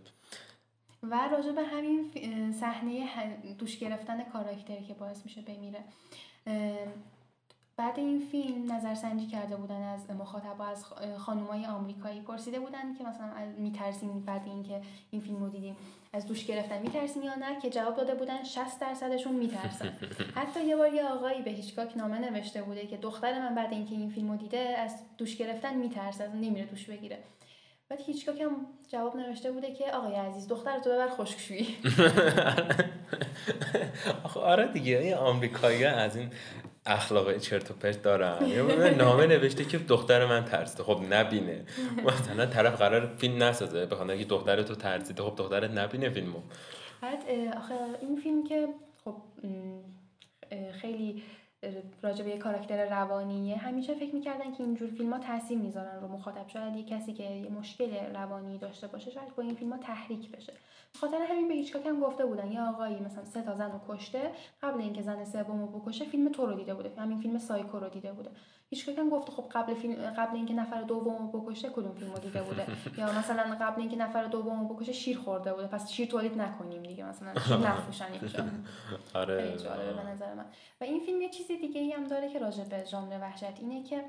و 1.11 1.29
راجع 1.31 1.51
به 1.51 1.63
همین 1.63 2.11
صحنه 2.51 3.07
دوش 3.57 3.77
گرفتن 3.77 4.23
کاراکتری 4.23 4.83
که 4.83 4.93
باعث 4.93 5.23
میشه 5.25 5.41
بمیره. 5.41 5.83
بعد 7.77 7.99
این 7.99 8.19
فیلم 8.19 8.73
نظرسنجی 8.73 9.27
کرده 9.27 9.55
بودن 9.55 9.81
از 9.81 10.11
مخاطب 10.11 10.61
از 10.61 10.85
خانومای 11.17 11.65
آمریکایی 11.65 12.21
پرسیده 12.21 12.59
بودن 12.59 12.93
که 12.93 13.03
مثلا 13.03 13.29
میترسیم 13.57 14.19
بعد 14.19 14.41
اینکه 14.45 14.81
این 15.11 15.21
فیلم 15.21 15.43
رو 15.43 15.49
دیدیم. 15.49 15.75
از 16.13 16.25
دوش 16.25 16.45
گرفتن 16.45 16.81
میترسین 16.81 17.23
یا 17.23 17.35
نه؟ 17.35 17.61
که 17.61 17.69
جواب 17.69 17.95
داده 17.95 18.15
بودن 18.15 18.43
60 18.43 18.79
درصدشون 18.79 19.35
میترسن. 19.35 19.93
حتی 20.35 20.65
یه 20.65 20.75
بار 20.75 20.93
یه 20.93 21.05
آقایی 21.05 21.41
به 21.41 21.51
هیچکاک 21.51 21.97
نامه 21.97 22.19
نوشته 22.19 22.63
بوده 22.63 22.87
که 22.87 22.97
دختر 22.97 23.39
من 23.39 23.55
بعد 23.55 23.73
اینکه 23.73 23.95
این 23.95 24.09
فیلم 24.09 24.31
رو 24.31 24.37
دیده 24.37 24.59
از 24.59 24.95
دوش 25.17 25.37
گرفتن 25.37 25.75
میترسه 25.75 26.23
از 26.23 26.35
نمیره 26.35 26.65
دوش 26.65 26.85
بگیره. 26.85 27.19
بعد 27.89 28.01
هیچکاک 28.01 28.41
هم 28.41 28.67
جواب 28.87 29.17
نوشته 29.17 29.51
بوده 29.51 29.73
که 29.73 29.91
آقای 29.91 30.15
عزیز 30.15 30.47
دختر 30.47 30.79
تو 30.79 30.89
ببر 30.89 31.09
خشکشویی. 31.09 31.67
آره 34.35 34.67
دیگه 34.67 34.97
این 34.97 35.13
آمریکایی 35.13 35.85
از 35.85 36.15
این 36.15 36.29
اخلاق 36.85 37.37
چرت 37.37 37.71
و 37.71 37.73
پرت 37.73 38.01
دارن. 38.01 38.47
یه 38.47 38.95
نامه 38.97 39.27
نوشته 39.27 39.65
که 39.65 39.77
دختر 39.77 40.25
من 40.25 40.45
ترسیده. 40.45 40.83
خب 40.83 41.01
نبینه. 41.09 41.65
مثلا 42.07 42.45
طرف 42.45 42.77
قرار 42.77 43.15
فیلم 43.17 43.43
نسازه 43.43 43.85
بخواد 43.85 44.17
که 44.17 44.25
دختر 44.25 44.63
تو 44.63 44.75
ترسیده. 44.75 45.23
خب 45.23 45.33
دخترت 45.37 45.71
نبینه 45.71 46.09
فیلمو. 46.09 46.39
بعد 47.01 47.23
آخه 47.57 47.75
این 48.01 48.15
فیلم 48.15 48.43
که 48.43 48.67
خب 49.05 49.15
خیلی 50.81 51.23
راجع 52.01 52.23
به 52.23 52.29
یه 52.29 52.37
کاراکتر 52.37 52.89
روانیه. 52.89 53.57
همیشه 53.57 53.95
فکر 53.95 54.15
می‌کردن 54.15 54.51
که 54.51 54.63
اینجور 54.63 54.89
فیلم 54.89 55.13
ها 55.13 55.19
تاثیر 55.19 55.57
می‌ذارن 55.57 56.01
رو 56.01 56.07
مخاطب. 56.07 56.47
شاید 56.47 56.75
یه 56.75 56.83
کسی 56.83 57.13
که 57.13 57.23
یه 57.23 57.49
مشکل 57.49 57.95
روانی 58.15 58.57
داشته 58.57 58.87
باشه 58.87 59.11
شاید 59.11 59.35
با 59.35 59.43
این 59.43 59.55
فیلم 59.55 59.77
تحریک 59.77 60.31
بشه. 60.31 60.53
خاطر 60.99 61.17
همین 61.29 61.47
به 61.47 61.53
هیچکاک 61.53 61.85
هم 61.85 61.99
گفته 61.99 62.25
بودن. 62.25 62.51
یه 62.51 62.61
آقایی 62.61 62.99
مثلا 62.99 63.25
سه 63.25 63.41
تا 63.41 63.55
زن 63.55 63.71
رو 63.71 63.79
کشته 63.89 64.31
قبل 64.61 64.81
اینکه 64.81 65.01
زن 65.01 65.25
سوم 65.25 65.61
رو 65.61 65.79
بکشه 65.79 66.05
فیلم 66.05 66.31
تو 66.31 66.45
رو 66.45 66.53
دیده 66.53 66.73
بوده. 66.73 66.91
همین 66.97 67.17
فیلم 67.17 67.37
سایکو 67.37 67.79
رو 67.79 67.89
دیده 67.89 68.13
بوده. 68.13 68.29
هیچکاک 68.69 68.97
هم 68.97 69.09
گفته 69.09 69.31
خب 69.31 69.49
قبل 69.51 69.73
فیلم 69.73 69.95
قبل 69.95 70.35
اینکه 70.35 70.53
نفر 70.53 70.81
دوم 70.81 71.31
رو 71.31 71.41
بکشه 71.41 71.69
کدوم 71.69 71.95
فیلم 71.95 72.11
رو 72.11 72.19
دیده 72.19 72.43
بوده؟ 72.43 72.67
یا 72.99 73.19
مثلا 73.19 73.43
قبل 73.61 73.81
اینکه 73.81 73.95
نفر 73.95 74.23
دوم 74.23 74.67
رو 74.67 74.75
بکشه 74.75 74.91
شیر 74.91 75.17
خورده 75.17 75.53
بوده. 75.53 75.67
پس 75.67 75.91
شیر 75.91 76.07
تولید 76.07 76.41
نکنیم 76.41 76.83
دیگه 76.83 77.05
مثلا 77.05 77.39
شیر 77.39 77.57
نفروشن 77.57 78.05
آره. 79.13 79.93
به 79.93 80.09
نظر 80.09 80.33
من. 80.33 80.45
و 80.81 80.83
این 80.83 80.99
فیلم 80.99 81.21
یه 81.21 81.29
چیز 81.29 81.47
دیگه 81.47 81.81
ای 81.81 81.91
هم 81.91 82.03
داره 82.03 82.29
که 82.29 82.39
راجع 82.39 82.63
به 82.63 82.85
ژانر 82.85 83.19
وحشت 83.21 83.59
اینه 83.59 83.83
که 83.83 84.03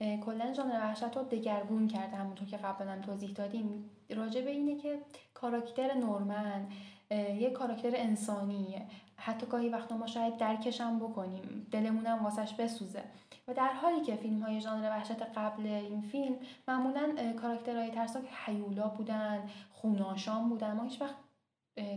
کلا 0.00 0.52
ژانر 0.52 0.80
وحشت 0.80 1.16
رو 1.16 1.22
دگرگون 1.22 1.88
کرده. 1.88 2.16
همونطور 2.16 2.48
که 2.48 2.56
قبلا 2.56 3.00
توضیح 3.00 3.32
دادیم. 3.32 3.90
راجع 4.10 4.40
به 4.40 4.50
اینه 4.50 4.76
که 4.76 4.98
کاراکتر 5.34 5.94
نورمن 5.94 6.66
یه 7.10 7.50
کاراکتر 7.50 7.90
انسانیه. 7.94 8.86
حتی 9.16 9.46
گاهی 9.46 9.68
وقتا 9.68 9.96
ما 9.96 10.06
شاید 10.06 10.36
درکشم 10.36 10.98
بکنیم. 10.98 11.66
دلمونم 11.70 12.24
واسش 12.24 12.54
بسوزه. 12.54 13.02
و 13.48 13.54
در 13.54 13.72
حالی 13.72 14.00
که 14.00 14.16
فیلم 14.16 14.42
های 14.42 14.60
ژانر 14.60 14.90
وحشت 14.90 15.22
قبل 15.22 15.66
این 15.66 16.00
فیلم 16.00 16.36
معمولا 16.68 17.32
کاراکترهای 17.40 17.90
ترسناک 17.90 18.24
حیولا 18.44 18.88
بودن 18.88 19.50
خوناشان 19.72 20.48
بودن. 20.48 20.72
ما 20.72 20.84
هیچ 20.84 21.00
وقت 21.00 21.16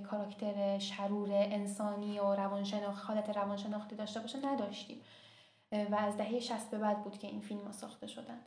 کاراکتر 0.03 0.79
شرور 0.79 1.29
انسانی 1.31 2.19
و 2.19 2.35
روانشناخت 2.35 3.05
حالت 3.05 3.37
روانشناختی 3.37 3.95
داشته 3.95 4.19
باشه 4.19 4.45
نداشتیم. 4.45 5.01
و 5.71 5.95
از 5.95 6.17
دهه 6.17 6.39
60 6.39 6.71
به 6.71 6.77
بعد 6.77 7.03
بود 7.03 7.17
که 7.17 7.27
این 7.27 7.41
فیلم 7.41 7.65
ها 7.65 7.71
ساخته 7.71 8.07
شدن. 8.07 8.39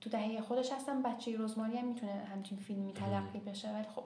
تو 0.00 0.10
دهه 0.10 0.40
خودش 0.40 0.72
هستم 0.72 1.02
بچه 1.02 1.38
رزماری 1.38 1.76
هم 1.76 1.84
می‌تونه 1.84 2.12
همچین 2.12 2.58
فیلمی 2.58 2.92
تلقی 2.92 3.40
بشه. 3.40 3.72
ولی 3.72 3.88
خب 3.88 4.04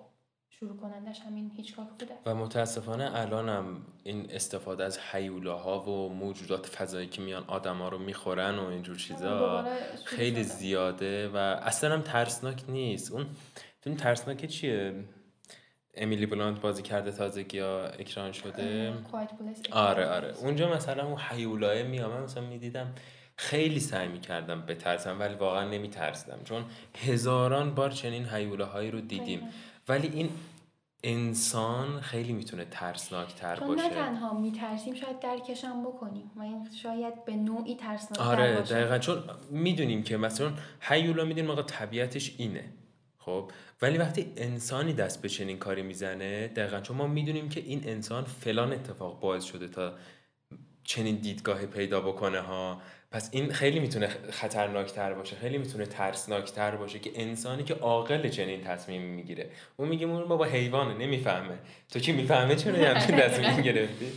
شروع 0.51 0.77
کنندش 0.77 1.21
همین 1.21 1.51
هیچکاک 1.57 1.89
بوده. 1.89 2.15
و 2.27 2.35
متاسفانه 2.35 3.11
الانم 3.15 3.83
این 4.05 4.27
استفاده 4.31 4.85
از 4.85 4.99
حیولاها 4.99 5.81
و 5.81 6.15
موجودات 6.15 6.67
فضایی 6.67 7.07
که 7.07 7.23
میان 7.23 7.45
آدما 7.47 7.89
رو 7.89 7.99
می‌خورن 7.99 8.59
و 8.59 8.67
اینجور 8.67 8.97
چیزا 8.97 9.67
خیلی 10.05 10.43
زیاده 10.43 11.29
و 11.29 11.37
اصلا 11.37 11.95
هم 11.95 12.03
ترسناک 12.03 12.65
نیست. 12.69 13.13
اون 13.13 13.27
فیلم 13.81 13.97
ترسناک 13.97 14.47
چیه؟ 14.47 15.05
امیلی 15.95 16.27
بلانت 16.27 16.61
بازی 16.61 16.83
کرده 16.83 17.13
تازگی 17.13 17.57
یا 17.57 17.87
اکران 17.87 18.33
شده. 18.33 18.95
آره 19.73 20.07
آره. 20.07 20.35
اونجا 20.39 20.73
مثلا 20.73 21.07
اون 21.07 21.19
حیولای 21.19 21.83
میام 21.83 22.23
مثلا 22.23 22.43
می‌دیدم 22.43 22.95
خیلی 23.37 23.81
سعی 23.81 24.09
می‌کردم 24.09 24.63
بترسم 24.63 25.21
ولی 25.21 25.35
واقعا 25.35 25.69
نمیترسدم 25.69 26.39
چون 26.45 26.65
هزاران 27.07 27.75
بار 27.75 27.91
چنین 27.91 28.25
هایی 28.25 28.91
رو 28.91 29.01
دیدیم. 29.01 29.49
ولی 29.89 30.09
این 30.09 30.31
انسان 31.05 32.01
خیلی 32.01 32.33
می‌تونه 32.33 32.65
ترسناک 32.65 33.35
تر 33.35 33.61
باشه. 33.61 33.83
نه 33.83 33.91
تنها 33.91 34.39
میترسیم 34.41 34.95
شاید 34.95 35.21
درکشم 35.21 35.83
بکنیم. 35.83 36.31
و 36.37 36.43
این 36.43 36.69
شاید 36.83 37.25
به 37.25 37.37
نوعی 37.37 37.75
ترسناک 37.77 38.21
آره 38.21 38.61
دقیقا. 38.61 38.99
چون 38.99 39.23
می‌دونیم 39.51 40.03
که 40.03 40.17
مثلا 40.17 40.53
هیولا 40.81 41.25
می‌دونیم 41.25 41.51
آقا 41.51 41.63
طبیعتش 41.63 42.35
اینه 42.39 42.65
خب؟ 43.19 43.51
ولی 43.83 43.99
وقتی 43.99 44.33
انسانی 44.37 44.93
دست 44.93 45.23
به 45.23 45.29
چنین 45.29 45.59
کاری 45.59 45.83
می‌زنه 45.83 46.49
دقیقا 46.49 46.81
چون 46.81 46.97
ما 46.97 47.07
می‌دونیم 47.07 47.49
که 47.49 47.61
این 47.61 47.89
انسان 47.89 48.25
فلان 48.25 48.73
اتفاق 48.73 49.21
باعث 49.21 49.45
شده 49.45 49.69
تا 49.69 49.93
چنین 50.85 51.17
دیدگاه 51.17 51.67
پیدا 51.67 52.01
بکنه 52.01 52.41
ها. 52.41 52.81
پس 53.11 53.29
این 53.33 53.53
خیلی 53.53 53.81
می‌تونه 53.81 54.09
خطرناکتر 54.31 55.15
باشه 55.15 55.37
خیلی 55.37 55.59
می‌تونه 55.59 55.87
ترسناکتر 55.87 56.77
باشه 56.77 56.99
که 56.99 57.11
انسانی 57.15 57.63
که 57.65 57.75
عاقل 57.75 58.29
چنین 58.29 58.65
تصمیم 58.65 59.03
می‌گیره. 59.03 59.51
اون 59.77 59.89
میگه 59.89 60.07
اون 60.07 60.29
بابا 60.29 60.45
حیوانه 60.45 60.95
نمی‌فهمه. 60.95 61.59
تو 61.91 61.99
کی 61.99 62.13
می‌فهمه 62.13 62.55
چرا 62.55 62.89
همچین 62.89 63.17
تصمیم 63.17 63.61
گرفتی؟ 63.61 64.13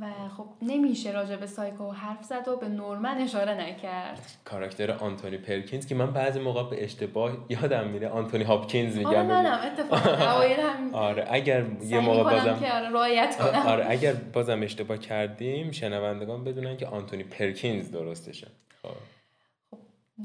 و 0.00 0.28
خب 0.36 0.46
نمیشه 0.62 1.12
راجع 1.12 1.36
به 1.36 1.46
سایکو 1.46 1.90
حرف 1.90 2.24
زد 2.24 2.48
و 2.48 2.56
به 2.56 2.68
نورمن 2.68 3.18
اشاره 3.18 3.54
نکرد. 3.54 4.20
کاراکتر 4.44 4.90
آنتونی 4.90 5.36
پرکینز 5.36 5.86
که 5.86 5.94
من 5.94 6.12
بعضی 6.12 6.40
موقع 6.40 6.70
به 6.70 6.84
اشتباه 6.84 7.36
یادم 7.48 7.88
میره 7.88 8.08
آنتونی 8.08 8.44
هاپکینز 8.44 8.96
میگم. 8.96 9.10
آره 9.10 9.22
منم. 9.22 10.94
آره 11.08 11.26
اگر 11.30 11.66
یه 11.82 12.00
موقع 12.00 12.22
بازم 12.22 12.60
که 12.60 12.72
آره 12.72 12.90
رعایت 12.90 13.36
کنم. 13.38 13.66
آره 13.66 13.86
اگر 13.88 14.12
بازم 14.12 14.62
اشتباه 14.62 14.98
کردیم 14.98 15.70
شنوندگان 15.70 16.44
بدونن 16.44 16.76
که 16.76 16.86
آنتونی 16.86 17.22
پرکینز 17.22 17.90
درستشه. 17.90 18.46
خب, 18.82 18.88
خب، 19.70 19.78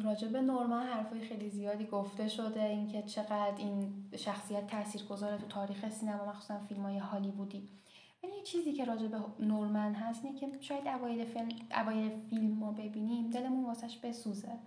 راجع 0.03 0.27
به 0.27 0.41
نورمن 0.41 0.83
حرفای 0.83 1.21
خیلی 1.21 1.49
زیادی 1.49 1.85
گفته 1.85 2.27
شده 2.27 2.63
اینکه 2.63 3.01
چقدر 3.01 3.53
این 3.57 3.93
شخصیت 4.17 4.67
تاثیرگذاره 4.67 5.37
تو 5.37 5.47
تاریخ 5.47 5.89
سینما 5.89 6.25
مخصوصا 6.25 6.59
فیلم 6.69 6.81
های 6.81 6.97
هالیوودی. 6.97 7.80
ولی 8.23 8.35
یه 8.35 8.43
چیزی 8.43 8.73
که 8.73 8.85
راجع 8.85 9.07
به 9.07 9.17
نورمن 9.39 9.93
هست 9.93 10.25
اینه 10.25 10.39
که 10.39 10.47
شاید 10.59 10.87
اوایل 10.87 11.25
فیلم 11.25 11.49
اوایل 11.71 12.19
فیلم 12.29 12.63
رو 12.63 12.71
ببینیم 12.71 13.29
دلمون 13.29 13.65
واسش 13.65 13.97
بسوزه. 13.97 14.59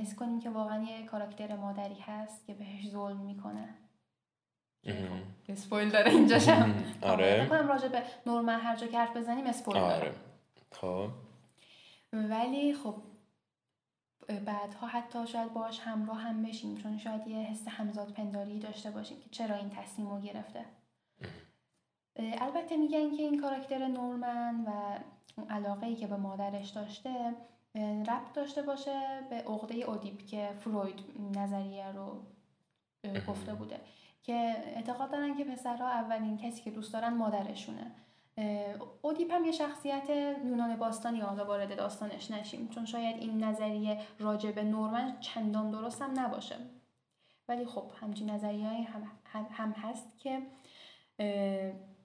حس 0.00 0.14
کنیم 0.14 0.40
که 0.40 0.50
واقعا 0.50 0.82
یه 0.82 1.06
کاراکتر 1.06 1.56
مادری 1.56 2.00
هست 2.00 2.46
که 2.46 2.54
بهش 2.54 2.88
ظلم 2.88 3.16
می‌کنه. 3.16 3.68
اسپویل 5.48 5.90
داره 5.90 6.10
اینجا 6.10 6.38
آره. 7.02 7.46
کنم 7.50 7.68
راجع 7.68 7.88
به 7.88 8.02
نورمن 8.26 8.60
هر 8.60 8.76
جا 8.76 8.86
که 8.86 8.98
حرف 8.98 9.16
بزنیم 9.16 9.46
اسپویل 9.46 9.78
آره. 9.78 10.12
خب. 10.72 11.08
ولی 12.12 12.74
خب 12.74 12.94
بعدها 14.44 14.86
حتی 14.86 15.26
شاید 15.26 15.52
باش 15.52 15.80
همراه 15.80 16.20
هم 16.20 16.42
بشیم 16.42 16.76
چون 16.76 16.98
شاید 16.98 17.26
یه 17.26 17.38
حس 17.38 17.68
همزاد 17.68 18.12
پنداری 18.12 18.58
داشته 18.58 18.90
باشیم 18.90 19.20
که 19.20 19.30
چرا 19.30 19.56
این 19.56 19.70
تصمیم 19.70 20.08
رو 20.08 20.20
گرفته. 20.20 20.64
البته 22.16 22.76
میگن 22.76 23.16
که 23.16 23.22
این 23.22 23.40
کاراکتر 23.40 23.86
نورمن 23.88 24.64
و 24.66 24.98
اون 25.36 25.48
علاقه 25.48 25.86
ای 25.86 25.94
که 25.94 26.06
به 26.06 26.16
مادرش 26.16 26.70
داشته 26.70 27.34
ربط 28.08 28.32
داشته 28.34 28.62
باشه 28.62 29.20
به 29.30 29.36
عقده 29.36 29.74
اودیپ 29.74 30.26
که 30.26 30.50
فروید 30.60 31.00
نظریه 31.36 31.92
رو 31.92 32.20
گفته 33.28 33.54
بوده. 33.54 33.80
که 34.22 34.54
اعتقاد 34.76 35.10
دارن 35.10 35.36
که 35.36 35.44
پسرها 35.44 35.88
اولین 35.88 36.38
کسی 36.38 36.62
که 36.62 36.70
دوست 36.70 36.92
دارن 36.92 37.14
مادرشونه. 37.14 37.92
اودیپ 39.02 39.32
هم 39.32 39.44
یه 39.44 39.52
شخصیت 39.52 40.10
یونان 40.44 40.76
باستانی 40.76 41.20
حالا 41.20 41.44
وارد 41.44 41.76
داستانش 41.76 42.30
نشیم 42.30 42.68
چون 42.68 42.84
شاید 42.84 43.16
این 43.16 43.44
نظریه 43.44 43.98
راجع 44.18 44.50
به 44.50 44.64
نورمن 44.64 45.20
چندان 45.20 45.70
درست 45.70 46.02
هم 46.02 46.20
نباشه. 46.20 46.56
ولی 47.48 47.66
خب 47.66 47.84
همچین 48.00 48.30
نظریه 48.30 48.66
هم, 48.66 49.02
هم 49.50 49.72
هست 49.72 50.18
که 50.18 50.42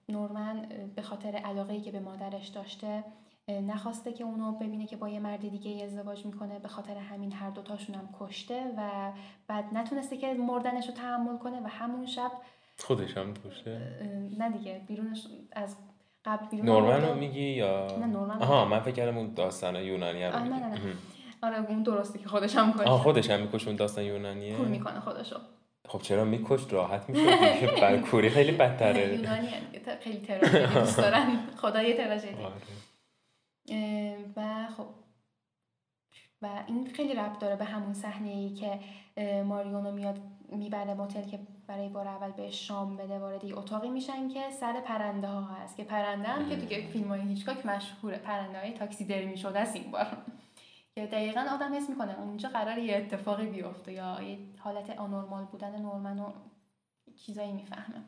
نورمن 0.09 0.65
به 0.95 1.01
خاطر 1.01 1.35
علاقه 1.35 1.81
که 1.81 1.91
به 1.91 1.99
مادرش 1.99 2.47
داشته 2.47 3.03
نخواسته 3.49 4.13
که 4.13 4.23
اونو 4.23 4.51
ببینه 4.51 4.85
که 4.85 4.95
با 4.95 5.09
یه 5.09 5.19
مرد 5.19 5.39
دیگه 5.39 5.83
ازدواج 5.83 6.25
می‌کنه 6.25 6.59
به 6.59 6.67
خاطر 6.67 6.97
همین 6.97 7.31
هر 7.33 7.49
دوتاشون 7.49 7.95
هم 7.95 8.09
کشته 8.19 8.63
و 8.77 9.11
بعد 9.47 9.65
نتونسته 9.73 10.17
که 10.17 10.33
مردنش 10.33 10.87
رو 10.87 10.93
تحمل 10.93 11.37
کنه 11.37 11.61
و 11.61 11.67
همون 11.67 12.05
شب 12.05 12.31
خودش 12.79 13.17
هم 13.17 13.33
کشته؟ 13.33 13.81
نه 14.37 14.49
دیگه 14.49 14.81
بیرونش 14.87 15.27
از 15.51 15.75
قبل 16.25 16.47
بیرون 16.47 16.65
نورمن 16.65 17.05
رو 17.05 17.15
میگی 17.15 17.49
یا؟ 17.49 17.97
نه 17.99 18.05
نورمن 18.05 18.41
آها 18.41 18.65
من 18.65 18.79
فکر 18.79 18.95
کردم 18.95 19.17
اون 19.17 19.33
داستان 19.33 19.75
یونانی 19.75 20.23
رو 20.23 20.39
نه 20.39 20.39
نه 20.39 20.67
نه. 20.67 20.79
آره 21.43 21.65
اون 21.69 21.83
درسته 21.83 22.19
که 22.19 22.27
خودش 22.27 22.55
هم 22.55 22.73
کشته. 22.73 22.89
آه 22.89 23.03
خودش 23.03 23.29
هم 23.29 23.39
می‌کشه 23.39 23.67
اون 23.67 23.75
داستان 23.75 24.03
یونانیه. 24.03 24.57
کور 24.57 24.67
می‌کنه 24.67 24.99
خودشو. 24.99 25.35
خب 25.87 26.01
چرا 26.01 26.25
میکشت 26.25 26.73
راحت 26.73 27.09
میشه 27.09 27.25
بر 27.81 27.97
کوری 27.97 28.29
خیلی 28.29 28.51
بدتره. 28.51 29.15
یونانی 29.15 29.49
خیلی 30.01 30.17
تراژدی 30.17 30.79
دوست 30.79 30.97
دارن. 30.97 31.39
خدای 31.55 31.93
تراژدی. 31.93 32.43
آره. 32.43 32.55
و 34.35 34.67
خب 34.77 34.85
و 36.41 36.49
این 36.67 36.87
خیلی 36.93 37.13
ربط 37.13 37.39
داره 37.39 37.55
به 37.55 37.65
همون 37.65 37.93
صحنه 37.93 38.29
ای 38.29 38.49
که 38.49 38.79
ماریونو 39.43 39.91
میاد 39.91 40.19
می‌بره 40.49 40.93
موتل 40.93 41.23
که 41.23 41.39
برای 41.67 41.89
بار 41.89 42.07
اول 42.07 42.31
بهش 42.31 42.67
شام 42.67 42.97
بده 42.97 43.19
وارد 43.19 43.43
یه 43.43 43.57
اتاقی 43.57 43.89
میشن 43.89 44.29
که 44.29 44.49
سر 44.59 44.81
پرنده 44.81 45.27
ها 45.27 45.41
هست. 45.41 45.77
که 45.77 45.83
پرنده 45.83 46.27
هم 46.27 46.49
که 46.49 46.55
توی 46.55 46.87
فیلم 46.87 47.07
های 47.07 47.21
هیچکاک 47.21 47.65
مشهوره. 47.65 48.17
پرنده 48.17 48.59
های 48.59 48.71
تاکسی 48.71 49.05
درمی 49.05 49.37
شده 49.37 49.59
است 49.59 49.75
این 49.75 49.91
بار. 49.91 50.07
که 50.97 51.05
دقیقا 51.05 51.41
آدم 51.51 51.73
حس 51.73 51.89
می‌کنه 51.89 52.19
اونجا 52.19 52.49
قرار 52.49 52.77
یه 52.77 52.95
اتفاقی 52.97 53.45
بیفته 53.45 53.93
یا 53.93 54.21
یه 54.21 54.37
حالت 54.59 54.89
آنورمال 54.89 55.45
بودن 55.45 55.81
نورمن 55.81 56.19
و 56.19 56.31
چیزایی 57.25 57.51
می‌فهمه. 57.51 58.03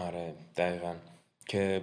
آره 0.00 0.34
دقیقا. 0.56 0.94
که 1.48 1.82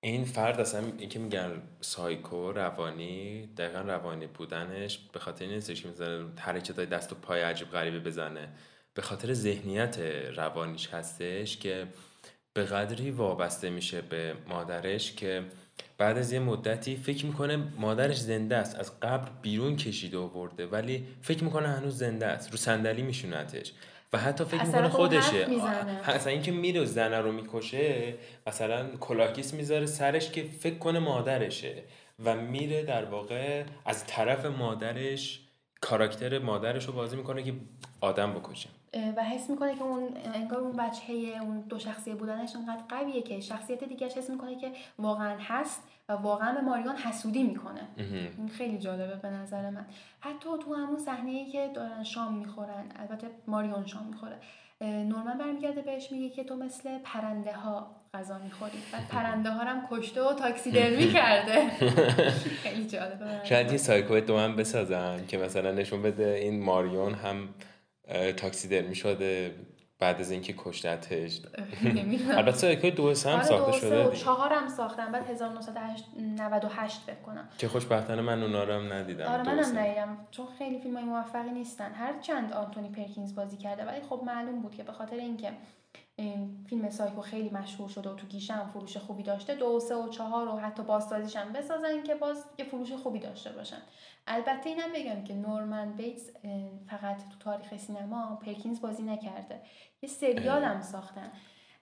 این 0.00 0.24
فرد 0.24 0.60
اصلا 0.60 0.86
این 0.98 1.08
که 1.08 1.18
میگن 1.18 1.62
سایکو 1.80 2.52
روانی 2.52 3.46
دقیقا 3.46 3.80
روانی 3.80 4.26
بودنش 4.26 4.98
به 4.98 5.20
خاطر 5.20 5.46
نیستش 5.46 5.82
که 5.82 5.88
مثلا 5.88 6.28
حرکت 6.38 6.76
های 6.78 6.86
دست 6.86 7.12
و 7.12 7.14
پای 7.14 7.42
عجیب 7.42 7.70
غریبه 7.70 8.00
بزنه. 8.00 8.48
به 8.94 9.02
خاطر 9.02 9.32
ذهنیت 9.32 9.98
روانیش 10.36 10.88
هستش 10.88 11.56
که 11.56 11.86
به 12.54 12.64
قدری 12.64 13.10
وابسته 13.10 13.70
میشه 13.70 14.02
به 14.02 14.36
مادرش 14.48 15.12
که 15.12 15.44
بعد 16.02 16.18
از 16.18 16.32
یه 16.32 16.38
مدتی 16.38 16.96
فکر 16.96 17.26
می‌کنه 17.26 17.56
مادرش 17.56 18.20
زنده 18.20 18.56
است 18.56 18.78
از 18.78 19.00
قبر 19.00 19.28
بیرون 19.42 19.76
کشیده 19.76 20.18
و 20.18 20.28
برده 20.28 20.66
ولی 20.66 21.06
فکر 21.20 21.44
می‌کنه 21.44 21.68
هنوز 21.68 21.98
زنده 21.98 22.26
است 22.26 22.50
رو 22.50 22.56
صندلی 22.56 23.02
میشونتش 23.02 23.72
و 24.12 24.18
حتی 24.18 24.44
فکر 24.44 24.64
می‌کنه 24.64 24.88
خودشه. 24.88 25.46
اصلا 26.04 26.32
اینکه 26.32 26.52
میره 26.52 26.84
زنه 26.84 27.18
رو 27.18 27.32
می‌کشه 27.32 28.14
مثلا 28.46 28.96
کلاکیس 29.00 29.54
می‌ذاره 29.54 29.86
سرش 29.86 30.30
که 30.30 30.42
فکر 30.42 30.78
کنه 30.78 30.98
مادرشه 30.98 31.82
و 32.24 32.36
میره 32.36 32.82
در 32.82 33.04
واقع 33.04 33.64
از 33.84 34.06
طرف 34.06 34.46
مادرش 34.46 35.40
کاراکتر 35.80 36.38
مادرش 36.38 36.84
رو 36.84 36.92
بازی 36.92 37.16
می‌کنه 37.16 37.42
که 37.42 37.54
آدم 38.00 38.32
بکشه. 38.32 38.68
و 39.16 39.24
حس 39.24 39.50
می‌کنه 39.50 39.74
که 39.74 39.82
اون 39.82 40.08
انگار 40.34 40.60
اون 40.60 40.72
بچه 40.72 41.12
اون 41.42 41.60
دو 41.60 41.78
شخصیه 41.78 42.14
بودنش 42.14 42.56
انقدر 42.56 42.82
قویه 42.88 43.22
که 43.22 43.40
شخصیت 43.40 43.84
دیگه 43.84 44.06
حس 44.06 44.30
می‌کنه 44.30 44.56
که 44.56 44.72
واقعا 44.98 45.36
هست 45.40 45.82
و 46.08 46.12
واقعا 46.12 46.54
به 46.54 46.60
ماریون 46.60 46.96
حسودی 46.96 47.42
می‌کنه. 47.42 47.80
این 48.38 48.48
خیلی 48.48 48.78
جالبه 48.78 49.16
به 49.16 49.28
نظر 49.30 49.70
من. 49.70 49.86
حتی 50.20 50.48
تو 50.64 50.74
همون 50.74 50.98
صحنه 50.98 51.30
ای 51.30 51.46
که 51.46 51.70
دارن 51.74 52.04
شام 52.04 52.34
می‌خورن 52.34 52.84
البته 52.96 53.26
ماریون 53.46 53.86
شام 53.86 54.06
می‌خوره 54.06 54.36
نورمن 54.80 55.38
برمیگرده 55.38 55.82
بهش 55.82 56.12
میگه 56.12 56.28
که 56.28 56.44
تو 56.44 56.56
مثل 56.56 56.98
پرنده 56.98 57.52
ها 57.52 57.90
غذا 58.14 58.38
می‌خوری. 58.38 58.78
بعد 58.92 59.08
پرنده 59.08 59.50
ها 59.50 59.64
هم 59.64 59.88
کشته 59.90 60.22
و 60.22 60.32
تاکسی 60.32 60.70
درمی 60.70 61.12
کرده. 61.18 61.68
خیلی 62.62 62.86
جالبه 62.86 63.40
شاید 63.44 63.72
یه 63.72 63.76
سایکو 63.76 64.20
دو 64.20 64.36
بسازن 64.36 65.26
که 65.26 65.38
مثلا 65.38 65.72
نشون 65.72 66.02
بده 66.02 66.26
این 66.26 66.64
ماریون 66.64 67.14
هم 67.14 67.48
تاکسیدرمی 68.36 68.94
شده 68.94 69.54
بعد 70.02 70.20
از 70.20 70.30
اینکه 70.30 70.54
کشتتش. 70.58 71.40
البته 72.38 72.56
سایکو 72.56 72.90
دو 72.90 73.14
سه 73.14 73.30
هم 73.30 73.36
آره 73.36 73.44
ساخته 73.44 73.72
شده 73.72 74.08
و 74.08 74.10
چهار 74.10 74.52
هم 74.52 74.68
ساختن 74.68 75.12
بعد 75.12 75.30
1998 75.30 77.00
فکر 77.06 77.14
کنم. 77.14 77.48
که 77.58 77.68
خوشبختانه 77.68 78.22
من 78.22 78.42
اونا 78.42 78.64
رو 78.64 78.72
هم 78.72 78.92
ندیدم. 78.92 79.24
آره 79.26 79.42
منم 79.42 79.78
ندیدم. 79.78 80.26
چون 80.30 80.46
خیلی 80.58 80.78
فیلم 80.78 80.94
های 80.94 81.04
موفقی 81.04 81.50
نیستن. 81.50 81.92
هر 81.92 82.20
چند 82.20 82.52
آنتونی 82.52 82.88
پرکینز 82.88 83.34
بازی 83.34 83.56
کرده. 83.56 83.84
ولی 83.84 84.00
خب 84.10 84.20
معلوم 84.26 84.62
بود 84.62 84.74
که 84.74 84.82
به 84.82 84.92
خاطر 84.92 85.16
اینکه 85.16 85.52
این 86.16 86.64
فیلم 86.68 86.90
سایکو 86.90 87.20
خیلی 87.20 87.50
مشهور 87.50 87.88
شده 87.88 88.10
و 88.10 88.14
تو 88.14 88.26
گیشه 88.26 88.54
هم 88.54 88.68
فروش 88.68 88.96
خوبی 88.96 89.22
داشته 89.22 89.54
دو 89.54 89.66
و 89.66 89.80
سه 89.80 89.96
و 89.96 90.08
چهار 90.08 90.48
و 90.48 90.56
حتی 90.58 90.82
بازسازیش 90.82 91.36
هم 91.36 91.52
بسازن 91.52 92.02
که 92.02 92.14
باز 92.14 92.44
یه 92.58 92.64
فروش 92.64 92.92
خوبی 92.92 93.18
داشته 93.18 93.52
باشن. 93.52 93.82
البته 94.26 94.68
اینم 94.68 94.92
بگم 94.94 95.24
که 95.24 95.34
نورمن 95.34 95.92
بیتس 95.92 96.30
فقط 96.86 97.16
تو 97.16 97.38
تاریخ 97.40 97.76
سینما 97.76 98.36
پرکینز 98.36 98.80
بازی 98.80 99.02
نکرده. 99.02 99.60
یه 100.02 100.08
سریال 100.08 100.64
هم 100.64 100.82
ساختن 100.82 101.32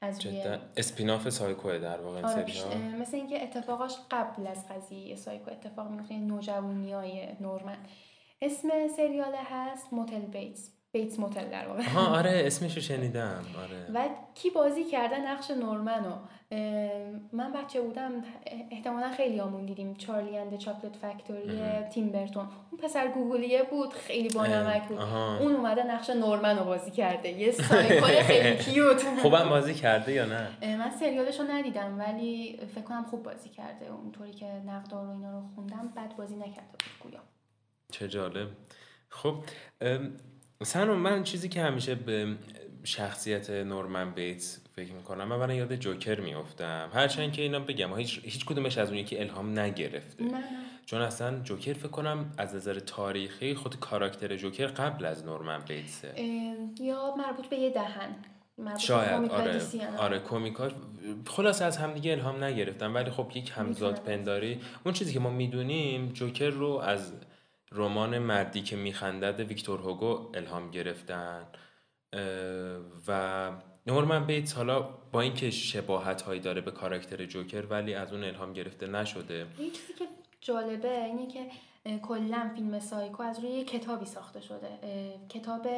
از 0.00 0.26
روی 0.26 0.42
spin-off 0.76 1.28
Psycho 1.28 1.78
در 1.78 2.00
واقع 2.00 2.22
آره 2.22 2.96
مثل 2.96 3.16
اینکه 3.16 3.42
اتفاقاش 3.42 3.96
قبل 4.10 4.46
از 4.46 4.68
قضیه 4.68 5.16
سایکو 5.16 5.50
اتفاق 5.50 5.90
میفته 5.90 6.18
نوجوانی 6.18 6.92
های 6.92 7.28
نورمن. 7.40 7.78
اسم 8.42 8.68
سریال 8.96 9.34
هست 9.34 9.92
موتل 9.92 10.20
بیتس. 10.20 10.79
بیتس 10.92 11.18
موتل 11.18 11.44
در 11.50 11.68
واقع. 11.68 11.80
آها 11.80 12.16
آره 12.18 12.42
اسمش 12.46 12.74
رو 12.76 12.82
شنیدم 12.82 13.44
آره. 13.62 13.86
و 13.94 14.08
کی 14.34 14.50
بازی 14.50 14.84
کرده؟ 14.84 15.18
نقش 15.18 15.50
نورمنو 15.50 16.14
من 17.32 17.52
بچه 17.52 17.80
بودم 17.80 18.12
احتمالا 18.70 19.10
خیلی 19.10 19.40
آمون 19.40 19.66
دیدیم. 19.66 19.94
چارلی 19.94 20.38
اند 20.38 20.58
چاکلت 20.58 20.96
فکتوری 20.96 21.60
تیم 21.94 22.12
برتون. 22.12 22.48
اون 22.70 22.80
پسر 22.80 23.08
گوگلیه 23.08 23.62
بود 23.62 23.92
خیلی 23.92 24.28
بانمک 24.28 24.88
بود. 24.88 24.98
اون 25.40 25.56
اومده 25.56 25.82
نقش 25.82 26.10
نورمن 26.10 26.58
رو 26.58 26.64
بازی 26.64 26.90
کرده. 26.90 27.28
یه 27.28 27.50
سایکل 27.52 28.22
خیلی 28.22 28.56
کیوت. 28.64 29.02
خوبم 29.22 29.48
بازی 29.48 29.74
کرده 29.74 30.12
یا 30.12 30.26
نه؟ 30.26 30.48
من 30.76 30.90
سریالش 30.90 31.40
رو 31.40 31.46
ندیدم 31.50 31.98
ولی 31.98 32.60
فکر 32.74 32.84
کنم 32.84 33.04
خوب 33.04 33.22
بازی 33.22 33.48
کرده. 33.48 33.86
اونطوری 33.92 34.32
که 34.32 34.46
نقدار 34.46 35.06
و 35.06 35.10
اینا 35.10 35.30
رو 35.30 35.42
خوندم 35.54 35.92
بد 35.96 36.16
بازی 36.16 36.36
نکرده 36.36 36.70
بود 36.70 36.82
گویا. 37.00 37.20
چه 37.92 38.08
جالب. 38.08 38.48
خب 39.08 39.34
مثلا 40.62 40.94
من 40.94 41.22
چیزی 41.22 41.48
که 41.48 41.62
همیشه 41.62 41.94
به 41.94 42.36
شخصیت 42.84 43.50
نورمن 43.50 44.10
بیتس 44.10 44.60
فکر 44.76 44.92
می‌کنم 44.92 45.24
من 45.24 45.38
برای 45.38 45.56
یاد 45.56 45.76
جوکر 45.76 46.20
میافتم. 46.20 46.90
هرچند 46.94 47.32
که 47.32 47.42
اینا 47.42 47.60
بگم 47.60 47.98
هیچ, 47.98 48.20
هیچ 48.24 48.44
کدومش 48.44 48.78
از 48.78 48.88
اون 48.88 48.98
یکی 48.98 49.18
الهام 49.18 49.58
نگرفته. 49.58 50.24
نه. 50.24 50.44
چون 50.86 51.00
اصلا 51.00 51.40
جوکر 51.40 51.72
فکر 51.72 51.88
کنم 51.88 52.32
از 52.38 52.54
نظر 52.54 52.78
تاریخی 52.78 53.54
خود 53.54 53.80
کاراکتر 53.80 54.36
جوکر 54.36 54.66
قبل 54.66 55.04
از 55.04 55.24
نورمن 55.24 55.60
بیتسه. 55.68 56.14
یا 56.80 57.14
مربوط 57.16 57.46
به 57.46 57.56
یه 57.56 57.70
دهن. 57.70 58.16
شاید 58.78 59.30
آره. 59.30 59.60
آره. 59.98 60.18
کومیکاش 60.18 60.72
خلاص 61.26 61.62
از 61.62 61.76
همدیگه 61.76 62.12
الهام 62.12 62.44
نگرفتم 62.44 62.94
ولی 62.94 63.10
خب 63.10 63.32
یک 63.34 63.52
همزاد 63.56 64.02
پنداری. 64.02 64.60
اون 64.84 64.94
چیزی 64.94 65.12
که 65.12 65.20
ما 65.20 65.30
می‌دونیم 65.30 66.08
جوکر 66.08 66.50
رو 66.50 66.68
از 66.68 67.12
رمان 67.72 68.18
مردی 68.18 68.62
که 68.62 68.76
میخندد 68.76 69.40
ویکتور 69.40 69.80
هوگو 69.80 70.30
الهام 70.34 70.70
گرفتن. 70.70 71.46
و 73.08 73.50
نورمن 73.86 74.26
بیتس 74.26 74.52
حالا 74.52 74.80
با 75.12 75.20
اینکه 75.20 75.50
شباهت 75.50 76.22
هایی 76.22 76.40
داره 76.40 76.60
به 76.60 76.70
کاراکتر 76.70 77.24
جوکر 77.24 77.66
ولی 77.70 77.94
از 77.94 78.12
اون 78.12 78.24
الهام 78.24 78.52
گرفته 78.52 78.86
نشده. 78.86 79.46
یه 79.58 79.70
چیزی 79.70 79.92
که 79.98 80.04
جالبه 80.40 81.04
اینه 81.04 81.26
که 81.26 81.46
کلا 82.02 82.50
فیلم 82.54 82.78
سایکو 82.78 83.22
از 83.22 83.38
روی 83.38 83.64
کتابی 83.64 84.06
ساخته 84.06 84.40
شده. 84.40 84.68
کتاب 85.28 85.68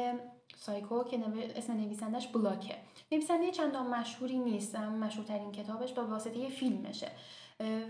سایکو 0.55 1.03
که 1.03 1.19
اسم 1.55 1.73
نویسندش 1.73 2.27
بلاکه. 2.27 2.75
نویسنده 3.11 3.51
چندان 3.51 3.87
مشهوری 3.87 4.37
نیست 4.37 4.75
مشهورترین 4.75 5.51
کتابش 5.51 5.93
با 5.93 6.05
واسطه 6.05 6.49
فیلمشه. 6.49 7.11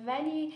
ولی 0.08 0.54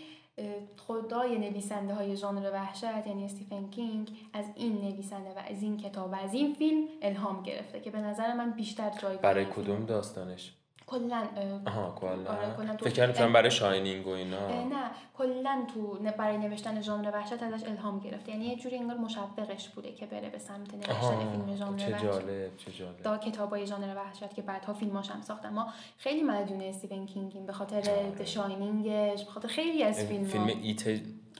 خدای 0.76 1.38
نویسنده 1.38 1.94
های 1.94 2.16
ژانر 2.16 2.50
وحشت 2.52 3.06
یعنی 3.06 3.24
استیفن 3.24 3.70
کینگ 3.70 4.10
از 4.32 4.44
این 4.54 4.72
نویسنده 4.72 5.30
و 5.30 5.38
از 5.50 5.62
این 5.62 5.76
کتاب 5.76 6.12
و 6.12 6.14
از 6.14 6.34
این 6.34 6.54
فیلم 6.54 6.84
الهام 7.02 7.42
گرفته 7.42 7.80
که 7.80 7.90
به 7.90 7.98
نظر 7.98 8.34
من 8.34 8.50
بیشتر 8.50 8.90
جایگاه 9.02 9.22
برای 9.22 9.44
کدوم 9.44 9.86
داستانش؟ 9.86 10.57
کلا 10.90 11.22
آها 11.66 11.90
کلا. 11.90 12.10
آره 12.10 12.76
فکر 12.76 12.90
کردم 12.90 13.32
برای 13.32 13.50
شاینینگ 13.50 14.06
و 14.06 14.10
اینا. 14.10 14.48
نه 14.48 14.90
کلا 15.18 15.66
تو 15.74 15.98
برای 16.18 16.38
نوشتن 16.38 16.82
ژانر 16.82 17.10
وحشت 17.14 17.42
ازش 17.42 17.66
الهام 17.66 18.00
گرفته. 18.00 18.32
یعنی 18.32 18.44
یه 18.44 18.56
جوری 18.56 18.76
انگار 18.76 18.96
مشوقش 18.96 19.68
بوده 19.68 19.92
که 19.92 20.06
بره 20.06 20.28
به 20.30 20.38
سمت 20.38 20.74
نوشتن 20.74 21.30
فیلم 21.30 21.56
ژانر 21.56 21.72
وحشت. 21.72 21.96
چه 21.96 22.04
جالب 22.06 22.56
چه 22.56 22.72
جالب. 22.72 23.02
دا 23.02 23.18
کتابای 23.18 23.66
ژانر 23.66 23.96
وحشت 23.96 24.34
که 24.34 24.42
بعدها 24.42 24.72
فیلماش 24.72 25.10
هم 25.10 25.22
ساختن. 25.22 25.52
ما 25.52 25.66
خیلی 25.98 26.22
مدیون 26.22 26.60
استیون 26.60 27.06
کینگیم 27.06 27.46
به 27.46 27.52
خاطر. 27.52 27.82
شاینینگش 28.24 29.24
به 29.24 29.30
خاطر 29.30 29.48
خیلی 29.48 29.82
از 29.82 30.04
فیلم 30.04 30.24
فیلم 30.24 30.46
ایت 30.62 30.86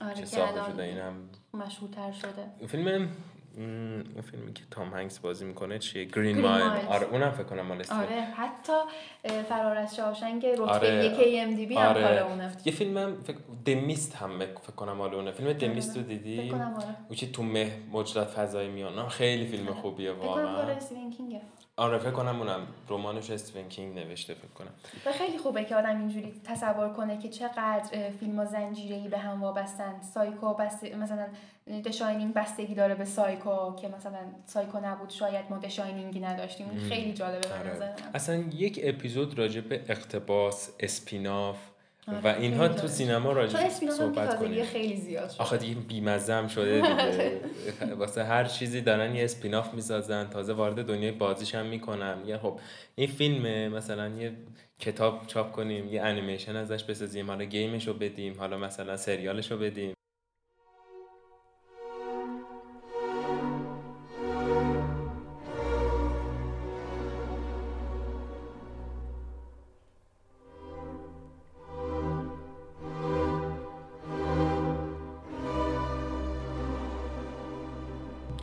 آره 0.01 0.13
که 0.13 0.25
ساخته 0.25 0.71
شده؟ 0.71 0.83
اینم 0.83 1.13
مشهورتر 1.53 2.11
شده. 2.11 2.67
فیلم 2.67 3.09
اون 3.57 4.03
فیلمی 4.31 4.53
که 4.53 4.63
تام 4.71 4.93
هنگس 4.93 5.19
بازی 5.19 5.45
می‌کنه 5.45 5.79
چیه؟ 5.79 6.05
گرین 6.05 6.41
مایل 6.41 6.63
آره 6.89 7.07
اونم 7.07 7.31
فکر 7.31 7.43
کنم 7.43 7.61
مال 7.61 7.83
آره 7.91 8.21
حتی 8.21 8.73
فرار 9.49 9.77
از 9.77 9.95
شاوشنک 9.95 10.45
رتبه 10.45 10.63
آره. 10.63 11.05
یک 11.05 11.43
IMDb 11.43 11.75
هم 11.75 11.87
آره. 11.87 12.25
اونه. 12.25 12.51
یه 12.65 12.73
فیلم 12.73 13.21
فکر 13.23 13.37
The 13.65 13.86
Mist 13.86 14.15
هم 14.15 14.39
فکر 14.39 14.75
کنم 14.75 14.93
مال 14.93 15.13
اونه. 15.13 15.31
فیلم 15.31 15.53
The 15.53 15.72
Mist 15.72 15.97
رو 15.97 16.03
دیدی؟ 16.03 16.41
فکر 16.41 16.51
کنم 16.51 16.73
آره. 17.09 17.31
تو 17.31 17.43
مه 17.43 17.71
موجودات 17.91 18.27
فضایی 18.27 18.67
میان 18.67 19.09
خیلی 19.09 19.45
فیلم 19.47 19.67
آره. 19.67 19.75
خوبیه 19.81 20.11
واقعا. 20.11 20.75
فکر 20.75 20.85
کنم 20.85 21.41
آره 21.79 21.97
فکر 21.97 22.11
کنم 22.11 22.39
اونم. 22.39 22.67
رمانش 22.89 23.29
استیون 23.29 23.67
کینگ 23.67 23.99
نوشته 23.99 24.33
فکر 24.33 24.47
کنم. 24.47 24.71
و 25.05 25.11
خیلی 25.11 25.37
خوبه 25.37 25.63
که 25.63 25.75
آدم 25.75 25.99
اینجوری 25.99 26.33
تصور 26.43 26.89
کنه 26.89 27.17
که 27.17 27.29
چقدر 27.29 28.09
فیلم 28.19 28.39
ها 28.39 28.45
زنجیری 28.45 29.07
به 29.07 29.17
هم 29.17 29.41
وابستن. 29.41 30.01
سایکو 30.13 30.53
بست... 30.53 30.83
مثلا 30.83 31.27
The 31.85 31.99
Shining 31.99 32.33
بستگی 32.33 32.75
داره 32.75 32.95
به 32.95 33.05
سایکو 33.05 33.75
که 33.75 33.87
مثلا 33.87 34.19
سایکو 34.45 34.79
نبود 34.79 35.09
شاید 35.09 35.45
ما 35.49 35.57
The 35.57 35.74
Shining 35.74 36.13
ی 36.13 36.19
نداشتیم. 36.19 36.67
خیلی 36.89 37.13
جالبه 37.13 37.47
به 37.47 37.55
آره. 37.55 37.95
اصلا 38.13 38.35
یک 38.35 38.79
اپیزود 38.83 39.39
راجع 39.39 39.61
به 39.61 39.81
اقتباس 39.89 40.69
spin-off 40.79 41.57
و 42.11 42.27
آره، 42.27 42.41
اینها 42.41 42.67
تو 42.67 42.87
سینما 42.87 43.31
راجع 43.31 43.69
صحبت 43.69 44.39
کنیم. 44.39 44.63
خیلی 44.65 44.95
زیاد 44.95 45.29
شده 45.29 45.43
آخه 45.43 45.57
دیگه 45.57 45.75
بیمزه 45.75 46.33
هم 46.33 46.47
شده 46.47 46.81
دیگه. 46.81 47.41
واسه 47.99 48.23
هر 48.23 48.45
چیزی 48.45 48.81
دارن 48.81 49.15
یه 49.15 49.23
spin-off 49.23 49.73
می‌سازن 49.73 50.29
تازه 50.29 50.53
وارد 50.53 50.85
دنیای 50.85 51.11
بازیش 51.11 51.55
هم 51.55 51.65
می‌کنن. 51.65 52.17
یه 52.25 52.37
خب 52.37 52.59
این 52.95 53.07
فیلمه 53.07 53.69
مثلا 53.69 54.09
یه 54.09 54.31
کتاب 54.79 55.27
چاپ 55.27 55.51
کنیم 55.51 55.93
یه 55.93 56.01
انیمیشن 56.01 56.55
ازش 56.55 56.83
بسازیم. 56.83 57.27
حالا 57.27 57.43
game 57.43 57.72
ش 57.72 57.87
رو 57.87 57.93
بدیم 57.93 58.39
حالا 58.39 58.57
مثلا 58.57 58.97
سریالش 58.97 59.51
رو 59.51 59.57
بدیم. 59.57 59.93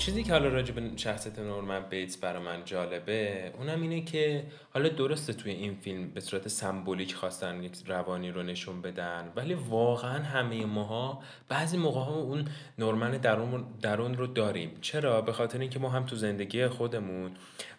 چیزی 0.07 0.23
که 0.23 0.33
حالا 0.33 0.49
راجع 0.49 0.75
به 0.75 0.91
شخصیت 0.97 1.39
نورمن 1.39 1.81
بیتس 1.91 2.17
برای 2.17 2.43
من 2.43 2.65
جالبه 2.65 3.53
اونم 3.59 3.83
اینه 3.83 4.01
که 4.05 4.45
حالا 4.75 4.89
درسته 4.89 5.33
توی 5.33 5.53
این 5.53 5.75
فیلم 5.75 6.11
به 6.11 6.21
صورت 6.21 6.49
سمبولیک 6.49 7.15
خواستن 7.15 7.63
یک 7.63 7.73
روانی 7.87 8.31
رو 8.31 8.43
نشون 8.43 8.83
بدن 8.83 9.33
ولی 9.37 9.55
واقعا 9.55 10.23
همه 10.23 10.67
ماها 10.67 11.23
بعضی 11.49 11.77
موقع 11.77 12.01
ها 12.01 12.15
اون 12.15 12.45
نورمن 12.79 13.11
درون, 13.11 13.65
درون 13.83 14.15
رو 14.15 14.27
داریم. 14.27 14.71
چرا؟ 14.81 15.21
به 15.21 15.33
خاطر 15.33 15.61
اینکه 15.61 15.79
ما 15.79 15.89
هم 15.89 16.07
تو 16.07 16.17
زندگی 16.17 16.67
خودمون 16.69 17.31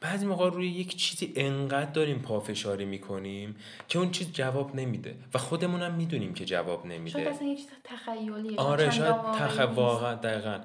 بعضی 0.01 0.25
موقع 0.25 0.49
روی 0.49 0.67
یک 0.67 0.95
چیزی 0.95 1.33
انقدر 1.35 1.91
داریم 1.91 2.19
پافشاری 2.19 2.85
می‌کنیم 2.85 3.55
که 3.87 3.99
اون 3.99 4.11
چیز 4.11 4.31
جواب 4.33 4.75
نمیده 4.75 5.15
و 5.33 5.37
خودمون 5.37 5.81
هم 5.81 5.93
می‌دونیم 5.93 6.33
که 6.33 6.45
جواب 6.45 6.85
نمیده. 6.85 7.09
شاید 7.09 7.27
اصلا 7.27 7.55
چیز 7.55 7.67
تخیلی 7.83 8.57
آره 8.57 8.91
شاید 8.91 9.15
تخ... 9.15 9.59
واقعا 9.75 10.15
دقیقا. 10.15 10.59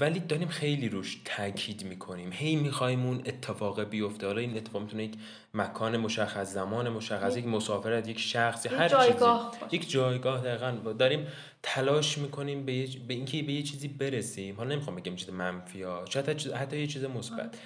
ولی 0.00 0.20
داریم 0.20 0.48
خیلی 0.48 0.88
روش 0.88 1.20
تاکید 1.24 1.84
می‌کنیم. 1.84 2.30
هی 2.32 2.56
می‌خوایم 2.56 3.06
اون 3.06 3.22
اتفاق 3.26 3.84
بیفته. 3.84 4.26
حالا 4.26 4.40
این 4.40 4.56
اتفاق 4.56 4.82
می‌تونه 4.82 5.04
یک 5.04 5.14
مکان 5.54 5.96
مشخص 5.96 6.52
زمان 6.52 6.88
مشخص 6.88 7.36
یک 7.36 7.46
مسافرت 7.46 8.08
یک 8.08 8.18
شخص 8.18 8.66
هر 8.66 8.88
جایگاه 8.88 9.52
چیزی 9.60 9.76
یک 9.76 9.90
جایگاه 9.90 10.40
دقیقا. 10.44 10.92
داریم 10.92 11.26
تلاش 11.62 12.18
می‌کنیم 12.18 12.66
به, 12.66 12.86
به 13.08 13.14
اینکه 13.14 13.42
به 13.42 13.52
یه 13.52 13.62
چیزی 13.62 13.88
برسیم. 13.88 14.56
حالا 14.56 14.74
نمی‌خوام 14.74 14.96
بگم 14.96 15.16
چیز 15.16 15.30
منفی 15.30 15.82
ها. 15.82 16.04
شاید 16.08 16.28
حتی 16.52 16.78
یه 16.78 16.86
چیز 16.86 17.04
مثبت. 17.04 17.58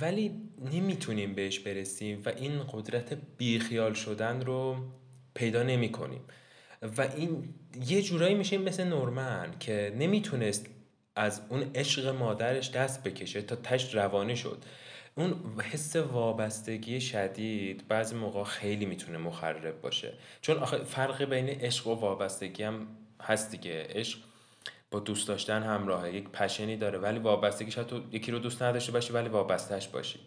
ولی 0.00 0.32
نمی‌تونیم 0.72 1.34
بهش 1.34 1.58
برسیم 1.58 2.22
و 2.26 2.28
این 2.28 2.60
قدرت 2.72 3.18
بیخیال 3.38 3.94
شدن 3.94 4.40
رو 4.40 4.76
پیدا 5.34 5.62
نمی 5.62 5.92
کنیم 5.92 6.20
و 6.98 7.08
این 7.16 7.54
یه 7.86 8.02
جورایی 8.02 8.34
میشه 8.34 8.58
مثل 8.58 8.84
نورمن 8.84 9.54
که 9.60 9.94
نمی‌تونست 9.98 10.66
از 11.18 11.40
اون 11.48 11.70
عشق 11.74 12.06
مادرش 12.06 12.70
دست 12.70 13.02
بکشه 13.02 13.42
تا 13.42 13.56
تش 13.56 13.94
روانه 13.94 14.34
شد. 14.34 14.58
اون 15.14 15.60
حس 15.72 15.96
وابستگی 15.96 17.00
شدید 17.00 17.88
بعضی 17.88 18.16
موقع 18.16 18.44
خیلی 18.44 18.86
می‌تونه 18.86 19.18
مخرب 19.18 19.80
باشه. 19.80 20.12
چون 20.40 20.56
آخه 20.56 20.78
فرق 20.78 21.24
بین 21.24 21.48
عشق 21.48 21.86
و 21.86 21.94
وابستگی 21.94 22.62
هم 22.62 22.86
هست 23.22 23.50
دیگه. 23.50 23.86
عشق 23.90 24.18
با 24.90 25.00
دوست 25.00 25.28
داشتن 25.28 25.62
همراهه 25.62 26.14
یک 26.14 26.28
پشنی 26.28 26.76
داره. 26.76 26.98
ولی 26.98 27.18
وابستگی 27.18 27.70
شاید 27.70 27.86
تو 27.86 28.02
یکی 28.12 28.32
رو 28.32 28.38
دوست 28.38 28.62
نداشته 28.62 28.92
باشی 28.92 29.12
ولی 29.12 29.28
وابستهش 29.28 29.88
باشی. 29.88 30.18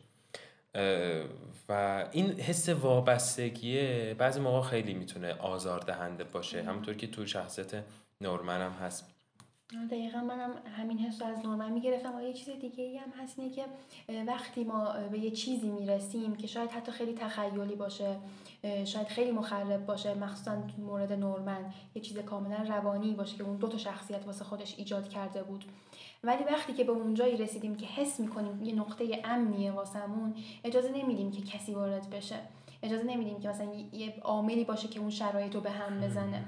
و 1.69 2.05
این 2.11 2.39
حس 2.39 2.69
وابستگیه 2.69 4.15
بعضی 4.17 4.39
موقع 4.39 4.69
خیلی 4.69 4.93
می‌تونه 4.93 5.33
آزاردهنده 5.33 6.23
باشه. 6.23 6.63
همونطور 6.63 6.93
که 6.93 7.07
تو 7.07 7.25
شخصیت 7.25 7.83
نورمن 8.21 8.61
هم 8.61 8.71
هست. 8.71 9.10
دقیقا 9.91 10.21
منم 10.21 10.51
همین 10.77 10.97
حس 10.97 11.21
رو 11.21 11.27
از 11.27 11.45
نورمن 11.45 11.71
می‌گرفتم. 11.71 12.15
و 12.15 12.21
یه 12.21 12.33
چیز 12.33 12.49
دیگه 12.49 12.83
ای 12.83 12.97
هم 12.97 13.09
هست 13.23 13.39
اینه 13.39 13.51
که 13.51 13.65
وقتی 14.27 14.63
ما 14.63 14.93
به 15.11 15.19
یه 15.19 15.31
چیزی 15.31 15.69
می‌رسیم 15.69 16.35
که 16.35 16.47
شاید 16.47 16.71
حتی 16.71 16.91
خیلی 16.91 17.13
تخیلی 17.13 17.75
باشه 17.75 18.15
شاید 18.85 19.07
خیلی 19.07 19.31
مخرب 19.31 19.85
باشه 19.85 20.13
مخصوصا 20.13 20.63
مورد 20.77 21.13
نورمن 21.13 21.73
یه 21.95 22.01
چیز 22.01 22.17
کاملا 22.17 22.57
روانی 22.57 23.13
باشه 23.13 23.37
که 23.37 23.43
اون 23.43 23.55
دو 23.55 23.67
تا 23.67 23.77
شخصیت 23.77 24.25
واسه 24.25 24.43
خودش 24.43 24.75
ایجاد 24.77 25.09
کرده 25.09 25.43
بود. 25.43 25.65
ولی 26.23 26.43
وقتی 26.43 26.73
که 26.73 26.83
به 26.83 26.91
اونجایی 26.91 27.37
رسیدیم 27.37 27.75
که 27.75 27.85
حس 27.85 28.19
می‌کنیم 28.19 28.63
یه 28.63 28.75
نقطه 28.75 29.21
امنیه 29.23 29.71
واسمون 29.71 30.35
اجازه 30.63 30.91
نمیدیم 30.91 31.31
که 31.31 31.41
کسی 31.41 31.73
وارد 31.73 32.09
بشه. 32.09 32.35
اجازه 32.83 33.03
نمیدیم 33.03 33.39
که 33.39 33.49
مثلا 33.49 33.67
یه 33.93 34.13
عاملی 34.21 34.63
باشه 34.63 34.87
که 34.87 34.99
اون 34.99 35.09
شرایط 35.09 35.55
رو 35.55 35.61
به 35.61 35.71
هم 35.71 36.01
بزنه. 36.01 36.43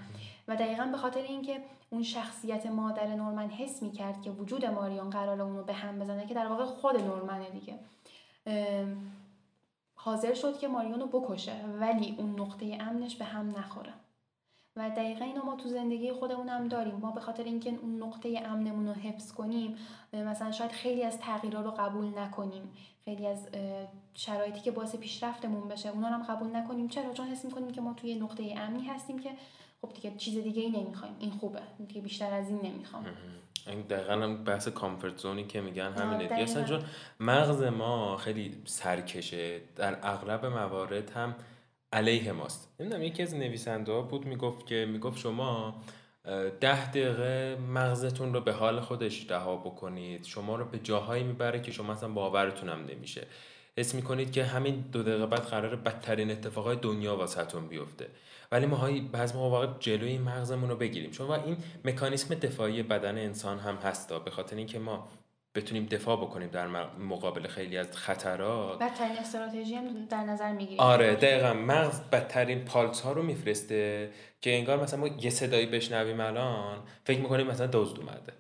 و 0.48 0.56
دقیقا 0.56 0.86
به 0.86 0.98
خاطر 0.98 1.22
اینکه 1.22 1.64
اون 1.90 2.04
شخصیت 2.04 2.66
مادر 2.66 3.08
نورمن 3.16 3.50
حس 3.50 3.84
می‌کرد 3.84 4.22
که 4.22 4.32
وجود 4.32 4.66
ماریون 4.66 5.10
قرار 5.10 5.42
اون 5.42 5.58
رو 5.58 5.64
به 5.64 5.74
هم 5.74 6.00
بزنه 6.00 6.26
که 6.26 6.34
در 6.34 6.48
واقع 6.48 6.66
خود 6.66 7.02
نورمنه 7.02 7.50
دیگه. 7.50 7.80
حاضر 9.96 10.34
شد 10.34 10.58
که 10.58 10.68
ماریون 10.68 11.00
رو 11.00 11.08
بکشه 11.08 11.66
ولی 11.80 12.16
اون 12.18 12.40
نقطه 12.40 12.78
امنش 12.80 13.16
به 13.16 13.26
هم 13.26 13.50
نخوره. 13.58 13.94
و 14.76 14.90
دقیقا 14.90 15.26
اینو 15.26 15.46
ما 15.46 15.56
تو 15.56 15.70
زندگی 15.70 16.12
خودمون 16.12 16.50
هم 16.50 16.68
داریم. 16.68 16.96
ما 16.96 17.12
به 17.12 17.20
خاطر 17.20 17.44
اینکه 17.44 17.70
اون 17.82 18.04
نقطه 18.04 18.44
امنمون 18.46 18.88
رو 18.88 18.94
حفظ 18.94 19.32
کنیم 19.32 19.78
مثلا 20.14 20.52
شاید 20.52 20.72
خیلی 20.72 21.04
از 21.04 21.20
تغییرها 21.20 21.62
رو 21.62 21.72
قبول 21.72 22.20
نکنیم. 22.20 22.72
خیلی 23.06 23.28
از 23.28 23.48
شرایطی 24.14 24.60
که 24.60 24.72
باعث 24.72 24.96
پیشرفتمون 24.96 25.68
بشه 25.68 25.90
اونا 25.90 26.08
رو 26.08 26.14
هم 26.14 26.24
قبول 26.24 26.56
نکنیم. 26.56 26.88
چرا؟ 26.88 27.14
چون 27.14 27.28
حس 27.28 27.46
می‌کنیم 27.46 27.72
که 27.72 27.82
ما 27.82 27.94
توی 27.94 28.16
نقطه 28.16 28.56
امنی 28.58 28.84
هستیم 28.84 29.20
که 29.20 29.30
خب 29.84 29.94
دیگه 29.94 30.18
چیز 30.18 30.44
دیگه 30.44 30.62
ای 30.62 30.70
نمی‌خوایم. 30.70 31.16
این 31.20 31.32
خوبه. 31.32 31.60
دیگه 31.88 32.02
بیشتر 32.02 32.34
از 32.34 32.50
این 32.50 32.60
نمی‌خوام. 32.64 33.06
این 33.68 33.82
دقیقا 33.82 34.14
هم 34.14 34.44
بحث 34.44 34.68
کامفورت 34.68 35.18
زونی 35.18 35.44
که 35.44 35.62
میگن 35.62 35.92
همینه. 35.92 36.24
دیگه 36.24 36.42
اصلا 36.42 36.64
چون 36.64 36.84
مغز 37.20 37.64
ما 37.64 38.18
خیلی 38.18 38.62
سرکشه. 38.66 39.62
در 39.76 39.98
اغلب 40.04 40.46
موارد 40.46 41.10
هم 41.10 41.36
علیه 41.94 42.32
ماست. 42.32 42.76
نمی‌دونم 42.80 43.04
یکی 43.04 43.24
از 43.24 43.36
نویسنده 43.36 43.92
ها 43.92 44.02
بود 44.02 44.26
می‌گفت 44.26 44.68
که 44.68 44.88
می‌گفت 44.92 45.20
شما 45.20 45.76
ده 46.60 46.92
دقیقه 46.92 47.58
مغزتون 47.74 48.34
رو 48.34 48.42
به 48.42 48.54
حال 48.54 48.80
خودش 48.80 49.32
رها 49.32 49.56
بکنید. 49.56 50.26
شما 50.26 50.56
رو 50.56 50.66
به 50.66 50.80
جاهایی 50.80 51.24
می‌بره 51.24 51.62
که 51.62 51.72
شما 51.72 51.94
اصلا 51.94 52.10
باورتون 52.10 52.70
هم 52.70 52.86
نمیشه. 52.86 53.28
حس 53.78 53.96
می‌کنید 53.96 54.32
که 54.32 54.44
همین 54.44 54.84
دو 54.92 55.04
دقیقه 55.04 55.26
بعد 55.26 55.42
قرار 55.42 55.76
بدترین 55.76 56.32
اتفاقای 56.32 56.76
دنیا 56.76 57.18
واسهتون 57.18 57.68
بیفته. 57.68 58.08
ولی 58.54 58.66
ما 58.66 58.90
بعض 59.12 59.36
موقع 59.36 59.68
جلوی 59.80 60.18
مغزمون 60.18 60.70
رو 60.70 60.76
بگیریم. 60.76 61.12
چون 61.12 61.32
این 61.32 61.58
مکانیسم 61.86 62.36
دفاعی 62.36 62.84
بدن 62.84 63.18
انسان 63.18 63.60
هم 63.60 63.76
هستا 63.76 64.20
به 64.20 64.32
خاطر 64.32 64.56
اینکه 64.56 64.80
ما 64.80 65.08
بتونیم 65.56 65.86
دفاع 65.86 66.18
بکنیم 66.18 66.50
در 66.50 66.68
مقابل 67.00 67.48
خیلی 67.48 67.78
از 67.78 67.98
خطرات. 67.98 68.80
بدترین 68.80 69.18
استراتژی 69.18 69.76
هم 69.76 70.06
در 70.06 70.24
نظر 70.24 70.52
می‌گیریم. 70.52 70.80
آره 70.80 71.16
دقیقا. 71.16 71.54
مغز 71.54 72.02
بدترین 72.02 72.66
پالس 72.66 73.02
ها 73.02 73.12
رو 73.12 73.24
میفرسته 73.24 74.10
که 74.42 74.56
انگار 74.56 74.84
مثلا 74.84 75.00
ما 75.00 75.08
یه 75.08 75.30
صدایی 75.30 75.66
بشنویم 75.66 76.20
الان 76.20 76.78
فکر 77.04 77.20
می‌کنیم 77.20 77.48
مثلا 77.48 77.68
دزد 77.68 78.00
اومده. 78.00 78.34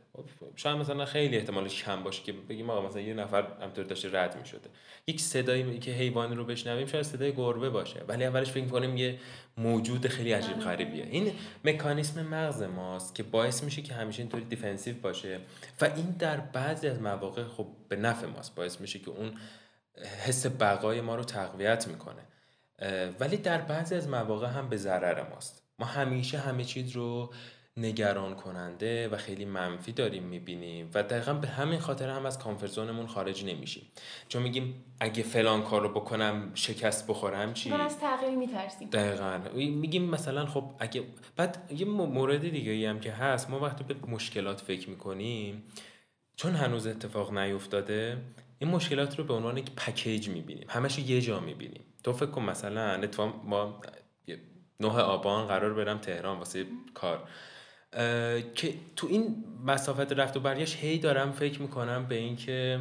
شاید 0.56 0.78
مثلا 0.78 1.06
خیلی 1.06 1.38
احتمالش 1.38 1.84
کم 1.84 2.04
باشه 2.04 2.24
که 2.24 2.34
بگیم 2.34 2.70
آقا 2.70 2.88
مثلا 2.88 3.02
یه 3.02 3.14
نفر 3.14 3.48
همطور 3.62 3.86
داشته 3.86 4.20
رد 4.20 4.40
می‌شده. 4.40 4.70
یک 5.08 5.22
صدایی 5.22 5.80
که 5.80 5.92
حیوانی 5.92 6.36
رو 6.36 6.46
بشنویم 6.46 6.88
شاید 6.88 7.04
صدای 7.04 7.32
گربه 7.32 7.70
باشه 7.70 8.02
ولی 8.08 8.26
اولش 8.26 8.52
فکر 8.52 8.66
کنیم 8.66 8.98
یه 8.98 9.20
موجود 9.58 10.08
خیلی 10.08 10.34
عجیب 10.34 10.60
غریبیه. 10.60 11.06
این 11.06 11.32
مکانیسم 11.66 12.28
مغز 12.28 12.62
ماست 12.62 13.16
که 13.16 13.24
باعث 13.24 13.64
میشه 13.64 13.82
که 13.82 13.94
همیشه 13.94 14.22
اینطوری 14.22 14.46
دیفنسیو 14.46 14.96
باشه 15.02 15.40
و 15.82 15.86
این 15.86 16.16
در 16.20 16.38
بعضی 16.38 16.88
از 16.88 17.02
مواقع 17.02 17.44
خب 17.44 17.68
به 17.90 17.96
نفع 17.96 18.28
ماست 18.28 18.56
باعث 18.56 18.82
میشه 18.82 19.00
که 19.00 19.10
اون 19.10 19.34
حس 20.26 20.46
بقای 20.46 21.02
ما 21.02 21.16
رو 21.16 21.24
تقویت 21.24 21.88
می‌کنه. 21.88 22.22
ولی 23.20 23.38
در 23.38 23.62
بعضی 23.62 23.96
از 23.96 24.08
مواقع 24.08 24.48
هم 24.48 24.70
به 24.70 24.78
ضرر 24.78 25.30
ماست. 25.30 25.64
ما 25.80 25.86
همیشه 25.86 26.38
همه 26.38 26.64
چیز 26.64 26.92
رو 26.92 27.34
نگران 27.78 28.36
کننده 28.36 29.08
و 29.08 29.18
خیلی 29.18 29.46
منفی 29.46 29.92
داریم 29.92 30.24
می‌بینیم 30.24 30.90
و 30.94 31.04
دقیقا 31.04 31.34
به 31.34 31.48
همین 31.48 31.80
خاطر 31.80 32.10
هم 32.10 32.26
از 32.26 32.40
کامفرزونمون 32.40 33.08
خارج 33.08 33.46
نمیشیم. 33.46 33.92
چون 34.28 34.42
میگیم 34.42 34.84
اگه 35.00 35.24
فلان 35.24 35.64
کار 35.64 35.82
رو 35.82 35.90
بکنم 35.90 36.52
شکست 36.56 37.08
بخورم 37.08 37.54
چی؟ 37.54 37.74
از 37.74 38.00
تغییر 38.00 38.38
میترسیم. 38.38 38.90
دقیقا. 38.90 39.40
میگیم 39.56 40.10
مثلا 40.10 40.46
خب 40.46 40.64
اگه 40.80 41.04
بعد 41.36 41.72
یه 41.78 41.86
مورد 41.86 42.42
دیگه 42.42 42.90
هم 42.90 43.00
که 43.00 43.12
هست 43.12 43.50
ما 43.50 43.60
وقتی 43.60 43.84
به 43.84 43.96
مشکلات 44.08 44.62
فکر 44.62 44.90
می‌کنیم 44.90 45.64
چون 46.36 46.56
هنوز 46.56 46.88
اتفاق 46.88 47.38
نیفتاده 47.38 48.18
این 48.60 48.70
مشکلات 48.70 49.20
رو 49.20 49.24
به 49.24 49.34
عنوان 49.34 49.58
یک 49.58 49.72
پکیج 49.72 50.30
می‌بینیم. 50.30 50.68
همش 50.70 51.00
یه 51.00 51.22
جا 51.22 51.40
می‌بینیم. 51.40 51.82
تو 52.04 52.14
فکر 52.14 52.26
کن 52.30 52.42
مثلا 52.42 53.08
ما 53.44 53.82
نه 54.80 54.88
آبان 54.88 55.48
قرار 55.48 55.74
برم 55.74 55.98
تهران 55.98 56.38
واسه 56.38 56.66
کار. 56.94 57.28
که 58.56 58.74
تو 58.96 59.08
این 59.08 59.44
مسافت 59.66 60.14
رفت 60.14 60.38
و 60.38 60.40
برگشت 60.40 60.78
هی 60.78 60.98
دارم 60.98 61.32
فکر 61.32 61.62
می‌کنم 61.62 62.06
به 62.06 62.16
اینکه 62.16 62.80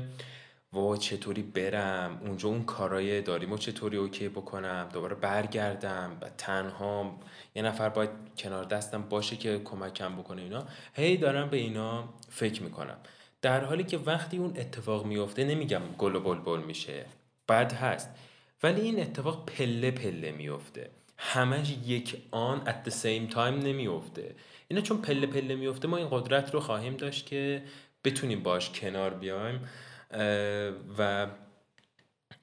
و 0.73 0.97
چطوری 0.97 1.43
برم؟ 1.43 2.21
اونجا 2.21 2.49
اون 2.49 2.65
کارای 2.65 3.23
داریم 3.23 3.53
و 3.53 3.59
چطوری 3.59 3.97
اوکی 3.97 4.29
بکنم؟ 4.29 4.89
دوباره 4.93 5.15
برگردم 5.15 6.17
و 6.21 6.29
تنها 6.39 7.19
یه 7.55 7.63
نفر 7.63 7.89
باید 7.89 8.11
کنار 8.39 8.65
دستم 8.65 9.03
باشه 9.03 9.37
که 9.37 9.61
کمکم 9.65 10.17
بکنه 10.17 10.43
اینا. 10.43 10.67
هی 10.95 11.17
دارم 11.17 11.51
به 11.51 11.57
اینا 11.57 12.09
فکر 12.29 12.63
می‌کنم. 12.63 12.97
در 13.43 13.65
حالی 13.65 13.85
که 13.85 13.99
وقتی 13.99 14.37
اون 14.37 14.57
اتفاق 14.57 15.07
میفته 15.07 15.45
نمیگم 15.45 15.83
گل 15.99 16.17
و 16.17 16.21
بلبل 16.21 16.61
میشه. 16.61 17.05
بد 17.49 17.73
هست. 17.73 18.11
ولی 18.63 18.81
این 18.81 19.01
اتفاق 19.01 19.47
پله 19.47 19.91
پله 19.91 20.33
میفته 20.33 20.91
همش 21.17 21.77
یک 21.87 22.17
آن 22.31 22.63
at 22.67 22.89
the 22.89 22.93
same 22.93 23.35
time 23.35 23.39
نمیفته 23.39 24.35
اینا 24.73 24.83
چون 24.83 24.99
پله 24.99 25.27
پله 25.27 25.55
میفته 25.55 25.89
ما 25.89 25.97
این 25.97 26.09
قدرت 26.11 26.55
رو 26.55 26.61
خواهیم 26.61 26.97
داشت 26.97 27.27
که 27.27 27.63
بتونیم 28.05 28.43
باش 28.43 28.71
کنار 28.71 29.15
بیایم. 29.15 29.61
و 30.99 31.27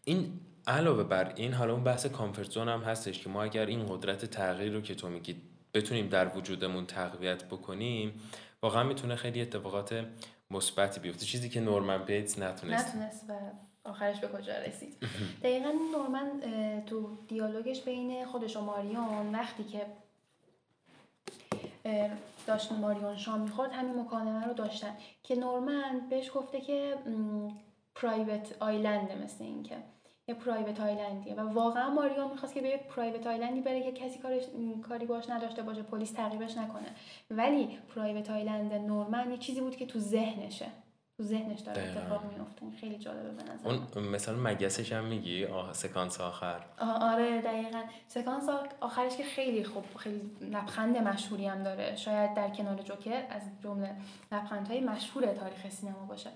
این 0.03 0.39
علاوه 0.67 1.03
بر 1.03 1.33
این 1.35 1.53
حالا 1.53 1.73
اون 1.73 1.83
بحث 1.83 2.05
کامفورت 2.05 2.51
زون 2.51 2.69
هم 2.69 2.81
هستش 2.81 3.19
که 3.19 3.29
ما 3.29 3.43
اگر 3.43 3.65
این 3.65 3.85
قدرت 3.85 4.25
تغییر 4.25 4.73
رو 4.73 4.81
که 4.81 4.95
تو 4.95 5.09
میگی 5.09 5.35
بتونیم 5.73 6.07
در 6.07 6.37
وجودمون 6.37 6.85
تقویت 6.85 7.43
بکنیم 7.43 8.21
واقعا 8.61 8.83
می‌تونه 8.83 9.15
خیلی 9.15 9.41
اتفاقات 9.41 10.05
مثبتی 10.51 10.99
بیفته. 10.99 11.25
چیزی 11.25 11.49
که 11.49 11.61
نورمن 11.61 12.03
بیتس 12.03 12.39
نتونست. 12.39 12.87
نتونست 12.95 13.25
و 13.29 13.33
آخرش 13.83 14.19
به 14.19 14.27
کجا 14.27 14.53
رسید. 14.57 14.97
دقیقا 15.43 15.71
نورمن 15.93 16.41
تو 16.85 17.17
دیالوگش 17.27 17.81
بین 17.81 18.25
خودش 18.25 18.57
و 18.57 18.61
ماریون 18.61 19.31
وقتی 19.33 19.63
که 19.63 19.85
داشت 22.47 22.71
ماریون 22.71 23.17
شام 23.17 23.39
می‌خورد 23.41 23.71
همین 23.71 23.99
مکالمه 23.99 24.45
رو 24.45 24.53
داشتن. 24.53 24.97
که 25.23 25.35
نورمن 25.35 26.01
بهش 26.09 26.31
گفته 26.33 26.61
که 26.61 26.95
پرایوت 27.95 28.55
آیلنده 28.59 29.23
مثل 29.23 29.43
این 29.43 29.63
که 29.63 29.75
یه 30.27 30.35
پرایوت 30.35 30.79
آیلندیه 30.79 31.33
و 31.33 31.53
واقعا 31.53 31.89
ماریون 31.89 32.31
می‌خواست 32.31 32.53
که 32.53 32.61
به 32.61 32.69
یه 32.69 32.77
پرایوت 32.77 33.27
آیلندی 33.27 33.61
بره 33.61 33.83
که 33.83 33.91
کسی 33.91 34.19
کارش 34.19 34.43
کاری 34.89 35.05
باش 35.05 35.29
نداشته 35.29 35.61
باشه 35.61 35.83
پلیس 35.83 36.11
تعقیبش 36.11 36.57
نکنه. 36.57 36.87
ولی 37.31 37.79
پرایوت 37.95 38.29
آیلند 38.29 38.73
نورمن 38.73 39.31
یه 39.31 39.37
چیزی 39.37 39.61
بود 39.61 39.75
که 39.75 39.85
تو 39.85 39.99
ذهنشه. 39.99 40.65
تو 41.19 41.25
ذهنش 41.25 41.59
داره 41.59 41.81
اتفاق 41.81 42.23
میفته 42.23 42.65
خیلی 42.79 42.97
جالبه 42.97 43.29
به 43.29 43.43
نظر 43.43 43.69
اون 43.95 44.07
مثلا 44.07 44.37
مگسش 44.37 44.93
هم 44.93 45.05
میگی؟ 45.05 45.45
آه 45.45 45.73
سکانس 45.73 46.21
آخر. 46.21 46.59
آره 47.01 47.41
دقیقا. 47.41 47.81
سکانس 48.07 48.43
آخرش 48.81 49.17
که 49.17 49.23
خیلی 49.23 49.63
خوب 49.63 49.83
خیلی 49.97 50.21
لبخند 50.41 50.97
مشهوری 50.97 51.47
هم 51.47 51.63
داره. 51.63 51.95
شاید 51.95 52.33
در 52.33 52.49
کنار 52.49 52.75
جوکر 52.81 53.23
از 53.29 53.41
جمله 53.63 53.95
لبخندهای 54.31 54.79
مشهور 54.79 55.25
تاریخ 55.25 55.69
سینما 55.69 56.05
باشه. 56.05 56.29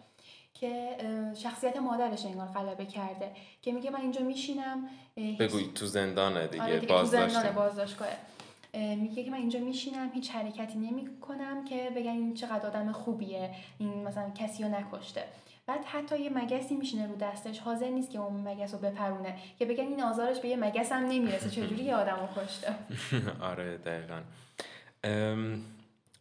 که 0.53 0.97
شخصیت 1.35 1.77
مادرش 1.77 2.25
انگار 2.25 2.47
غلبه 2.47 2.85
کرده. 2.85 3.31
که 3.61 3.71
میگه 3.71 3.89
من 3.89 4.01
اینجا 4.01 4.21
میشینم 4.21 4.89
بگوی 5.39 5.71
تو 5.75 5.85
زندانه 5.85 6.47
دیگه, 6.47 6.63
آره 6.63 6.79
دیگه 6.79 6.99
تو 6.99 7.05
زندانه 7.05 7.51
بازداشتگاه. 7.51 8.07
میگه 8.73 9.23
که 9.23 9.31
من 9.31 9.37
اینجا 9.37 9.59
میشینم 9.59 10.11
هیچ 10.13 10.31
حرکتی 10.31 10.77
نمی 10.77 11.19
کنم 11.21 11.65
که 11.65 11.89
بگن 11.95 12.09
این 12.09 12.33
چقدر 12.33 12.67
آدم 12.67 12.91
خوبیه 12.91 13.49
این 13.77 14.03
مثلا 14.03 14.29
کسی 14.29 14.63
رو 14.63 14.69
نکشته. 14.69 15.23
بعد 15.65 15.85
حتی 15.85 16.21
یه 16.21 16.29
مگسی 16.29 16.75
میشینه 16.75 17.07
رو 17.07 17.15
دستش 17.15 17.59
حاضر 17.59 17.89
نیست 17.89 18.11
که 18.11 18.19
اون 18.19 18.47
مگس 18.47 18.73
رو 18.73 18.79
بپرونه 18.79 19.35
که 19.59 19.65
بگن 19.65 19.83
این 19.83 20.03
آزارش 20.03 20.39
به 20.39 20.47
یه 20.47 20.55
مگس 20.55 20.91
هم 20.91 21.03
نمی‌رسه 21.03 21.49
چجوری 21.49 21.83
یه 21.83 21.95
آدم 21.95 22.15
رو 22.19 22.43
کشته؟ 22.43 22.75
آره 23.51 23.77
دقیقا. 23.77 24.21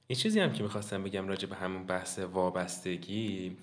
یه 0.09 0.17
چیزی 0.17 0.41
هم 0.41 0.53
که 0.53 0.63
می‌خواستم 0.63 1.03
بگم 1.03 1.29
راجع 1.29 1.49
به 1.49 1.57
همون 1.57 1.87
بحث 1.87 2.19
وابستگی 2.19 3.57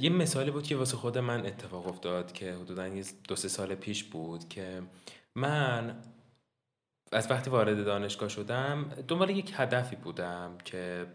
یه 0.00 0.10
مثالی 0.10 0.50
بود 0.50 0.62
که 0.62 0.76
واسه 0.76 0.96
خود 0.96 1.18
من 1.18 1.46
اتفاق 1.46 1.86
افتاد 1.86 2.32
که 2.32 2.52
حدودا 2.52 2.88
دو 3.28 3.36
سه 3.36 3.48
سال 3.48 3.74
پیش 3.74 4.04
بود 4.04 4.48
که 4.48 4.82
من 5.34 5.96
از 7.12 7.30
وقتی 7.30 7.50
وارد 7.50 7.84
دانشگاه 7.84 8.28
شدم 8.28 8.90
دنبال 9.08 9.30
یک 9.30 9.52
هدفی 9.56 9.96
بودم 9.96 10.58
که 10.64 11.06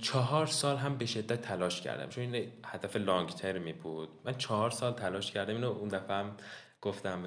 چهار 0.00 0.46
سال 0.46 0.76
هم 0.76 0.98
به 0.98 1.06
شدت 1.06 1.42
تلاش 1.42 1.80
کردم. 1.80 2.08
چون 2.08 2.34
این 2.34 2.52
هدف 2.66 2.96
لانگ 2.96 3.28
ترمی 3.28 3.72
بود. 3.72 4.08
من 4.24 4.34
چهار 4.34 4.70
سال 4.70 4.92
تلاش 4.92 5.32
کردم. 5.32 5.54
اینو 5.54 5.70
اون 5.70 5.88
دفعه 5.88 6.16
هم 6.16 6.36
گفتم 6.80 7.24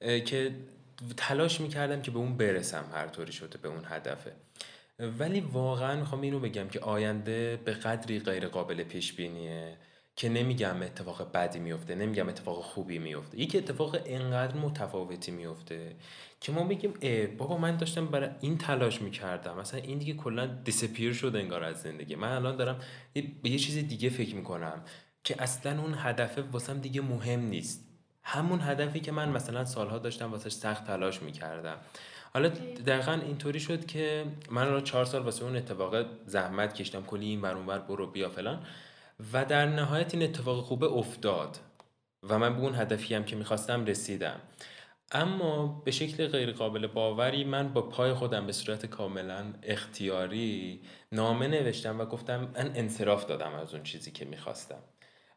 که 0.00 0.54
تلاش 1.16 1.60
می‌کردم 1.60 2.02
که 2.02 2.10
به 2.10 2.18
اون 2.18 2.36
برسم 2.36 2.84
هر 2.92 3.08
طوری 3.08 3.32
شده 3.32 3.58
به 3.58 3.68
اون 3.68 3.82
هدفه. 3.84 4.32
ولی 4.98 5.40
واقعا 5.40 5.96
می‌خوام 5.96 6.20
اینو 6.20 6.40
بگم 6.40 6.68
که 6.68 6.80
آینده 6.80 7.60
به 7.64 7.72
قدری 7.72 8.20
غیر 8.20 8.48
قابل 8.48 8.82
پیش 8.82 9.12
بینیه 9.12 9.76
که 10.18 10.28
نمیگم 10.28 10.82
اتفاق 10.82 11.32
بدی 11.32 11.58
میفته 11.58 11.94
نمیگم 11.94 12.28
اتفاق 12.28 12.62
خوبی 12.62 12.98
میفته. 12.98 13.40
یک 13.40 13.56
اتفاق 13.56 13.96
انقدر 14.06 14.56
متفاوتی 14.56 15.30
میفته 15.30 15.96
که 16.40 16.52
ما 16.52 16.64
بگیم 16.64 16.94
ای 17.00 17.26
بابا 17.26 17.58
من 17.58 17.76
داشتم 17.76 18.06
برای 18.06 18.30
این 18.40 18.58
تلاش 18.58 19.02
می‌کردم. 19.02 19.58
مثلا 19.58 19.80
این 19.80 19.98
دیگه 19.98 20.14
کلا 20.14 20.46
دیسپیر 20.46 21.12
شده 21.12 21.38
انگار 21.38 21.64
از 21.64 21.82
زندگی. 21.82 22.14
من 22.14 22.32
الان 22.32 22.56
دارم 22.56 22.78
به 23.42 23.50
یه 23.50 23.58
چیز 23.58 23.88
دیگه 23.88 24.10
فکر 24.10 24.34
می‌کنم 24.34 24.82
که 25.24 25.42
اصلا 25.42 25.80
اون 25.80 25.94
هدف 25.96 26.38
واسم 26.52 26.80
دیگه 26.80 27.00
مهم 27.00 27.40
نیست. 27.40 27.84
همون 28.22 28.60
هدفی 28.60 29.00
که 29.00 29.12
من 29.12 29.28
مثلا 29.28 29.64
سالها 29.64 29.98
داشتم 29.98 30.32
واسش 30.32 30.52
سخت 30.52 30.86
تلاش 30.86 31.22
می‌کردم. 31.22 31.76
حالا 32.34 32.48
دقیقا 32.86 33.12
اینطوری 33.12 33.60
شد 33.60 33.86
که 33.86 34.24
من 34.50 34.68
رو 34.68 34.80
چهار 34.80 35.04
سال 35.04 35.22
واسه 35.22 35.44
اون 35.44 35.56
اتفاق 35.56 36.06
زحمت 36.26 36.74
کشتم 36.74 37.02
کلی 37.02 37.26
این 37.26 37.40
ور 37.40 37.54
اونور 37.54 37.78
برو 37.78 38.06
بیا 38.06 38.28
فلان. 38.28 38.66
و 39.32 39.44
در 39.44 39.66
نهایت 39.66 40.14
این 40.14 40.22
اتفاق 40.22 40.64
خوبه 40.64 40.86
افتاد 40.86 41.58
و 42.22 42.38
من 42.38 42.56
به 42.56 42.60
اون 42.60 42.74
هدفی 42.74 43.14
هم 43.14 43.24
که 43.24 43.36
می‌خواستم 43.36 43.84
رسیدم. 43.84 44.40
اما 45.12 45.82
به 45.84 45.90
شکل 45.90 46.26
غیر 46.26 46.52
قابل 46.52 46.86
باوری 46.86 47.44
من 47.44 47.72
با 47.72 47.82
پای 47.82 48.14
خودم 48.14 48.46
به 48.46 48.52
صورت 48.52 48.86
کاملا 48.86 49.52
اختیاری 49.62 50.80
نامه 51.12 51.48
نوشتم 51.48 52.00
و 52.00 52.04
گفتم 52.04 52.40
من 52.40 52.72
انصراف 52.74 53.26
دادم 53.26 53.54
از 53.54 53.74
اون 53.74 53.82
چیزی 53.82 54.10
که 54.10 54.24
می‌خواستم. 54.24 54.82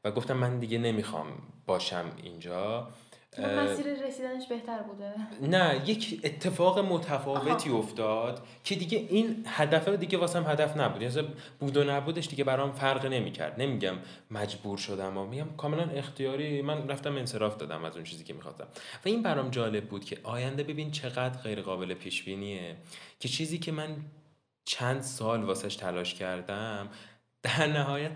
و 0.03 0.11
گفتم 0.11 0.37
من 0.37 0.59
دیگه 0.59 0.77
نمی‌خوام 0.77 1.27
باشم 1.65 2.05
اینجا. 2.23 2.89
مسیر 3.37 3.85
رسیدنش 4.07 4.47
بهتر 4.47 4.79
بوده. 4.79 5.13
نه 5.41 5.89
یک 5.89 6.19
اتفاق 6.23 6.79
متفاوتی 6.79 7.69
افتاد 7.69 8.43
که 8.63 8.75
دیگه 8.75 8.97
این 9.09 9.45
هدف 9.47 9.87
دیگه 9.87 10.17
واسم 10.17 10.43
هدف 10.47 10.77
نبود. 10.77 11.01
یعنی 11.01 11.27
بود 11.59 11.77
و 11.77 11.83
نبودش 11.83 12.27
دیگه 12.27 12.43
برام 12.43 12.71
فرق 12.71 13.05
نمی‌کرد. 13.05 13.61
نمیگم 13.61 13.95
مجبور 14.31 14.77
شدم 14.77 15.17
و 15.17 15.25
میگم 15.25 15.55
کاملا 15.57 15.83
اختیاری 15.83 16.61
من 16.61 16.87
رفتم 16.87 17.15
انصراف 17.17 17.57
دادم 17.57 17.85
از 17.85 17.95
اون 17.95 18.03
چیزی 18.03 18.23
که 18.23 18.33
می‌خواستم. 18.33 18.67
و 19.05 19.07
این 19.07 19.23
برام 19.23 19.49
جالب 19.49 19.85
بود 19.85 20.05
که 20.05 20.17
آینده 20.23 20.63
ببین 20.63 20.91
چقدر 20.91 21.41
غیر 21.41 21.61
قابل 21.61 21.93
پیش 21.93 22.23
بینیه 22.23 22.75
که 23.19 23.29
چیزی 23.29 23.57
که 23.57 23.71
من 23.71 23.95
چند 24.65 25.01
سال 25.01 25.43
واسش 25.43 25.75
تلاش 25.75 26.13
کردم 26.13 26.89
در 27.43 27.67
نهایت 27.67 28.11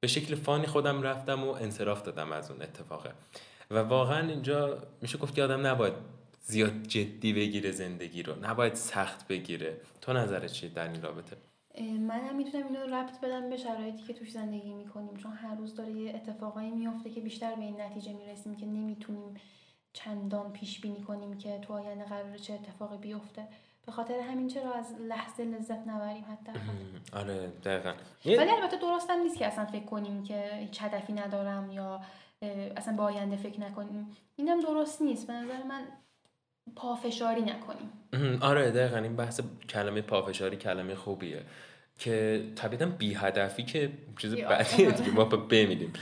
به 0.00 0.08
شکل 0.08 0.34
فانی 0.34 0.66
خودم 0.66 1.02
رفتم 1.02 1.44
و 1.44 1.48
انصراف 1.48 2.02
دادم 2.02 2.32
از 2.32 2.50
اون 2.50 2.62
اتفاقه 2.62 3.10
و 3.70 3.78
واقعا 3.78 4.28
اینجا 4.28 4.78
میشه 5.02 5.18
گفت 5.18 5.34
که 5.34 5.42
آدم 5.42 5.66
نباید 5.66 5.94
زیاد 6.42 6.82
جدی 6.82 7.32
بگیره 7.32 7.70
زندگی 7.70 8.22
رو 8.22 8.34
نباید 8.44 8.74
سخت 8.74 9.28
بگیره. 9.28 9.80
تو 10.00 10.12
نظرت 10.12 10.52
چیه 10.52 10.70
در 10.70 10.92
این 10.92 11.02
رابطه؟ 11.02 11.36
منم 11.80 12.36
می‌تونم 12.36 12.66
اینو 12.66 12.94
ربط 12.94 13.20
بدم 13.20 13.50
به 13.50 13.56
شرایطی 13.56 14.02
که 14.02 14.12
توش 14.12 14.30
زندگی 14.30 14.72
می‌کنیم. 14.72 15.16
چون 15.16 15.32
هر 15.32 15.54
روز 15.54 15.74
داره 15.74 15.92
یه 15.92 16.14
اتفاقایی 16.14 16.70
میفته 16.70 17.10
که 17.10 17.20
بیشتر 17.20 17.54
به 17.54 17.62
این 17.62 17.80
نتیجه 17.80 18.12
می‌رسیم 18.12 18.56
که 18.56 18.66
نمی‌تونیم 18.66 19.34
چندان 19.92 20.52
پیش 20.52 20.80
بینی 20.80 21.00
کنیم 21.00 21.38
که 21.38 21.58
تو 21.58 21.72
آینده 21.72 22.04
قراره 22.04 22.38
چه 22.38 22.54
اتفاقی 22.54 22.96
بیفته. 22.96 23.48
به 23.86 23.92
خاطر 23.92 24.20
همین 24.20 24.48
چرا 24.48 24.72
از 24.72 24.94
لحظه 25.00 25.44
لذت 25.44 25.88
نبریم 25.88 26.24
حتی. 26.30 26.58
آره 27.20 27.52
دقیقا. 27.64 27.92
ولی 28.24 28.50
البته 28.50 28.76
درستم 28.76 29.20
نیست 29.22 29.36
که 29.36 29.46
اصلا 29.46 29.66
فکر 29.66 29.84
کنیم 29.84 30.22
که 30.22 30.50
هیچ 30.60 30.82
هدفی 30.82 31.12
ندارم 31.12 31.70
یا 31.70 32.00
اصلا 32.76 32.96
با 32.96 33.04
آینده 33.04 33.36
فکر 33.36 33.60
نکنیم. 33.60 34.16
اینم 34.36 34.60
درست 34.60 35.02
نیست. 35.02 35.26
به 35.26 35.32
نظر 35.32 35.62
من 35.62 35.82
پافشاری 36.76 37.42
نکنیم. 37.42 37.92
آره 38.42 38.70
دقیقا. 38.70 38.96
این 38.96 39.16
بحث 39.16 39.40
کلمه 39.68 40.02
پافشاری 40.02 40.56
کلمه 40.56 40.94
خوبیه. 40.94 41.42
که 41.98 42.44
طبیعتا 42.56 42.86
بی 42.86 43.14
هدفی 43.14 43.62
که 43.62 43.90
چیز 44.18 44.34
بعدیه 44.34 44.90
دیگه 44.90 45.10
ما 45.10 45.24
بمیدیم. 45.24 45.92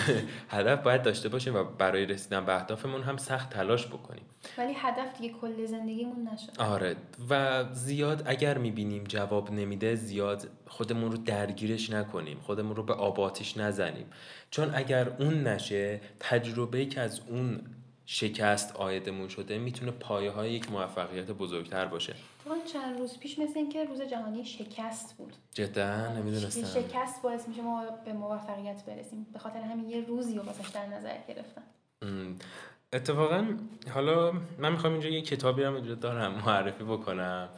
هدف 0.48 0.82
باید 0.82 1.02
داشته 1.02 1.28
باشیم 1.28 1.54
و 1.54 1.64
برای 1.64 2.06
رسیدن 2.06 2.44
به 2.44 2.54
اهدافمون 2.54 3.02
هم 3.02 3.16
سخت 3.16 3.50
تلاش 3.50 3.86
بکنیم. 3.86 4.24
ولی 4.58 4.72
هدف 4.76 5.20
دیگه 5.20 5.34
کل 5.34 5.66
زندگیمون 5.66 6.28
نشد. 6.28 6.60
آره. 6.60 6.96
و 7.30 7.64
زیاد 7.72 8.22
اگر 8.26 8.58
می‌بینیم 8.58 9.04
جواب 9.04 9.50
نمیده 9.50 9.94
زیاد 9.94 10.48
خودمون 10.66 11.12
رو 11.12 11.18
درگیرش 11.18 11.90
نکنیم. 11.90 12.38
خودمون 12.40 12.76
رو 12.76 12.82
به 12.82 12.94
آباتش 12.94 13.56
نزنیم. 13.56 14.06
چون 14.50 14.70
اگر 14.74 15.08
اون 15.08 15.46
نشه 15.46 16.00
تجربه 16.20 16.86
که 16.86 17.00
از 17.00 17.20
اون 17.28 17.60
شکست 18.06 18.76
آیدمون 18.76 19.28
شده 19.28 19.58
می‌تونه 19.58 19.90
پایه 19.90 20.30
های 20.30 20.52
یک 20.52 20.70
موفقیت 20.70 21.30
بزرگتر 21.30 21.86
باشه. 21.86 22.14
تو 22.44 22.50
چند 22.72 22.98
روز 22.98 23.18
پیش 23.18 23.38
مثل 23.38 23.58
اینکه 23.58 23.84
روز 23.84 24.02
جهانی 24.02 24.44
شکست 24.44 25.16
بود. 25.16 25.32
جدا 25.54 26.08
نمی‌دونستم. 26.08 26.80
شکست 26.80 27.22
باعث 27.22 27.48
میشه 27.48 27.62
ما 27.62 27.84
به 28.04 28.12
موفقیت 28.12 28.84
برسیم. 28.84 29.26
به 29.32 29.38
خاطر 29.38 29.60
همین 29.60 29.90
یه 29.90 30.04
روزی 30.06 30.34
رو 30.34 30.42
در 30.74 30.86
نظر 30.86 31.16
گرفتن 31.28 31.62
اتفاقا 32.92 33.46
حالا 33.94 34.32
من 34.58 34.72
می‌خوام 34.72 34.92
اینجا 34.92 35.08
یه 35.08 35.22
کتابی 35.22 35.62
هم 35.62 35.94
دارم 35.94 36.42
معرفی 36.46 36.84
بکنم. 36.84 37.48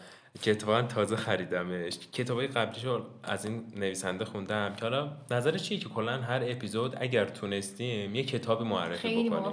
که 0.42 0.50
اتفاقا 0.50 0.82
تازه 0.82 1.16
خریدمش. 1.16 1.98
کتابای 2.12 2.46
قبلیشو 2.46 3.06
از 3.22 3.44
این 3.44 3.72
نویسنده 3.76 4.24
خوندم 4.24 4.74
که 4.74 4.82
حالا 4.82 5.12
نظر 5.30 5.58
چیه 5.58 5.78
که 5.78 5.88
کلا 5.88 6.12
هر 6.12 6.42
اپیزود 6.44 6.96
اگر 7.00 7.24
تونستیم 7.24 8.14
یه 8.14 8.24
کتاب 8.24 8.62
معرفی 8.62 9.28
بکنیم. 9.28 9.52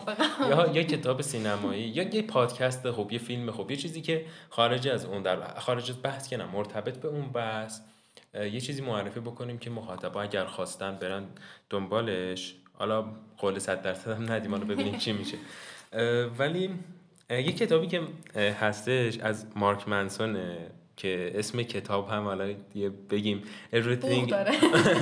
یا 0.49 0.71
یه 0.73 0.84
کتاب 0.84 1.21
سینمایی 1.21 1.84
یا 1.84 2.03
یه 2.03 2.21
پادکست 2.21 2.91
خوب 2.91 3.11
یه 3.11 3.19
فیلم 3.19 3.51
خوب 3.51 3.71
یه 3.71 3.77
چیزی 3.77 4.01
که 4.01 4.25
خارج 4.49 4.88
از 4.88 5.05
اون 5.05 5.21
در 5.21 5.59
خارج 5.59 5.89
از 5.89 5.97
بحث 6.03 6.27
که 6.27 6.38
نه 6.38 6.45
مرتبط 6.45 6.97
به 6.97 7.07
اون 7.07 7.32
بحث 7.32 7.82
یه 8.34 8.61
چیزی 8.61 8.82
معرفی 8.82 9.19
بکنیم 9.19 9.57
که 9.57 9.69
مخاطبا 9.69 10.21
اگر 10.21 10.45
خواستن 10.45 10.95
برن 10.95 11.23
دنبالش. 11.69 12.55
حالا 12.73 13.05
قول 13.38 13.59
صد 13.59 13.82
درصد 13.82 14.11
هم 14.11 14.32
ندیم 14.32 14.51
حالا 14.51 14.65
ببینیم 14.65 14.97
چی 14.97 15.13
میشه. 15.13 15.38
ولی 16.38 16.69
یه 17.32 17.51
کتابی 17.51 17.88
که 17.88 18.01
هستش 18.36 19.19
از 19.19 19.45
مارک 19.55 19.88
منسون 19.88 20.38
که 20.97 21.32
اسم 21.36 21.63
کتاب 21.63 22.09
هم 22.09 22.23
حالا 22.23 22.53
بگیم. 23.09 23.43
Everything 23.73 24.34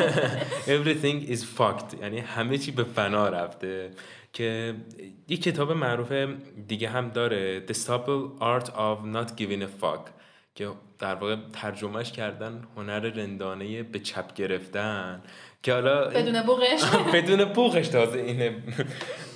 everything 0.76 1.32
is 1.32 1.42
fucked. 1.58 2.02
یعنی 2.02 2.20
همه 2.20 2.58
چی 2.58 2.72
به 2.72 2.84
فنا 2.84 3.30
رفته. 3.30 3.92
که 4.34 4.76
یه 5.28 5.38
کتاب 5.38 5.72
معروف 5.72 6.12
دیگه 6.68 6.90
هم 6.90 7.10
داره. 7.10 7.66
The 7.68 7.74
Supple 7.74 8.42
Art 8.42 8.68
of 8.68 9.16
Not 9.16 9.40
Giving 9.40 9.62
a 9.62 9.84
Fuck. 9.84 10.10
که 10.56 10.70
در 11.00 11.16
واقع 11.16 11.36
ترجمهش 11.54 12.12
کردن 12.12 12.64
هنر 12.76 13.00
رندانه 13.00 13.84
به 13.84 14.00
چپ 14.00 14.34
گرفتن. 14.34 15.22
که 15.64 15.74
حالا 15.74 16.08
بدون 16.10 16.42
بوغش 16.42 16.84
بدون 17.14 17.46
بوغش 17.46 17.88
تازه 17.88 18.20
اینه. 18.20 18.56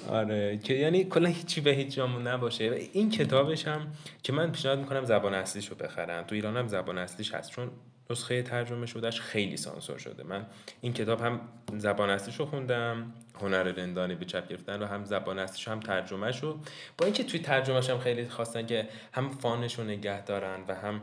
آره 0.09 0.57
که 0.57 0.73
یعنی 0.73 1.03
کلا 1.03 1.29
هیچی 1.29 1.61
به 1.61 1.71
هیچ 1.71 1.95
جامون 1.95 2.27
نباشه. 2.27 2.63
این 2.93 3.09
کتابش 3.09 3.67
هم 3.67 3.87
که 4.23 4.33
من 4.33 4.51
پیشنهاد 4.51 4.79
می‌کنم 4.79 5.05
زبان 5.05 5.33
اصلیش 5.33 5.67
رو 5.67 5.75
بخرن. 5.75 6.23
تو 6.23 6.35
ایران 6.35 6.57
هم 6.57 6.67
زبان 6.67 6.97
اصلیش 6.97 7.33
هست 7.33 7.51
چون 7.51 7.71
نسخه 8.09 8.41
ترجمه 8.41 8.85
شدهش 8.85 9.21
خیلی 9.21 9.57
سانسور 9.57 9.97
شده. 9.97 10.23
من 10.23 10.45
این 10.81 10.93
کتاب 10.93 11.21
هم 11.21 11.41
زبان 11.77 12.09
اصلیش 12.09 12.35
رو 12.35 12.45
خوندم 12.45 13.13
هنر 13.41 13.63
رندانی 13.63 14.15
به 14.15 14.25
چپ 14.25 14.47
گرفتن 14.47 14.83
و 14.83 14.85
هم 14.85 15.05
زبان 15.05 15.39
اصلیش 15.39 15.67
هم 15.67 15.79
ترجمه 15.79 16.31
شو 16.31 16.59
با 16.97 17.05
اینکه 17.05 17.23
توی 17.23 17.39
ترجمهش 17.39 17.89
هم 17.89 17.99
خیلی 17.99 18.29
خواستن 18.29 18.65
که 18.65 18.87
هم 19.13 19.29
فانش 19.29 19.79
رو 19.79 19.83
نگه 19.83 20.21
دارن 20.21 20.59
و 20.67 20.75
هم 20.75 21.01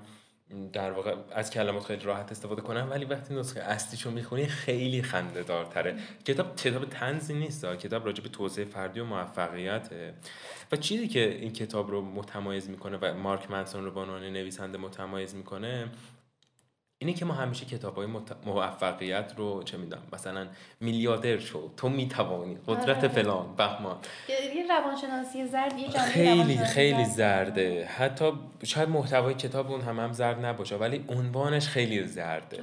در 0.73 0.91
واقع 0.91 1.15
از 1.35 1.51
کلمات 1.51 1.85
خیلی 1.85 2.05
راحت 2.05 2.33
استفاده 2.33 2.63
کنم 2.63 2.89
ولی 2.91 3.05
وقتی 3.05 3.35
نسخه 3.35 3.61
اصلیشو 3.61 4.11
می‌خونی 4.11 4.47
خیلی 4.47 5.03
خنده 5.03 5.43
دارتره 5.43 5.97
کتاب 6.25 6.57
کتاب 6.57 6.85
تنزی 6.85 7.35
نیست 7.35 7.67
کتاب 7.67 8.07
راجع 8.07 8.23
به 8.23 8.29
توسعه 8.29 8.65
فردی 8.65 9.01
و 9.01 9.05
موفقیته. 9.05 10.15
و 10.73 10.77
چیزی 10.77 11.09
که 11.09 11.29
این 11.35 11.53
کتاب 11.53 11.91
رو 11.91 12.03
متمایز 12.03 12.71
می‌کنه 12.71 12.99
و 13.01 13.15
مارک 13.15 13.51
منسون 13.51 13.85
رو 13.85 13.91
به 13.91 14.01
عنوان 14.01 14.23
نویسنده 14.23 14.79
متمایز 14.79 15.35
می‌کنه 15.35 15.89
اینه 17.03 17.13
که 17.13 17.25
ما 17.25 17.35
همیشه 17.35 17.67
کتاب 17.67 17.97
های 17.97 18.07
موفقیت 18.47 19.33
رو 19.37 19.63
چه 19.63 19.77
می‌دونم 19.77 20.03
مثلا 20.13 20.47
میلیاردر 20.81 21.39
شو 21.39 21.71
تو 21.77 21.89
می‌توانی 21.89 22.59
قدرت 22.67 22.99
آره. 22.99 23.09
فلان 23.09 23.57
بهمان. 23.57 23.97
یه 24.29 24.67
روانشناسی 24.69 25.47
زرد 25.47 25.79
یه 25.79 25.89
خیلی 25.89 26.59
خیلی 26.59 27.05
زرده. 27.05 27.85
حتی 27.85 28.33
شاید 28.65 28.89
محتوای 28.89 29.35
کتاب 29.35 29.71
اون 29.71 29.81
هم 29.81 30.01
هم 30.01 30.13
زرد 30.13 30.45
نباشه 30.45 30.77
ولی 30.77 31.05
عنوانش 31.09 31.69
خیلی 31.69 32.07
زرده. 32.07 32.63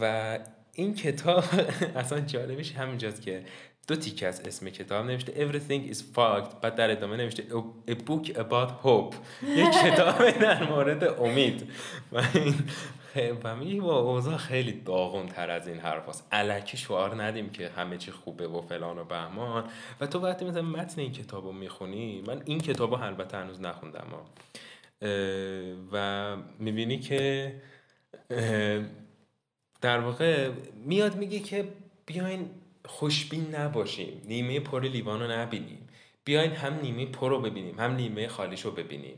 و 0.00 0.38
این 0.72 0.94
کتاب 0.94 1.44
اصلا 1.96 2.20
جالبش 2.20 2.72
همینجاست 2.72 3.22
که 3.22 3.44
دو 3.88 3.96
تیکه 3.96 4.26
از 4.26 4.40
اسم 4.40 4.70
کتاب 4.70 5.06
نوشته 5.06 5.32
Everything 5.32 5.94
is 5.94 5.98
fucked 5.98 6.54
بعد 6.62 6.74
در 6.74 6.90
ادامه 6.90 7.16
نوشته 7.16 7.42
A 7.88 7.92
book 7.92 8.28
about 8.28 8.86
hope. 8.86 9.16
یک 9.46 9.70
کتاب 9.84 10.30
در 10.30 10.70
مورد 10.70 11.04
امید. 11.20 11.70
و 12.12 12.22
این 12.34 12.54
و 13.16 13.80
با 13.80 13.98
اوضاع 13.98 14.36
خیلی 14.36 14.72
داغون 14.72 15.26
تر 15.26 15.50
از 15.50 15.68
این 15.68 15.78
حرف 15.78 16.08
هست 16.08 16.28
علکی 16.32 16.76
شعار 16.76 17.22
ندیم 17.22 17.50
که 17.50 17.68
همه 17.68 17.98
چی 17.98 18.10
خوبه 18.10 18.48
و 18.48 18.60
فلان 18.60 18.98
و 18.98 19.04
بهمان. 19.04 19.64
و 20.00 20.06
تو 20.06 20.18
وقتی 20.18 20.44
مثلا 20.44 20.62
متن 20.62 21.00
این 21.00 21.12
کتاب 21.12 21.44
رو 21.44 21.52
می‌خونی 21.52 22.22
من 22.26 22.42
این 22.44 22.60
کتاب 22.60 22.94
رو 22.94 23.02
البته 23.02 23.36
هنوز 23.36 23.60
نخوندم 23.60 24.06
و 25.92 26.36
می‌بینی 26.58 26.98
که 26.98 27.54
در 29.80 30.00
واقع 30.00 30.50
میاد 30.84 31.16
میگه 31.16 31.38
که 31.38 31.68
بیاین 32.06 32.50
خوشبین 32.84 33.54
نباشیم 33.54 34.22
نیمه 34.24 34.60
پر 34.60 34.82
لیوان 34.82 35.20
رو 35.20 35.30
نبینیم. 35.30 35.88
بیاین 36.24 36.52
هم 36.52 36.80
نیمه 36.82 37.06
پر 37.06 37.30
رو 37.30 37.40
ببینیم 37.40 37.80
هم 37.80 37.94
نیمه 37.94 38.28
خالیش 38.28 38.60
رو 38.60 38.70
ببینیم. 38.70 39.16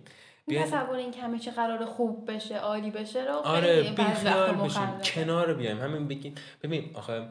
تصور 0.51 0.97
این 0.97 1.11
که 1.11 1.21
همه 1.21 1.39
چی 1.39 1.51
قرار 1.51 1.85
خوب 1.85 2.31
بشه 2.33 2.59
عالی 2.59 2.91
بشه 2.91 3.25
رو 3.25 3.33
آره 3.33 3.83
بیخیال 3.83 4.55
بشیم. 4.55 5.01
کنار 5.05 5.55
بیایم. 5.55 5.81
همین 5.81 6.09
بگیم 6.09 6.35
ببین 6.63 6.91
آخه 6.95 7.29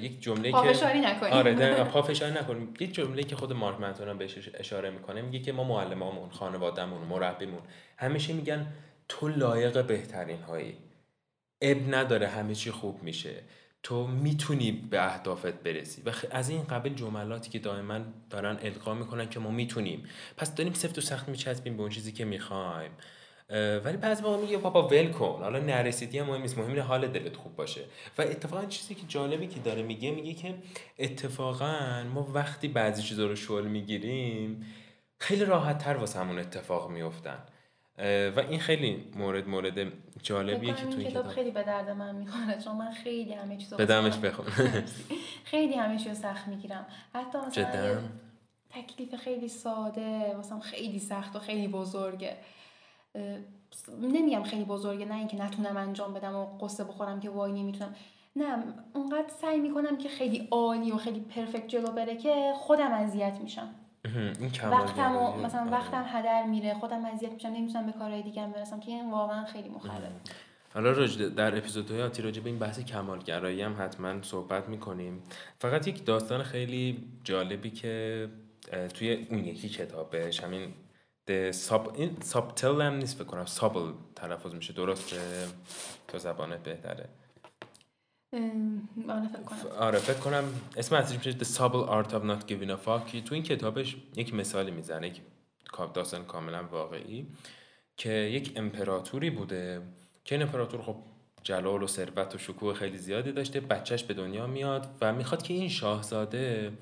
یک 0.00 0.22
جمله 0.22 0.42
که 0.42 0.52
پافشاری 0.52 1.00
نکنیم. 1.00 1.32
آره 1.32 1.84
پافشاری 1.84 2.34
نکنیم. 2.34 2.74
یک 2.80 2.94
جمله 2.94 3.22
که 3.22 3.36
خود 3.36 3.52
مارک 3.52 3.80
منتون 3.80 4.18
بهش 4.18 4.50
اشاره 4.54 4.90
می‌کنه. 4.90 5.22
میگه 5.22 5.38
که 5.38 5.52
ما 5.52 5.64
معلمامون 5.64 6.30
خانوادهمون 6.30 7.00
مربیمون 7.02 7.62
همیشه 7.98 8.32
میگن 8.32 8.66
تو 9.08 9.28
لایق 9.28 9.86
بهترین 9.86 10.42
هایی 10.42 10.76
اب 11.62 11.94
نداره 11.94 12.26
همه 12.28 12.54
چی 12.54 12.70
خوب 12.70 13.02
میشه. 13.02 13.42
تو 13.84 14.06
می‌تونی 14.06 14.72
به 14.72 15.04
اهدافت 15.04 15.62
برسی. 15.62 16.02
و 16.06 16.12
از 16.30 16.48
این 16.48 16.62
قبل 16.64 16.88
جملاتی 16.88 17.50
که 17.50 17.58
دائما 17.58 18.00
دارن 18.30 18.58
القا 18.62 18.94
می‌کنن 18.94 19.28
که 19.28 19.40
ما 19.40 19.50
می‌تونیم. 19.50 20.04
پس 20.36 20.54
داریم 20.54 20.72
سفت 20.72 20.98
و 20.98 21.00
سخت 21.00 21.28
میچسبیم 21.28 21.76
به 21.76 21.82
اون 21.82 21.90
چیزی 21.90 22.12
که 22.12 22.24
می‌خوایم. 22.24 22.90
ولی 23.84 23.96
بعضی 23.96 24.22
موقع 24.22 24.36
میگه 24.36 24.58
بابا 24.58 24.88
ول 24.88 25.08
کن. 25.08 25.40
حالا 25.42 25.58
نرسیدی 25.58 26.18
هم 26.18 26.26
مهم 26.26 26.42
نیست. 26.42 26.58
مهم 26.58 26.80
حال 26.80 27.08
دلت 27.08 27.36
خوب 27.36 27.56
باشه. 27.56 27.84
و 28.18 28.22
اتفاقا 28.22 28.64
چیزی 28.64 28.94
که 28.94 29.02
جالبی 29.08 29.46
که 29.46 29.60
داره 29.60 29.82
میگه 29.82 30.10
میگه 30.10 30.34
که 30.34 30.54
اتفاقا 30.98 32.04
ما 32.14 32.28
وقتی 32.34 32.68
بعضی 32.68 33.02
چیزا 33.02 33.26
رو 33.26 33.36
شل 33.36 33.64
می‌گیریم 33.64 34.66
خیلی 35.18 35.44
راحت 35.44 35.78
تر 35.78 35.96
واسه 35.96 36.20
اتفاق 36.20 36.90
میفتن 36.90 37.38
و 37.98 38.40
این 38.48 38.60
خیلی 38.60 39.04
مورد 39.16 39.48
مورد 39.48 39.92
جالبیه 40.22 40.74
که 40.74 40.82
تو 40.82 40.98
این 40.98 41.10
کتاب 41.10 41.26
خیلی 41.26 41.50
به 41.50 41.62
درد 41.62 41.90
من 41.90 42.14
می‌خوره 42.14 42.62
چون 42.64 42.76
من 42.76 42.90
خیلی 42.90 43.32
همه 43.32 43.56
چیزو 43.56 43.76
بدمش 43.76 44.16
بخون 44.16 44.46
خیلی 45.52 45.74
همه 45.74 45.98
چیزو 45.98 46.14
سخت 46.14 46.48
می‌گیرم. 46.48 46.86
حتی 47.14 47.38
مثلا 47.38 47.98
تکلیف 48.70 49.14
خیلی 49.14 49.48
ساده 49.48 50.36
واسم 50.36 50.60
خیلی 50.60 50.98
سخت 50.98 51.36
و 51.36 51.38
خیلی 51.38 51.68
بزرگه. 51.68 52.36
نمیگم 54.00 54.42
خیلی 54.42 54.64
بزرگه 54.64 55.04
نه 55.04 55.14
اینکه 55.14 55.36
نتونم 55.36 55.76
انجام 55.76 56.14
بدم 56.14 56.34
و 56.34 56.58
قصه 56.58 56.84
بخورم 56.84 57.20
که 57.20 57.30
وای 57.30 57.52
نمی‌تونم. 57.52 57.94
نه 58.36 58.64
اونقدر 58.94 59.28
سعی 59.40 59.60
می‌کنم 59.60 59.98
که 59.98 60.08
خیلی 60.08 60.48
عالی 60.50 60.92
و 60.92 60.96
خیلی 60.96 61.20
پرفکت 61.20 61.68
جلو 61.68 61.92
بره 61.92 62.16
که 62.16 62.52
خودم 62.56 62.92
اذیت 62.92 63.38
میشم. 63.42 63.74
وقتم 64.62 65.16
و 65.16 65.36
مثلا 65.36 65.60
آره. 65.60 65.70
وقتم 65.70 66.04
هدر 66.06 66.46
میره 66.46 66.74
خودم 66.74 67.04
اذیت 67.04 67.32
میشم 67.32 67.48
نمی‌تونم 67.48 67.86
به 67.86 67.92
کارهای 67.92 68.22
دیگه 68.22 68.46
برسم 68.46 68.80
که 68.80 68.90
این 68.90 69.10
واقعا 69.10 69.44
خیلی 69.44 69.68
مخرب 69.68 70.12
حالا 70.74 71.06
در 71.36 71.58
اپیزودهای 71.58 72.02
آتی 72.02 72.22
راجع 72.22 72.42
به 72.42 72.50
این 72.50 72.58
بحث 72.58 72.80
کمالگرایی 72.80 73.62
هم 73.62 73.76
حتما 73.78 74.22
صحبت 74.22 74.68
می‌کنیم. 74.68 75.22
فقط 75.58 75.88
یک 75.88 76.04
داستان 76.04 76.42
خیلی 76.42 77.10
جالبی 77.24 77.70
که 77.70 78.28
توی 78.94 79.26
اون 79.30 79.44
یکی 79.44 79.68
کتابش 79.68 80.40
همین 80.40 80.74
sub 81.68 81.94
این 81.94 82.16
سابتل 82.20 82.82
هم 82.82 82.94
نیست 82.94 83.16
فکر 83.16 83.24
کنم 83.24 83.46
سابل 83.46 83.92
تلفظ 84.16 84.54
میشه 84.54 84.72
درسته؟ 84.72 85.16
تو 86.08 86.18
زبانت 86.18 86.62
بهتره. 86.62 87.08
آره 89.08 89.28
فکر 89.28 89.42
کنم. 89.42 89.70
آره 89.78 89.98
فکر 89.98 90.18
کنم 90.18 90.44
اسم 90.76 90.94
اصلیش 90.94 91.18
میشه 91.18 91.38
The 91.38 91.48
Subtle 91.56 91.88
Art 91.88 92.12
of 92.12 92.24
Not 92.24 92.50
Giving 92.50 92.70
a 92.70 92.86
Fuck. 92.86 93.22
تو 93.24 93.34
این 93.34 93.42
کتابش 93.42 93.96
یک 94.16 94.34
مثالی 94.34 94.70
می‌زنه 94.70 95.06
یک 95.08 95.20
داستان 95.94 96.24
کاملا 96.24 96.64
واقعی 96.64 97.26
که 97.96 98.10
یک 98.12 98.52
امپراتوری 98.56 99.30
بوده 99.30 99.82
که 100.24 100.34
این 100.34 100.42
امپراتور 100.42 100.82
خب 100.82 100.96
جلال 101.42 101.82
و 101.82 101.86
ثروت 101.86 102.34
و 102.34 102.38
شکوه 102.38 102.74
خیلی 102.74 102.98
زیادی 102.98 103.32
داشته 103.32 103.60
بچهش 103.60 104.02
به 104.02 104.14
دنیا 104.14 104.46
میاد 104.46 104.88
و 105.00 105.12
می‌خواد 105.12 105.42
که 105.42 105.54
این 105.54 105.68
شاهزاده 105.68 106.72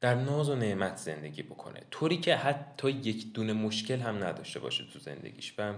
در 0.00 0.14
ناز 0.14 0.48
و 0.48 0.54
نعمت 0.54 0.96
زندگی 0.96 1.42
بکنه. 1.42 1.80
طوری 1.90 2.16
که 2.16 2.36
حتی 2.36 2.90
یک 2.90 3.32
دونه 3.32 3.52
مشکل 3.52 4.00
هم 4.00 4.24
نداشته 4.24 4.60
باشه 4.60 4.84
تو 4.92 4.98
زندگیش. 4.98 5.54
و 5.58 5.74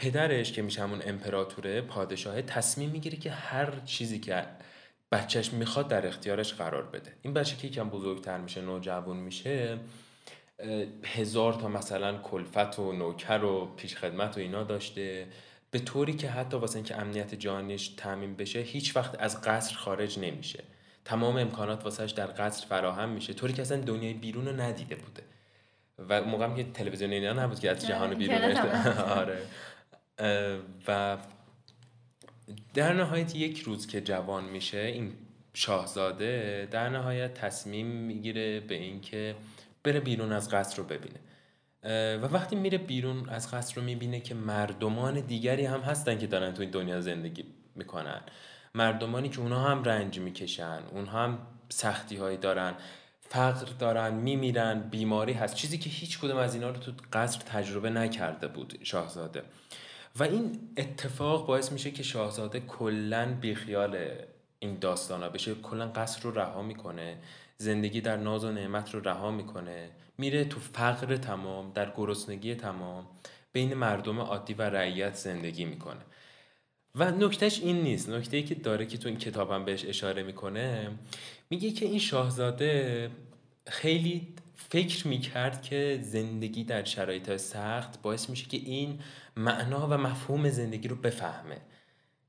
پدرش 0.00 0.52
که 0.52 0.62
میشه 0.62 0.82
همون 0.82 1.02
امپراتوره 1.06 1.80
پادشاه 1.80 2.42
تصمیم 2.42 2.90
می‌گیره 2.90 3.18
که 3.18 3.30
هر 3.30 3.80
چیزی 3.84 4.18
که 4.18 4.42
بچهش 5.12 5.52
می‌خواد 5.52 5.88
در 5.88 6.06
اختیارش 6.06 6.54
قرار 6.54 6.82
بده. 6.82 7.12
این 7.22 7.34
بچه 7.34 7.56
که 7.56 7.66
یکم 7.66 7.88
بزرگتر 7.88 8.38
میشه 8.38 8.60
نوجوان 8.60 9.16
میشه 9.16 9.78
هزار 11.04 11.52
تا 11.52 11.68
مثلا 11.68 12.18
کلفت 12.18 12.78
و 12.78 12.92
نوکر 12.92 13.44
و 13.44 13.66
پیشخدمت 13.76 14.36
و 14.36 14.40
اینا 14.40 14.64
داشته. 14.64 15.26
به 15.70 15.78
طوری 15.78 16.12
که 16.12 16.30
حتی 16.30 16.56
واسه 16.56 16.76
اینکه 16.76 16.96
امنیت 16.96 17.34
جانش 17.34 17.88
تعمین 17.88 18.36
بشه 18.36 18.58
هیچ 18.58 18.96
وقت 18.96 19.20
از 19.20 19.40
قصر 19.42 19.74
خارج 19.74 20.18
نمیشه. 20.18 20.64
تمام 21.04 21.36
امکانات 21.36 21.84
واسهش 21.84 22.10
در 22.10 22.26
قصر 22.26 22.66
فراهم 22.66 23.08
میشه. 23.08 23.34
طوری 23.34 23.52
که 23.52 23.62
اصلا 23.62 23.80
دنیای 23.80 24.14
بیرون 24.14 24.46
رو 24.46 24.60
ندیده 24.60 24.94
بوده. 24.94 25.22
و 26.08 26.22
موقع 26.22 26.54
که 26.56 26.64
تلویزیون 26.64 27.10
اینا 27.10 27.32
نبود 27.32 27.60
که 27.60 27.70
از 27.70 27.86
جهان 27.86 28.14
بیرون 28.14 28.56
آره. 29.20 29.38
و 30.88 31.18
در 32.74 32.92
نهایت 32.92 33.36
یک 33.36 33.58
روز 33.60 33.86
که 33.86 34.00
جوان 34.00 34.44
میشه 34.44 34.78
این 34.78 35.12
شاهزاده 35.54 36.68
در 36.70 36.88
نهایت 36.88 37.34
تصمیم 37.34 37.86
می‌گیره 37.86 38.60
به 38.60 38.74
اینکه 38.74 39.36
بره 39.82 40.00
بیرون 40.00 40.32
از 40.32 40.50
قصر 40.50 40.76
رو 40.76 40.84
ببینه. 40.84 41.20
و 42.16 42.26
وقتی 42.26 42.56
میره 42.56 42.78
بیرون 42.78 43.28
از 43.28 43.50
قصر 43.50 43.74
رو 43.74 43.82
می‌بینه 43.82 44.20
که 44.20 44.34
مردمان 44.34 45.20
دیگری 45.20 45.64
هم 45.64 45.80
هستن 45.80 46.18
که 46.18 46.26
دارن 46.26 46.54
تو 46.54 46.62
این 46.62 46.70
دنیا 46.70 47.00
زندگی 47.00 47.44
می‌کنن. 47.74 48.20
مردمانی 48.74 49.28
که 49.28 49.40
اونها 49.40 49.68
هم 49.68 49.84
رنج 49.84 50.18
می‌کشن 50.18 50.82
اونها 50.90 51.24
هم 51.24 51.38
سختی 51.68 52.16
هایی 52.16 52.36
دارن 52.36 52.74
فقر 53.20 53.72
دارن 53.78 54.14
میمیرن 54.14 54.80
بیماری 54.80 55.32
هست. 55.32 55.54
چیزی 55.54 55.78
که 55.78 55.90
هیچ 55.90 56.18
کدوم 56.18 56.36
از 56.36 56.54
اینا 56.54 56.70
رو 56.70 56.76
تو 56.76 56.92
قصر 57.12 57.38
تجربه 57.38 57.90
نکرده 57.90 58.48
بود 58.48 58.78
شاهزاده. 58.82 59.42
و 60.18 60.22
این 60.22 60.58
اتفاق 60.76 61.46
باعث 61.46 61.72
میشه 61.72 61.90
که 61.90 62.02
شاهزاده 62.02 62.60
کلا 62.60 63.36
بیخیال 63.40 63.98
این 64.58 64.78
داستانا 64.78 65.28
بشه. 65.28 65.54
کلا 65.54 65.86
قصر 65.86 66.22
رو 66.22 66.30
رها 66.30 66.62
می‌کنه 66.62 67.16
زندگی 67.56 68.00
در 68.00 68.16
ناز 68.16 68.44
و 68.44 68.52
نعمت 68.52 68.94
رو 68.94 69.00
رها 69.00 69.30
می‌کنه 69.30 69.90
میره 70.18 70.44
تو 70.44 70.60
فقر 70.60 71.16
تمام 71.16 71.72
در 71.72 71.92
گرسنگی 71.96 72.54
تمام 72.54 73.06
بین 73.52 73.74
مردم 73.74 74.20
عادی 74.20 74.54
و 74.54 74.62
رعیت 74.62 75.14
زندگی 75.14 75.64
می‌کنه. 75.64 76.00
و 76.94 77.10
نکتهش 77.10 77.60
این 77.60 77.82
نیست. 77.82 78.08
نکته 78.08 78.36
ای 78.36 78.42
که 78.42 78.54
داره 78.54 78.86
که 78.86 78.98
تو 78.98 79.08
این 79.08 79.18
کتابم 79.18 79.64
بهش 79.64 79.84
اشاره 79.84 80.22
می‌کنه 80.22 80.90
میگه 81.50 81.70
که 81.70 81.86
این 81.86 81.98
شاهزاده 81.98 83.10
خیلی 83.66 84.34
فکر 84.70 85.08
می‌کرد 85.08 85.62
که 85.62 86.00
زندگی 86.02 86.64
در 86.64 86.84
شرایط 86.84 87.36
سخت 87.36 88.02
باعث 88.02 88.30
میشه 88.30 88.46
که 88.46 88.56
این 88.56 88.98
معنا 89.36 89.88
و 89.88 89.94
مفهوم 89.94 90.50
زندگی 90.50 90.88
رو 90.88 90.96
بفهمه. 90.96 91.56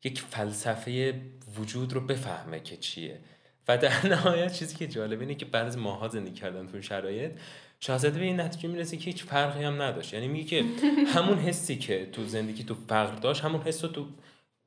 یک 0.04 0.22
فلسفه 0.22 1.22
وجود 1.58 1.94
رو 1.94 2.02
بفهمه 2.02 2.60
که 2.60 2.78
چیه. 2.78 3.20
و 3.68 3.78
در 3.78 4.06
نهایت 4.14 4.54
چیزی 4.54 4.76
که 4.76 4.88
جالبه 4.88 5.22
اینه 5.22 5.36
که 5.36 5.46
بعد 5.46 5.68
از 5.68 5.78
ماها 5.78 6.08
زندگی 6.08 6.34
کردن 6.34 6.68
تو 6.68 6.82
شرایط 6.82 7.32
شاهزاده 7.80 8.20
به 8.20 8.26
این 8.26 8.40
نتیجه 8.40 8.70
می‌رسه 8.70 8.98
که 8.98 9.06
هیچ 9.06 9.24
فرقی 9.24 9.64
هم 9.64 9.82
نداشت. 9.82 10.14
یعنی 10.14 10.28
میگه 10.28 10.46
که 10.46 10.66
همون 11.16 11.38
حسی 11.38 11.76
که 11.76 12.06
تو 12.12 12.26
زندگی 12.26 12.64
تو 12.64 12.76
فرق 12.76 13.20
داشت 13.20 13.44
همون 13.44 13.62
حس 13.62 13.84
رو 13.84 13.90
تو 13.90 14.08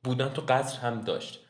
بودن 0.04 0.28
تو 0.28 0.42
قصر 0.48 0.78
هم 0.78 1.00
داشت. 1.00 1.40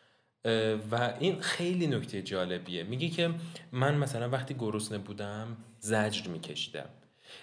و 0.90 1.14
این 1.20 1.40
خیلی 1.40 1.86
نکته 1.86 2.22
جالبیه. 2.22 2.82
میگه 2.82 3.08
که 3.08 3.30
من 3.72 3.94
مثلا 3.94 4.28
وقتی 4.28 4.54
گرسنه 4.54 4.98
بودم 4.98 5.56
زجر 5.84 6.28
میکشیدم. 6.28 6.88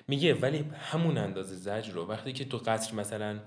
میگه 0.07 0.33
ولی 0.33 0.65
همون 0.73 1.17
اندازه 1.17 1.55
زجر 1.55 1.91
رو 1.93 2.05
وقتی 2.05 2.33
که 2.33 2.45
تو 2.45 2.57
قصر 2.57 2.93
مثلا 2.93 3.39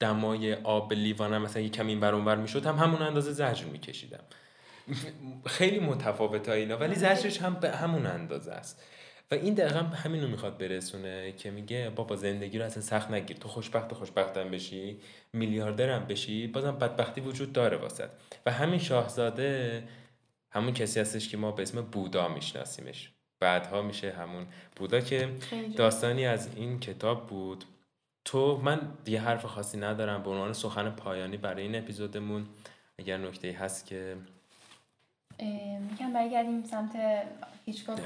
دمای 0.00 0.54
آب 0.54 0.92
لیوانم 0.92 1.42
مثلا 1.42 1.62
یکم 1.62 1.86
این 1.86 2.00
بر 2.00 2.14
اونور 2.14 2.36
می‌شد 2.36 2.66
هم 2.66 2.76
همون 2.76 3.02
اندازه 3.02 3.32
زجر 3.32 3.64
میکشیدم. 3.64 4.24
خیلی 5.46 5.80
متفاوت 5.80 6.48
اینا 6.48 6.76
ولی 6.76 6.94
زجرش 6.94 7.42
هم 7.42 7.54
به 7.54 7.70
همون 7.70 8.06
اندازه 8.06 8.52
است. 8.52 8.82
و 9.30 9.34
این 9.34 9.54
دقیقا 9.54 9.78
همینو 9.78 10.28
می‌خواد 10.28 10.58
برسونه 10.58 11.32
که 11.32 11.50
میگه 11.50 11.90
بابا 11.96 12.16
زندگی 12.16 12.58
رو 12.58 12.64
اصلا 12.64 12.82
سخت 12.82 13.10
نگیر. 13.10 13.36
تو 13.36 13.48
خوشبخت 13.48 13.94
خوشبختم 13.94 14.50
بشی 14.50 15.00
میلیاردرم 15.32 16.06
بشی 16.06 16.46
بازم 16.46 16.78
بدبختی 16.78 17.20
وجود 17.20 17.52
داره 17.52 17.76
واسد 17.76 18.10
و 18.46 18.52
همین 18.52 18.78
شاهزاده 18.78 19.84
همون 20.50 20.72
کسی 20.72 21.00
هستش 21.00 21.28
که 21.28 21.36
ما 21.36 21.52
به 21.52 21.62
اسم 21.62 21.82
بودا 21.82 22.28
میشناسیمش. 22.28 23.12
بعدها 23.42 23.82
میشه 23.82 24.12
همون. 24.12 24.46
بودا 24.76 25.00
که 25.00 25.28
داستانی 25.76 26.26
از 26.26 26.56
این 26.56 26.80
کتاب 26.80 27.26
بود. 27.26 27.64
تو 28.24 28.60
من 28.64 28.80
یه 29.06 29.20
حرف 29.20 29.44
خاصی 29.44 29.78
ندارم. 29.78 30.22
به 30.22 30.30
عنوان 30.30 30.52
سخن 30.52 30.90
پایانی 30.90 31.36
برای 31.36 31.62
این 31.62 31.76
اپیزودمون. 31.76 32.46
اگر 32.98 33.16
نکته 33.16 33.52
هست 33.52 33.86
که 33.86 34.16
میگم 35.90 36.12
برگردیم 36.12 36.64
سمت 36.64 36.96
هیچکاک 37.66 38.00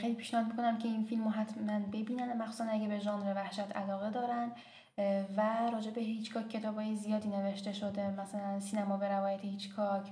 خیلی 0.00 0.14
پیشنهاد 0.14 0.46
می‌کنم 0.46 0.78
که 0.78 0.88
این 0.88 1.04
فیلم 1.04 1.24
رو 1.24 1.30
حتما 1.30 1.78
ببینن. 1.78 2.42
مخصوصا 2.42 2.64
اگه 2.64 2.88
به 2.88 2.98
ژانر 2.98 3.34
وحشت 3.34 3.76
علاقه 3.76 4.10
دارن. 4.10 4.52
و 5.36 5.70
راجع 5.72 5.90
به 5.90 6.00
هیچکاک 6.00 6.48
کتاب 6.48 6.74
های 6.74 6.96
زیادی 6.96 7.28
نوشته 7.28 7.72
شده. 7.72 8.10
مثلا 8.20 8.60
سینما 8.60 8.96
به 8.96 9.08
روایت 9.08 9.40
هیچکاک. 9.40 10.02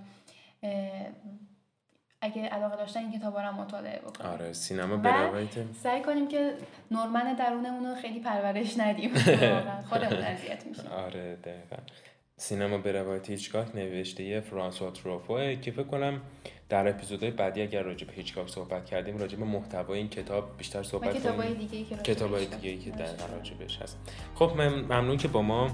اگه 2.20 2.42
علاقه 2.42 2.76
داشتن 2.76 3.00
این 3.00 3.18
کتاب 3.18 3.38
رو 3.38 3.52
مطالعه 3.52 3.98
بکنیم 3.98 4.30
آره 4.30 4.52
سینما 4.52 4.96
به 4.96 5.12
روایت 5.12 5.48
سعی 5.82 6.02
کنیم 6.02 6.28
که 6.28 6.54
نورمن 6.90 7.34
درونمون 7.34 7.86
رو 7.86 7.94
خیلی 7.94 8.20
پرورش 8.20 8.78
ندیم. 8.78 9.14
خودمون 9.90 10.22
اذیت 10.22 10.66
میشیم. 10.66 10.86
آره 10.86 11.36
دقیقا. 11.36 11.76
سینما 12.36 12.78
به 12.78 12.92
روایت 12.92 13.30
هیچکاک 13.30 13.76
نوشته 13.76 14.40
فرانسوا 14.40 14.90
تروفوه 14.90 15.56
که 15.56 15.70
فکر 15.70 15.82
کنم 15.82 16.20
در 16.68 16.88
اپیزودهای 16.88 17.30
بعدی 17.30 17.62
اگر 17.62 17.82
راجع 17.82 18.06
به 18.06 18.12
هیچکاک 18.12 18.48
صحبت 18.48 18.86
کردیم 18.86 19.18
راجع 19.18 19.38
به 19.38 19.44
محتوای 19.44 19.98
این 19.98 20.08
کتاب 20.08 20.56
بیشتر 20.58 20.82
صحبت 20.82 21.08
کنیم 21.08 21.20
کتابای 21.20 21.54
دیگه 21.54 21.84
که 21.84 21.96
کتابای 21.96 22.46
دیگه 22.46 22.76
که 22.76 22.90
در 22.90 23.06
راجع 23.06 23.54
هست. 23.82 23.98
خب 24.34 24.52
من 24.56 24.74
ممنون 24.74 25.16
که 25.16 25.28
با 25.28 25.42
ما 25.42 25.70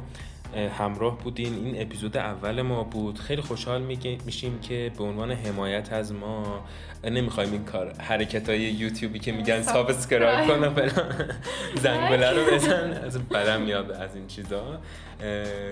همراه 0.78 1.18
بودین. 1.18 1.54
این 1.54 1.82
اپیزود 1.82 2.16
اول 2.16 2.62
ما 2.62 2.84
بود. 2.84 3.18
خیلی 3.18 3.42
خوشحال 3.42 3.82
میشیم 4.26 4.60
که 4.60 4.92
به 4.98 5.04
عنوان 5.04 5.32
حمایت 5.32 5.92
از 5.92 6.12
ما 6.12 6.64
نمی‌خوایم 7.04 7.52
این 7.52 7.64
کار 7.64 7.94
حرکت 7.98 8.48
های 8.48 8.60
یوتیوبی 8.60 9.18
که 9.18 9.32
میگن 9.32 9.62
subscribe 9.62 10.48
کن 10.48 10.64
و 10.64 10.88
زنگوله 11.74 12.30
رو 12.30 12.54
بزن. 12.54 12.92
از 12.92 13.28
بدم 13.28 13.62
میاد 13.62 13.90
از 13.90 14.16
این 14.16 14.26
چیزا. 14.26 14.80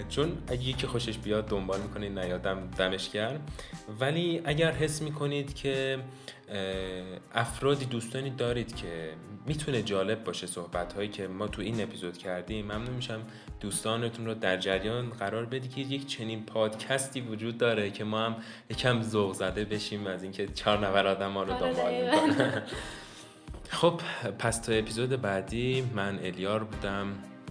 چون 0.08 0.32
اگه 0.48 0.62
یکی 0.62 0.86
خوشش 0.86 1.18
بیاد 1.18 1.48
دنبال 1.48 1.80
می‌کنید 1.80 2.18
نیادم 2.18 2.58
دمش 2.78 3.10
گرم. 3.10 3.40
ولی 4.00 4.40
اگر 4.44 4.72
حس 4.72 5.02
می‌کنید 5.02 5.54
که 5.54 5.98
افرادی 7.34 7.84
دوستانی 7.84 8.30
دارید 8.30 8.76
که 8.76 9.10
می‌تونه 9.46 9.82
جالب 9.82 10.24
باشه 10.24 10.46
صحبت 10.46 10.92
هایی 10.92 11.08
که 11.08 11.28
ما 11.28 11.46
تو 11.46 11.62
این 11.62 11.82
اپیزود 11.82 12.18
کردیم. 12.18 12.64
ممنون 12.64 12.90
میشم 12.90 13.20
دوستانتون 13.60 14.26
رو 14.26 14.34
در 14.34 14.56
جریان 14.56 15.10
قرار 15.10 15.46
بدی 15.46 15.68
که 15.68 15.80
یک 15.80 16.06
چنین 16.06 16.46
پادکستی 16.46 17.20
وجود 17.20 17.58
داره 17.58 17.90
که 17.90 18.04
ما 18.04 18.20
هم 18.20 18.36
یکم 18.70 19.02
ذوق 19.02 19.34
زده 19.34 19.64
بشیم 19.64 20.06
از 20.06 20.22
اینکه 20.22 20.46
چهار 20.46 20.78
نفر 20.78 21.06
آدم 21.06 21.26
ما 21.26 21.42
رو 21.42 21.52
آره، 21.52 21.72
دنبال 21.72 21.94
می‌کنن. 22.30 22.62
خب 23.68 24.00
پس 24.38 24.58
تا 24.60 24.72
اپیزود 24.72 25.20
بعدی 25.20 25.90
من 25.94 26.18
الیار 26.18 26.64
بودم 26.64 27.06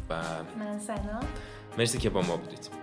و 0.10 0.22
من 0.60 0.80
سنا. 0.80 1.20
مرسی 1.78 1.98
که 1.98 2.10
با 2.10 2.22
ما 2.22 2.38
بودید. 2.38 2.81